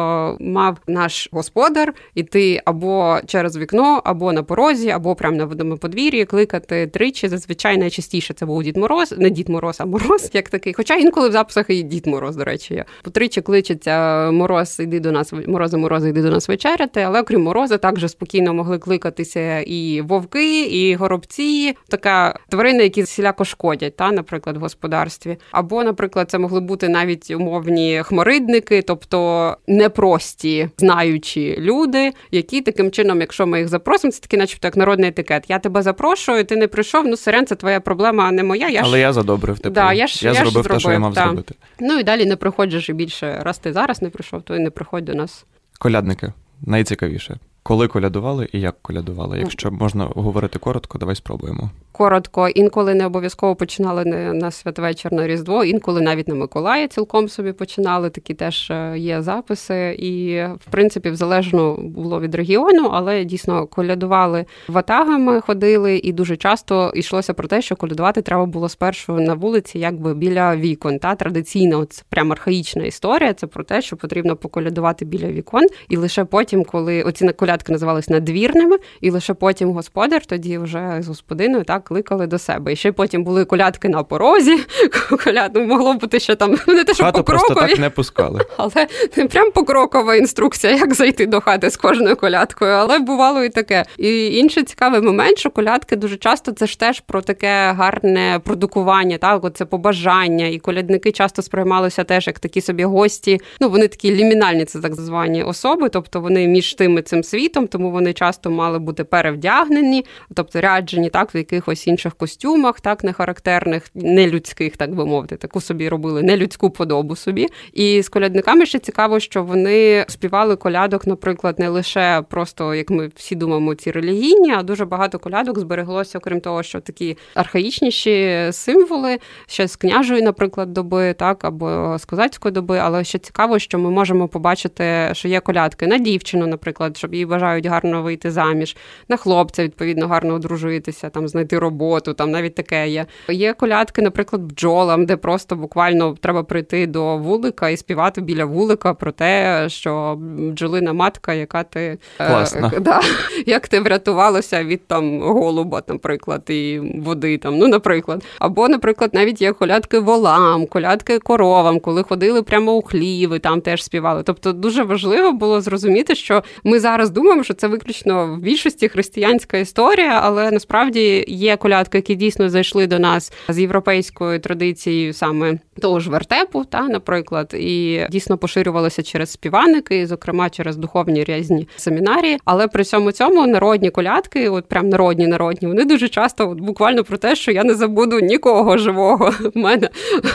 мав 0.40 0.78
наш 0.86 1.28
господар 1.32 1.94
іти 2.14 2.62
або 2.64 3.18
через 3.26 3.56
вікно, 3.56 4.02
або 4.04 4.32
на 4.32 4.42
порозі, 4.42 4.90
або 4.90 5.14
прямо 5.14 5.36
на 5.36 5.44
водому 5.44 5.76
подвір'ї, 5.76 6.24
кликати 6.24 6.86
тричі. 6.86 7.28
Зазвичай 7.28 7.78
найчастіше 7.78 8.34
це 8.34 8.46
був 8.46 8.62
Дід 8.62 8.76
Мороз, 8.76 9.14
не 9.18 9.30
Дід 9.30 9.48
Мороз, 9.48 9.76
а 9.80 9.84
мороз, 9.84 10.30
як 10.32 10.48
такий. 10.48 10.72
Хоча 10.72 10.94
інколи 10.94 11.28
в 11.28 11.32
записах 11.32 11.70
і 11.70 11.82
Дід 11.82 12.06
Мороз, 12.06 12.36
до 12.36 12.44
речі, 12.44 12.74
є. 12.74 12.84
Потричі 13.02 13.40
кличеться 13.40 14.30
мороз, 14.30 14.80
йди 14.80 15.00
до 15.00 15.12
нас, 15.12 15.32
морози, 15.46 15.76
морози, 15.76 16.08
йди 16.08 16.22
до 16.22 16.30
нас 16.30 16.48
вечеряти. 16.48 17.00
Але 17.00 17.20
окрім 17.20 17.42
мороза, 17.42 17.78
також 17.78 18.10
спокійно 18.10 18.54
могли 18.54 18.78
кликатися 18.78 19.60
і 19.60 20.00
вовки, 20.00 20.64
і 20.64 20.94
горобці, 20.94 21.76
така 21.88 22.38
тварини, 22.48 22.82
які 22.82 23.02
всіляко 23.02 23.44
шкодять, 23.44 23.96
та, 23.96 24.12
наприклад, 24.12 24.56
в 24.56 24.60
господарстві. 24.60 25.36
Або, 25.50 25.84
наприклад, 25.84 26.30
це 26.30 26.38
могли 26.38 26.60
бути 26.60 26.88
навіть 26.88 27.23
умовні 27.30 28.02
хмаридники, 28.04 28.82
тобто 28.82 29.56
непрості 29.66 30.68
знаючі 30.78 31.56
люди, 31.58 32.12
які 32.30 32.60
таким 32.60 32.90
чином, 32.90 33.20
якщо 33.20 33.46
ми 33.46 33.58
їх 33.58 33.68
запросимо, 33.68 34.12
це 34.12 34.20
такий, 34.20 34.38
начебто, 34.38 34.68
як 34.68 34.76
народний 34.76 35.08
етикет. 35.08 35.44
Я 35.48 35.58
тебе 35.58 35.82
запрошую, 35.82 36.44
ти 36.44 36.56
не 36.56 36.68
прийшов. 36.68 37.06
Ну, 37.06 37.16
сирен, 37.16 37.46
це 37.46 37.54
твоя 37.54 37.80
проблема, 37.80 38.24
а 38.24 38.32
не 38.32 38.42
моя. 38.42 38.68
Я 38.68 38.80
Але 38.84 38.96
ж... 38.96 39.00
я 39.00 39.12
задобрив 39.12 39.58
тебе. 39.58 39.74
Да, 39.74 39.92
я 39.92 40.06
ж, 40.06 40.26
я, 40.26 40.32
я 40.32 40.40
зробив 40.40 40.66
те, 40.66 40.78
що 40.78 40.92
я 40.92 40.98
мав 40.98 41.14
та. 41.14 41.24
зробити. 41.24 41.54
Ну 41.80 41.98
і 41.98 42.02
далі 42.02 42.26
не 42.26 42.36
приходиш 42.36 42.88
і 42.88 42.92
більше. 42.92 43.40
Раз 43.42 43.58
ти 43.58 43.72
зараз 43.72 44.02
не 44.02 44.10
прийшов, 44.10 44.42
то 44.42 44.56
і 44.56 44.58
не 44.58 44.70
приходь 44.70 45.04
до 45.04 45.14
нас. 45.14 45.46
Колядники 45.78 46.32
найцікавіше. 46.66 47.38
Коли 47.66 47.88
колядували 47.88 48.48
і 48.52 48.60
як 48.60 48.82
колядували? 48.82 49.38
Якщо 49.38 49.70
можна 49.70 50.04
говорити 50.04 50.58
коротко, 50.58 50.98
давай 50.98 51.16
спробуємо. 51.16 51.70
Коротко, 51.92 52.48
інколи 52.48 52.94
не 52.94 53.06
обов'язково 53.06 53.56
починали 53.56 54.04
на 54.34 54.50
святвечір 54.50 55.12
на 55.12 55.26
Різдво, 55.26 55.64
інколи 55.64 56.00
навіть 56.00 56.28
на 56.28 56.34
Миколая 56.34 56.88
цілком 56.88 57.28
собі 57.28 57.52
починали. 57.52 58.10
Такі 58.10 58.34
теж 58.34 58.70
е, 58.70 58.94
є 58.98 59.22
записи. 59.22 59.96
І, 59.98 60.42
в 60.66 60.70
принципі, 60.70 61.14
залежно 61.14 61.76
було 61.76 62.20
від 62.20 62.34
регіону, 62.34 62.90
але 62.92 63.24
дійсно 63.24 63.66
колядували 63.66 64.44
ватагами, 64.68 65.40
ходили, 65.40 65.96
і 65.96 66.12
дуже 66.12 66.36
часто 66.36 66.92
йшлося 66.94 67.34
про 67.34 67.48
те, 67.48 67.62
що 67.62 67.76
колядувати 67.76 68.22
треба 68.22 68.46
було 68.46 68.68
спершу 68.68 69.14
на 69.14 69.34
вулиці, 69.34 69.78
якби 69.78 70.14
біля 70.14 70.56
вікон. 70.56 70.98
Та 70.98 71.14
традиційна, 71.14 71.86
це 71.86 72.02
прям 72.08 72.32
архаїчна 72.32 72.84
історія. 72.84 73.34
Це 73.34 73.46
про 73.46 73.64
те, 73.64 73.82
що 73.82 73.96
потрібно 73.96 74.36
поколядувати 74.36 75.04
біля 75.04 75.26
вікон, 75.26 75.66
і 75.88 75.96
лише 75.96 76.24
потім, 76.24 76.64
коли 76.64 77.02
оці 77.02 77.24
колядки 77.54 77.72
називались 77.72 78.08
надвірними, 78.08 78.76
і 79.00 79.10
лише 79.10 79.34
потім 79.34 79.72
господар 79.72 80.26
тоді 80.26 80.58
вже 80.58 80.98
з 81.00 81.08
господиною 81.08 81.64
так 81.64 81.84
кликали 81.84 82.26
до 82.26 82.38
себе. 82.38 82.72
І 82.72 82.76
ще 82.76 82.92
потім 82.92 83.24
були 83.24 83.44
колядки 83.44 83.88
на 83.88 84.02
порозі. 84.02 84.58
Коляд, 85.24 85.52
ну, 85.54 85.64
могло 85.64 85.94
бути 85.94 86.20
ще 86.20 86.34
там 86.34 86.56
не 86.66 86.84
те, 86.84 86.94
що 86.94 87.04
Хату 87.04 87.24
просто 87.24 87.54
так 87.54 87.78
не 87.78 87.90
пускали. 87.90 88.40
Але 88.56 88.86
не 89.16 89.26
прям 89.26 89.50
покрокова 89.50 90.16
інструкція, 90.16 90.72
як 90.72 90.94
зайти 90.94 91.26
до 91.26 91.40
хати 91.40 91.70
з 91.70 91.76
кожною 91.76 92.16
колядкою, 92.16 92.72
але 92.72 92.98
бувало 92.98 93.44
і 93.44 93.48
таке. 93.48 93.84
І 93.98 94.38
інший 94.38 94.62
цікавий 94.62 95.00
момент, 95.00 95.38
що 95.38 95.50
колядки 95.50 95.96
дуже 95.96 96.16
часто 96.16 96.52
це 96.52 96.66
ж 96.66 96.78
теж 96.78 97.00
про 97.00 97.22
таке 97.22 97.72
гарне 97.72 98.40
продукування, 98.44 99.18
так 99.18 99.44
оце 99.44 99.64
побажання. 99.64 100.46
І 100.46 100.58
колядники 100.58 101.12
часто 101.12 101.42
сприймалися 101.42 102.04
теж 102.04 102.26
як 102.26 102.38
такі 102.38 102.60
собі 102.60 102.84
гості. 102.84 103.40
Ну 103.60 103.68
вони 103.68 103.88
такі 103.88 104.14
лімінальні, 104.14 104.64
це 104.64 104.80
так 104.80 104.94
звані 104.94 105.42
особи, 105.42 105.88
тобто 105.88 106.20
вони 106.20 106.48
між 106.48 106.74
тими 106.74 107.02
цим 107.02 107.22
світом, 107.22 107.43
тому 107.48 107.90
вони 107.90 108.12
часто 108.12 108.50
мали 108.50 108.78
бути 108.78 109.04
перевдягнені, 109.04 110.04
тобто 110.34 110.60
ряджені 110.60 111.10
так 111.10 111.34
в 111.34 111.36
якихось 111.36 111.86
інших 111.86 112.14
костюмах, 112.14 112.80
так 112.80 113.04
нехарактерних, 113.04 113.90
нелюдських, 113.94 114.76
так 114.76 114.94
би 114.94 115.06
мовити, 115.06 115.36
таку 115.36 115.60
собі 115.60 115.88
робили 115.88 116.22
нелюдську 116.22 116.70
подобу 116.70 117.16
собі. 117.16 117.48
І 117.72 118.02
з 118.02 118.08
колядниками 118.08 118.66
ще 118.66 118.78
цікаво, 118.78 119.20
що 119.20 119.42
вони 119.42 120.04
співали 120.08 120.56
колядок, 120.56 121.06
наприклад, 121.06 121.58
не 121.58 121.68
лише 121.68 122.22
просто 122.30 122.74
як 122.74 122.90
ми 122.90 123.10
всі 123.16 123.34
думаємо, 123.34 123.74
ці 123.74 123.90
релігійні, 123.90 124.50
а 124.50 124.62
дуже 124.62 124.84
багато 124.84 125.18
колядок 125.18 125.58
збереглося, 125.58 126.18
окрім 126.18 126.40
того, 126.40 126.62
що 126.62 126.80
такі 126.80 127.16
архаїчніші 127.34 128.48
символи 128.52 129.18
ще 129.46 129.68
з 129.68 129.76
княжої, 129.76 130.22
наприклад, 130.22 130.72
доби, 130.72 131.12
так 131.12 131.44
або 131.44 131.98
з 131.98 132.04
козацької 132.04 132.52
доби. 132.52 132.78
Але 132.78 133.04
ще 133.04 133.18
цікаво, 133.18 133.58
що 133.58 133.78
ми 133.78 133.90
можемо 133.90 134.28
побачити, 134.28 135.10
що 135.12 135.28
є 135.28 135.40
колядки 135.40 135.86
на 135.86 135.98
дівчину, 135.98 136.46
наприклад, 136.46 136.96
щоб 136.96 137.14
їй 137.14 137.24
бажають 137.34 137.66
гарно 137.66 138.02
вийти 138.02 138.30
заміж, 138.30 138.76
на 139.08 139.16
хлопця 139.16 139.62
відповідно 139.62 140.08
гарно 140.08 140.34
одружитися, 140.34 141.10
там 141.10 141.28
знайти 141.28 141.58
роботу, 141.58 142.14
там 142.14 142.30
навіть 142.30 142.54
таке 142.54 142.88
є. 142.88 143.06
Є 143.28 143.52
колядки, 143.52 144.02
наприклад, 144.02 144.42
бджолам, 144.42 145.06
де 145.06 145.16
просто 145.16 145.56
буквально 145.56 146.16
треба 146.20 146.42
прийти 146.42 146.86
до 146.86 147.16
вулика 147.18 147.68
і 147.68 147.76
співати 147.76 148.20
біля 148.20 148.44
вулика 148.44 148.94
про 148.94 149.12
те, 149.12 149.64
що 149.68 150.18
бджолина 150.18 150.92
матка, 150.92 151.34
яка 151.34 151.62
ти 151.62 151.98
Класно. 152.16 152.70
Е, 152.74 152.80
да, 152.80 153.00
як 153.46 153.68
ти 153.68 153.80
врятувалася 153.80 154.64
від 154.64 154.86
там 154.86 155.20
голуба, 155.20 155.82
наприклад, 155.88 156.42
і 156.48 156.80
води 157.04 157.38
там, 157.38 157.58
ну, 157.58 157.68
наприклад. 157.68 158.24
Або, 158.38 158.68
наприклад, 158.68 159.10
навіть 159.14 159.42
є 159.42 159.52
колядки 159.52 159.98
волам, 159.98 160.66
колядки 160.66 161.18
коровам, 161.18 161.80
коли 161.80 162.02
ходили 162.02 162.42
прямо 162.42 162.72
у 162.72 162.82
хліви, 162.82 163.38
там 163.38 163.60
теж 163.60 163.84
співали. 163.84 164.22
Тобто 164.22 164.52
дуже 164.52 164.82
важливо 164.82 165.32
було 165.32 165.60
зрозуміти, 165.60 166.14
що 166.14 166.42
ми 166.64 166.80
зараз 166.80 167.10
думаємо, 167.10 167.23
що 167.42 167.54
це 167.54 167.68
виключно 167.68 168.34
в 168.34 168.38
більшості 168.38 168.88
християнська 168.88 169.58
історія, 169.58 170.20
але 170.22 170.50
насправді 170.50 171.24
є 171.28 171.56
колядки, 171.56 171.98
які 171.98 172.14
дійсно 172.14 172.50
зайшли 172.50 172.86
до 172.86 172.98
нас 172.98 173.32
з 173.48 173.58
європейською 173.58 174.40
традицією 174.40 175.12
саме 175.12 175.58
того 175.80 176.00
ж 176.00 176.10
вертепу, 176.10 176.64
та, 176.64 176.88
наприклад, 176.88 177.54
і 177.58 178.00
дійсно 178.10 178.38
поширювалися 178.38 179.02
через 179.02 179.30
співаники, 179.30 180.06
зокрема 180.06 180.50
через 180.50 180.76
духовні 180.76 181.24
різні 181.24 181.68
семінарії. 181.76 182.38
Але 182.44 182.68
при 182.68 182.84
цьому 182.84 183.12
цьому 183.12 183.46
народні 183.46 183.90
колядки, 183.90 184.48
от 184.48 184.68
прям 184.68 184.88
народні 184.88 185.26
народні, 185.26 185.68
вони 185.68 185.84
дуже 185.84 186.08
часто 186.08 186.50
от, 186.50 186.60
буквально 186.60 187.04
про 187.04 187.16
те, 187.16 187.36
що 187.36 187.52
я 187.52 187.64
не 187.64 187.74
забуду 187.74 188.20
нікого 188.20 188.78
живого 188.78 189.34
в 189.54 189.58
мене 189.58 189.88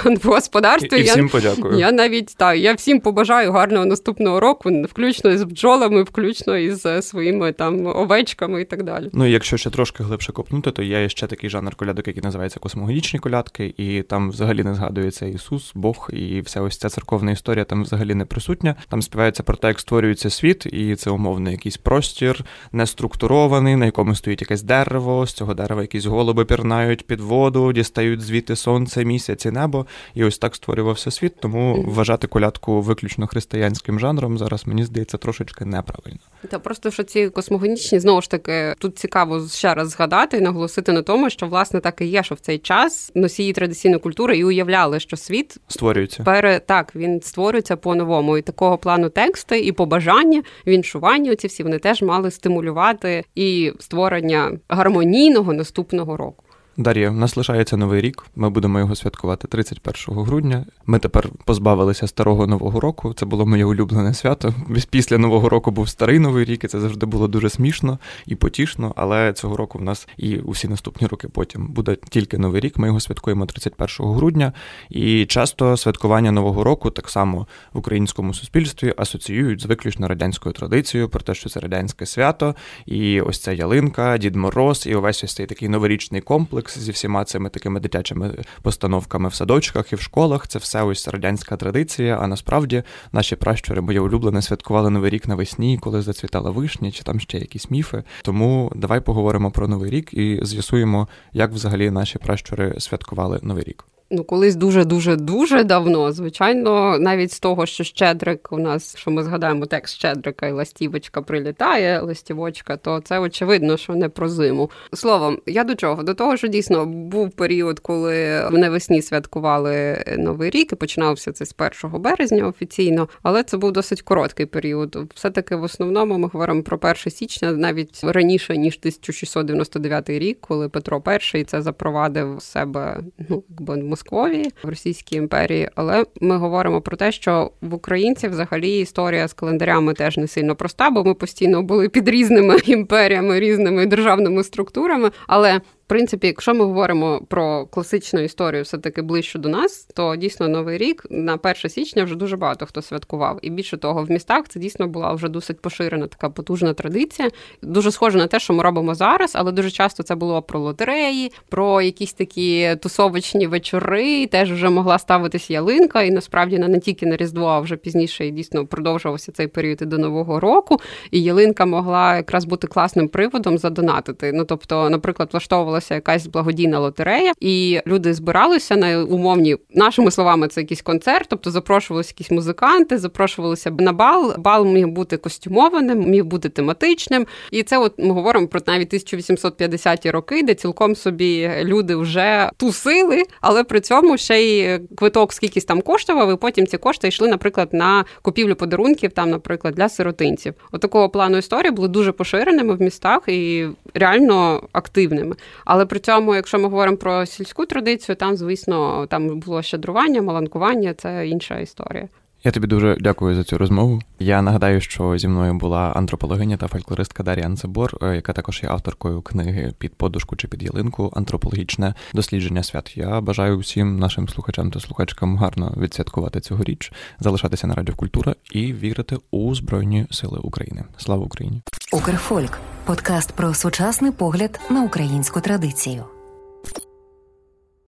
в 0.06 0.28
господарстві. 0.28 0.98
І, 0.98 1.00
і 1.00 1.04
всім 1.04 1.26
я, 1.26 1.32
подякую. 1.32 1.80
Я 1.80 1.92
навіть 1.92 2.36
так, 2.38 2.58
я 2.58 2.74
всім 2.74 3.00
побажаю 3.00 3.52
гарного 3.52 3.86
наступного 3.86 4.40
року, 4.40 4.70
включно 4.92 5.38
з 5.38 5.44
бджолами, 5.44 6.04
включно 6.04 6.58
із 6.58 6.79
своїми 7.02 7.52
там 7.52 7.86
овечками 7.86 8.62
і 8.62 8.66
так 8.66 8.84
далі. 8.84 9.10
Ну 9.14 9.26
і 9.26 9.32
якщо 9.32 9.58
ще 9.58 9.70
трошки 9.70 10.04
глибше 10.04 10.32
копнути, 10.32 10.72
то 10.72 10.84
є 10.84 11.10
ще 11.10 11.28
такий 11.28 11.50
жанр 11.50 11.76
колядок, 11.76 12.08
який 12.08 12.24
називається 12.24 12.60
космологічні 12.60 13.20
колядки, 13.20 13.74
і 13.78 14.02
там 14.02 14.30
взагалі 14.30 14.64
не 14.64 14.74
згадується 14.74 15.26
Ісус, 15.26 15.72
Бог, 15.76 16.10
і 16.14 16.42
вся 16.42 16.62
ось 16.62 16.78
ця 16.78 16.90
церковна 16.90 17.32
історія 17.32 17.66
там 17.66 17.84
взагалі 17.84 18.16
не 18.16 18.26
присутня. 18.26 18.76
Там 18.90 19.02
співається 19.02 19.44
про 19.44 19.56
те, 19.56 19.68
як 19.68 19.80
створюється 19.80 20.30
світ, 20.30 20.66
і 20.66 20.96
це 20.96 21.10
умовно 21.10 21.52
якийсь 21.52 21.78
простір, 21.78 22.46
неструктурований, 22.72 23.76
на 23.76 23.86
якому 23.86 24.16
стоїть 24.16 24.42
якесь 24.42 24.64
дерево. 24.64 25.26
З 25.26 25.34
цього 25.34 25.54
дерева 25.54 25.82
якісь 25.82 26.06
голуби 26.06 26.46
пірнають 26.46 27.08
під 27.08 27.20
воду, 27.20 27.74
дістають 27.74 28.22
звідти 28.22 28.56
сонце, 28.56 29.06
місяць 29.06 29.46
і 29.46 29.52
небо. 29.52 29.86
І 30.14 30.24
ось 30.24 30.38
так 30.38 30.56
створювався 30.56 31.12
світ. 31.12 31.34
Тому 31.40 31.84
вважати 31.84 32.28
колядку 32.28 32.82
виключно 32.82 33.28
християнським 33.28 34.00
жанром 34.00 34.38
зараз 34.38 34.68
мені 34.68 34.84
здається 34.84 35.18
трошечки 35.18 35.66
неправильно. 35.66 36.20
Та 36.50 36.59
просто 36.60 36.92
що 36.92 37.04
ці 37.04 37.30
космогонічні 37.30 38.00
знову 38.00 38.22
ж 38.22 38.30
таки 38.30 38.74
тут 38.80 38.98
цікаво 38.98 39.48
ще 39.48 39.74
раз 39.74 39.90
згадати 39.90 40.38
і 40.38 40.42
наголосити 40.42 40.92
на 40.92 41.02
тому, 41.02 41.30
що 41.30 41.48
власне 41.48 41.80
так 41.80 42.02
і 42.02 42.06
є, 42.06 42.24
що 42.24 42.36
в 42.36 42.40
цей 42.40 42.58
час 42.58 43.12
носії 43.16 43.54
традиційної 43.54 44.00
культури 44.00 44.38
і 44.38 44.44
уявляли, 44.44 45.00
що 45.00 45.18
світ 45.18 45.58
створюється 45.68 46.24
пере 46.24 46.60
так. 46.60 46.96
Він 46.96 47.22
створюється 47.22 47.78
по-новому. 47.78 48.38
І 48.38 48.42
такого 48.42 48.78
плану 48.78 49.10
тексти, 49.10 49.60
і 49.60 49.72
побажання, 49.72 50.44
віншування. 50.68 51.36
Ці 51.36 51.48
всі 51.48 51.64
вони 51.64 51.80
теж 51.80 52.02
мали 52.02 52.32
стимулювати 52.32 53.24
і 53.36 53.74
створення 53.80 54.52
гармонійного 54.70 55.54
наступного 55.54 56.18
року. 56.18 56.44
Дар'я, 56.80 57.10
в 57.10 57.16
нас 57.16 57.38
лишається 57.38 57.78
новий 57.78 58.02
рік. 58.02 58.26
Ми 58.36 58.50
будемо 58.50 58.80
його 58.80 58.96
святкувати 58.96 59.48
31 59.48 60.24
грудня. 60.24 60.66
Ми 60.86 61.00
тепер 61.00 61.30
позбавилися 61.46 62.08
старого 62.08 62.48
нового 62.48 62.80
року. 62.80 63.14
Це 63.14 63.26
було 63.26 63.46
моє 63.46 63.66
улюблене 63.66 64.14
свято. 64.14 64.54
Після 64.90 65.18
нового 65.18 65.50
року 65.50 65.72
був 65.72 65.90
старий 65.90 66.20
новий 66.20 66.46
рік, 66.46 66.64
і 66.64 66.68
це 66.68 66.80
завжди 66.80 67.06
було 67.06 67.28
дуже 67.28 67.50
смішно 67.50 68.00
і 68.26 68.36
потішно. 68.36 68.94
Але 68.96 69.34
цього 69.34 69.58
року 69.58 69.78
в 69.78 69.82
нас 69.82 70.08
і 70.18 70.38
усі 70.38 70.68
наступні 70.68 71.08
роки 71.08 71.28
потім 71.28 71.68
буде 71.68 71.98
тільки 72.10 72.38
новий 72.38 72.62
рік. 72.62 72.78
Ми 72.78 72.88
його 72.88 73.00
святкуємо 73.00 73.46
31 73.46 74.14
грудня. 74.14 74.54
І 74.90 75.26
часто 75.26 75.78
святкування 75.78 76.32
нового 76.32 76.64
року 76.64 76.92
так 76.92 77.10
само 77.10 77.48
в 77.74 77.78
українському 77.78 78.34
суспільстві 78.34 78.94
асоціюють 78.98 79.62
з 79.62 79.66
виключно 79.66 80.08
радянською 80.08 80.54
традицією 80.54 81.10
про 81.10 81.22
те, 81.22 81.34
що 81.34 81.50
це 81.50 81.60
радянське 81.60 82.06
свято, 82.06 82.56
і 82.86 83.22
ось 83.22 83.40
ця 83.40 83.52
ялинка, 83.52 84.18
Дід 84.18 84.36
Мороз, 84.36 84.88
і 84.88 84.96
увесь 84.96 85.24
ось 85.24 85.36
цей 85.36 85.46
такий 85.46 85.70
новорічний 85.70 86.22
комплекс 86.22 86.69
зі 86.78 86.92
всіма 86.92 87.26
цими 87.26 87.50
такими 87.50 87.80
дитячими 87.80 88.36
постановками 88.62 89.30
в 89.30 89.34
садочках 89.34 89.94
і 89.94 89.96
в 89.96 90.02
школах. 90.02 90.48
Це 90.48 90.60
все 90.60 90.84
ось 90.84 91.08
радянська 91.08 91.58
традиція. 91.58 92.20
А 92.22 92.28
насправді 92.28 92.84
наші 93.12 93.36
пращури, 93.36 93.82
моє 93.82 94.00
улюблене, 94.00 94.42
святкували 94.42 94.90
новий 94.90 95.10
рік 95.10 95.28
навесні, 95.28 95.78
коли 95.82 96.02
зацвітала 96.02 96.52
вишня, 96.52 96.92
чи 96.92 97.04
там 97.04 97.20
ще 97.20 97.38
якісь 97.38 97.72
міфи. 97.72 98.04
Тому 98.24 98.72
давай 98.76 99.02
поговоримо 99.02 99.52
про 99.52 99.68
новий 99.68 99.90
рік 99.90 100.14
і 100.14 100.40
з'ясуємо, 100.44 101.08
як 101.34 101.52
взагалі 101.52 101.92
наші 101.92 102.18
пращури 102.18 102.76
святкували 102.80 103.40
новий 103.44 103.64
рік. 103.64 103.86
Ну, 104.12 104.24
колись 104.24 104.56
дуже 104.56 104.86
дуже 104.86 105.16
дуже 105.16 105.64
давно. 105.64 106.12
Звичайно, 106.12 106.98
навіть 107.00 107.32
з 107.32 107.40
того, 107.40 107.66
що 107.66 107.84
Щедрик 107.84 108.48
у 108.52 108.58
нас, 108.58 108.98
що 108.98 109.12
ми 109.12 109.24
згадаємо 109.24 109.66
текст 109.66 109.96
Щедрика 109.96 110.48
і 110.48 110.52
ластівочка 110.52 111.22
прилітає, 111.22 112.02
ластівочка, 112.02 112.78
то 112.78 113.00
це 113.00 113.20
очевидно, 113.20 113.78
що 113.78 113.96
не 113.96 114.10
про 114.10 114.30
зиму. 114.30 114.72
Словом, 114.94 115.40
я 115.46 115.64
до 115.64 115.76
чого? 115.76 116.04
До 116.04 116.14
того, 116.14 116.38
що 116.38 116.48
дійсно 116.48 116.86
був 116.86 117.32
період, 117.32 117.80
коли 117.80 118.48
в 118.52 118.58
навесні 118.58 119.02
святкували 119.02 120.04
новий 120.18 120.50
рік 120.50 120.72
і 120.72 120.76
починався 120.76 121.32
це 121.32 121.46
з 121.46 121.56
1 121.84 122.02
березня 122.02 122.48
офіційно, 122.48 123.10
але 123.24 123.44
це 123.44 123.58
був 123.58 123.72
досить 123.72 124.02
короткий 124.02 124.46
період. 124.46 124.98
Все 125.16 125.30
таки 125.30 125.56
в 125.56 125.64
основному 125.64 126.18
ми 126.18 126.28
говоримо 126.28 126.64
про 126.64 126.78
1 126.78 126.96
січня, 126.96 127.52
навіть 127.52 128.04
раніше 128.04 128.58
ніж 128.58 128.78
1699 128.80 130.10
рік, 130.10 130.38
коли 130.42 130.70
Петро 130.70 131.04
І 131.36 131.44
це 131.44 131.62
запровадив 131.62 132.42
себе, 132.42 133.04
ну 133.30 133.44
якби 133.50 133.78
Московії 134.00 134.52
в 134.64 134.70
Російській 134.70 135.16
імперії, 135.16 135.70
але 135.76 136.06
ми 136.22 136.38
говоримо 136.38 136.82
про 136.82 136.98
те, 136.98 137.12
що 137.12 137.52
в 137.62 137.74
українців 137.74 138.32
взагалі 138.32 138.80
історія 138.80 139.28
з 139.28 139.34
календарями 139.34 139.94
теж 139.94 140.18
не 140.18 140.28
сильно 140.28 140.56
проста, 140.56 140.90
бо 140.90 141.04
ми 141.04 141.14
постійно 141.14 141.62
були 141.62 141.90
під 141.90 142.10
різними 142.10 142.58
імперіями, 142.66 143.40
різними 143.40 143.86
державними 143.86 144.44
структурами. 144.44 145.12
Але 145.28 145.62
принципі, 145.90 146.28
якщо 146.28 146.54
ми 146.54 146.66
говоримо 146.66 147.22
про 147.28 147.66
класичну 147.66 148.20
історію, 148.20 148.64
все 148.64 148.78
таки 148.78 149.02
ближче 149.02 149.40
до 149.40 149.50
нас, 149.50 149.88
то 149.94 150.16
дійсно 150.16 150.48
новий 150.48 150.78
рік 150.78 151.06
на 151.10 151.34
1 151.34 151.56
січня 151.56 152.04
вже 152.04 152.16
дуже 152.16 152.38
багато 152.38 152.66
хто 152.66 152.82
святкував. 152.82 153.40
І 153.42 153.50
більше 153.50 153.78
того, 153.78 154.04
в 154.04 154.12
містах 154.12 154.48
це 154.48 154.60
дійсно 154.60 154.88
була 154.88 155.14
вже 155.14 155.30
досить 155.30 155.62
поширена 155.62 156.08
така 156.08 156.30
потужна 156.30 156.74
традиція. 156.74 157.30
Дуже 157.62 157.92
схоже 157.92 158.18
на 158.18 158.28
те, 158.28 158.40
що 158.40 158.54
ми 158.54 158.64
робимо 158.64 158.96
зараз, 158.96 159.32
але 159.36 159.52
дуже 159.52 159.72
часто 159.72 160.04
це 160.04 160.16
було 160.16 160.42
про 160.42 160.60
лотереї, 160.60 161.32
про 161.50 161.82
якісь 161.82 162.14
такі 162.14 162.76
тусовочні 162.82 163.48
вечори. 163.48 164.28
Теж 164.28 164.52
вже 164.52 164.70
могла 164.70 165.00
ставитися 165.00 165.54
ялинка, 165.54 166.02
і 166.02 166.12
насправді 166.12 166.60
не 166.60 166.80
тільки 166.80 167.06
на 167.06 167.18
різдво, 167.18 167.46
а 167.46 167.60
вже 167.60 167.76
пізніше 167.76 168.28
і 168.28 168.32
дійсно 168.32 168.66
продовжувався 168.66 169.32
цей 169.32 169.48
період 169.48 169.82
і 169.82 169.86
до 169.86 169.98
нового 169.98 170.40
року. 170.40 170.80
І 171.12 171.24
ялинка 171.24 171.66
могла 171.66 172.16
якраз 172.16 172.46
бути 172.46 172.68
класним 172.68 173.08
приводом 173.08 173.58
задонатити. 173.58 174.32
Ну 174.34 174.46
тобто, 174.46 174.90
наприклад, 174.90 175.30
влаштовувала 175.32 175.79
проводилася 175.80 175.96
якась 175.96 176.28
благодійна 176.28 176.80
лотерея, 176.80 177.34
і 177.40 177.80
люди 177.88 178.14
збиралися 178.14 178.76
на 178.76 179.04
умовні 179.04 179.58
нашими 179.74 180.12
словами. 180.12 180.48
Це 180.48 180.62
якийсь 180.62 180.82
концерт, 180.82 181.26
тобто 181.30 181.52
запрошувалися 181.52 182.12
якісь 182.12 182.32
музиканти, 182.32 182.98
запрошувалися 182.98 183.72
на 183.72 183.94
бал. 183.94 184.34
Бал 184.38 184.66
міг 184.66 184.88
бути 184.88 185.18
костюмованим, 185.18 186.10
міг 186.10 186.26
бути 186.26 186.50
тематичним. 186.50 187.28
І 187.52 187.64
це, 187.64 187.78
от 187.78 187.94
ми 187.98 188.14
говоримо 188.14 188.48
про 188.48 188.60
навіть 188.68 188.94
1850-ті 188.94 190.12
роки, 190.12 190.44
де 190.44 190.54
цілком 190.54 190.96
собі 190.96 191.50
люди 191.64 191.96
вже 191.96 192.50
тусили, 192.58 193.24
але 193.42 193.64
при 193.64 193.80
цьому 193.80 194.18
ще 194.18 194.42
й 194.42 194.80
квиток 194.98 195.34
скількись 195.34 195.66
там 195.66 195.82
коштував, 195.82 196.32
і 196.32 196.36
потім 196.36 196.68
ці 196.68 196.78
кошти 196.78 197.08
йшли, 197.08 197.28
наприклад, 197.28 197.70
на 197.72 198.06
купівлю 198.22 198.56
подарунків, 198.56 199.12
там, 199.12 199.30
наприклад, 199.30 199.74
для 199.76 199.90
сиротинців. 199.90 200.54
Отакого 200.72 201.10
плану 201.10 201.38
історії 201.38 201.72
були 201.72 201.88
дуже 201.88 202.12
поширеними 202.12 202.74
в 202.74 202.82
містах 202.82 203.22
і 203.28 203.68
реально 203.94 204.62
активними. 204.72 205.36
Але 205.72 205.86
при 205.86 206.00
цьому, 206.00 206.36
якщо 206.36 206.60
ми 206.60 206.64
говоримо 206.64 206.98
про 206.98 207.26
сільську 207.26 207.66
традицію, 207.66 208.16
там, 208.16 208.38
звісно, 208.38 209.08
там 209.08 209.40
було 209.40 209.62
щедрування, 209.62 210.22
маланкування 210.22 210.94
це 210.94 211.28
інша 211.28 211.60
історія. 211.60 212.10
Я 212.44 212.52
тобі 212.52 212.68
дуже 212.68 212.98
дякую 213.00 213.36
за 213.36 213.44
цю 213.44 213.58
розмову. 213.58 214.02
Я 214.20 214.42
нагадаю, 214.42 214.82
що 214.82 215.18
зі 215.18 215.28
мною 215.28 215.54
була 215.54 215.80
антропологиня 215.80 216.58
та 216.58 216.68
фольклористка 216.68 217.24
Дар'я 217.24 217.46
Анцебор, 217.46 217.98
е, 218.02 218.16
яка 218.16 218.34
також 218.34 218.64
є 218.64 218.70
авторкою 218.70 219.22
книги 219.22 219.74
під 219.78 219.94
подушку 219.94 220.36
чи 220.36 220.48
під 220.48 220.64
ялинку 220.64 221.12
Антропологічне 221.16 221.94
дослідження 222.14 222.64
свят. 222.64 222.98
Я 222.98 223.22
бажаю 223.22 223.58
всім 223.58 224.00
нашим 224.00 224.30
слухачам 224.30 224.72
та 224.72 224.80
слухачкам 224.80 225.38
гарно 225.38 225.74
відсвяткувати 225.78 226.40
цьогоріч, 226.40 226.94
залишатися 227.20 227.68
на 227.68 227.76
радіо 227.76 227.96
Культура 227.96 228.36
і 228.52 228.74
вірити 228.74 229.18
у 229.32 229.56
Збройні 229.56 230.06
Сили 230.12 230.40
України. 230.40 230.84
Слава 230.98 231.26
Україні! 231.26 231.62
Укрфольк 231.94 232.60
подкаст 232.86 233.32
про 233.32 233.54
сучасний 233.54 234.12
погляд 234.12 234.60
на 234.70 234.84
українську 234.84 235.42
традицію. 235.42 236.06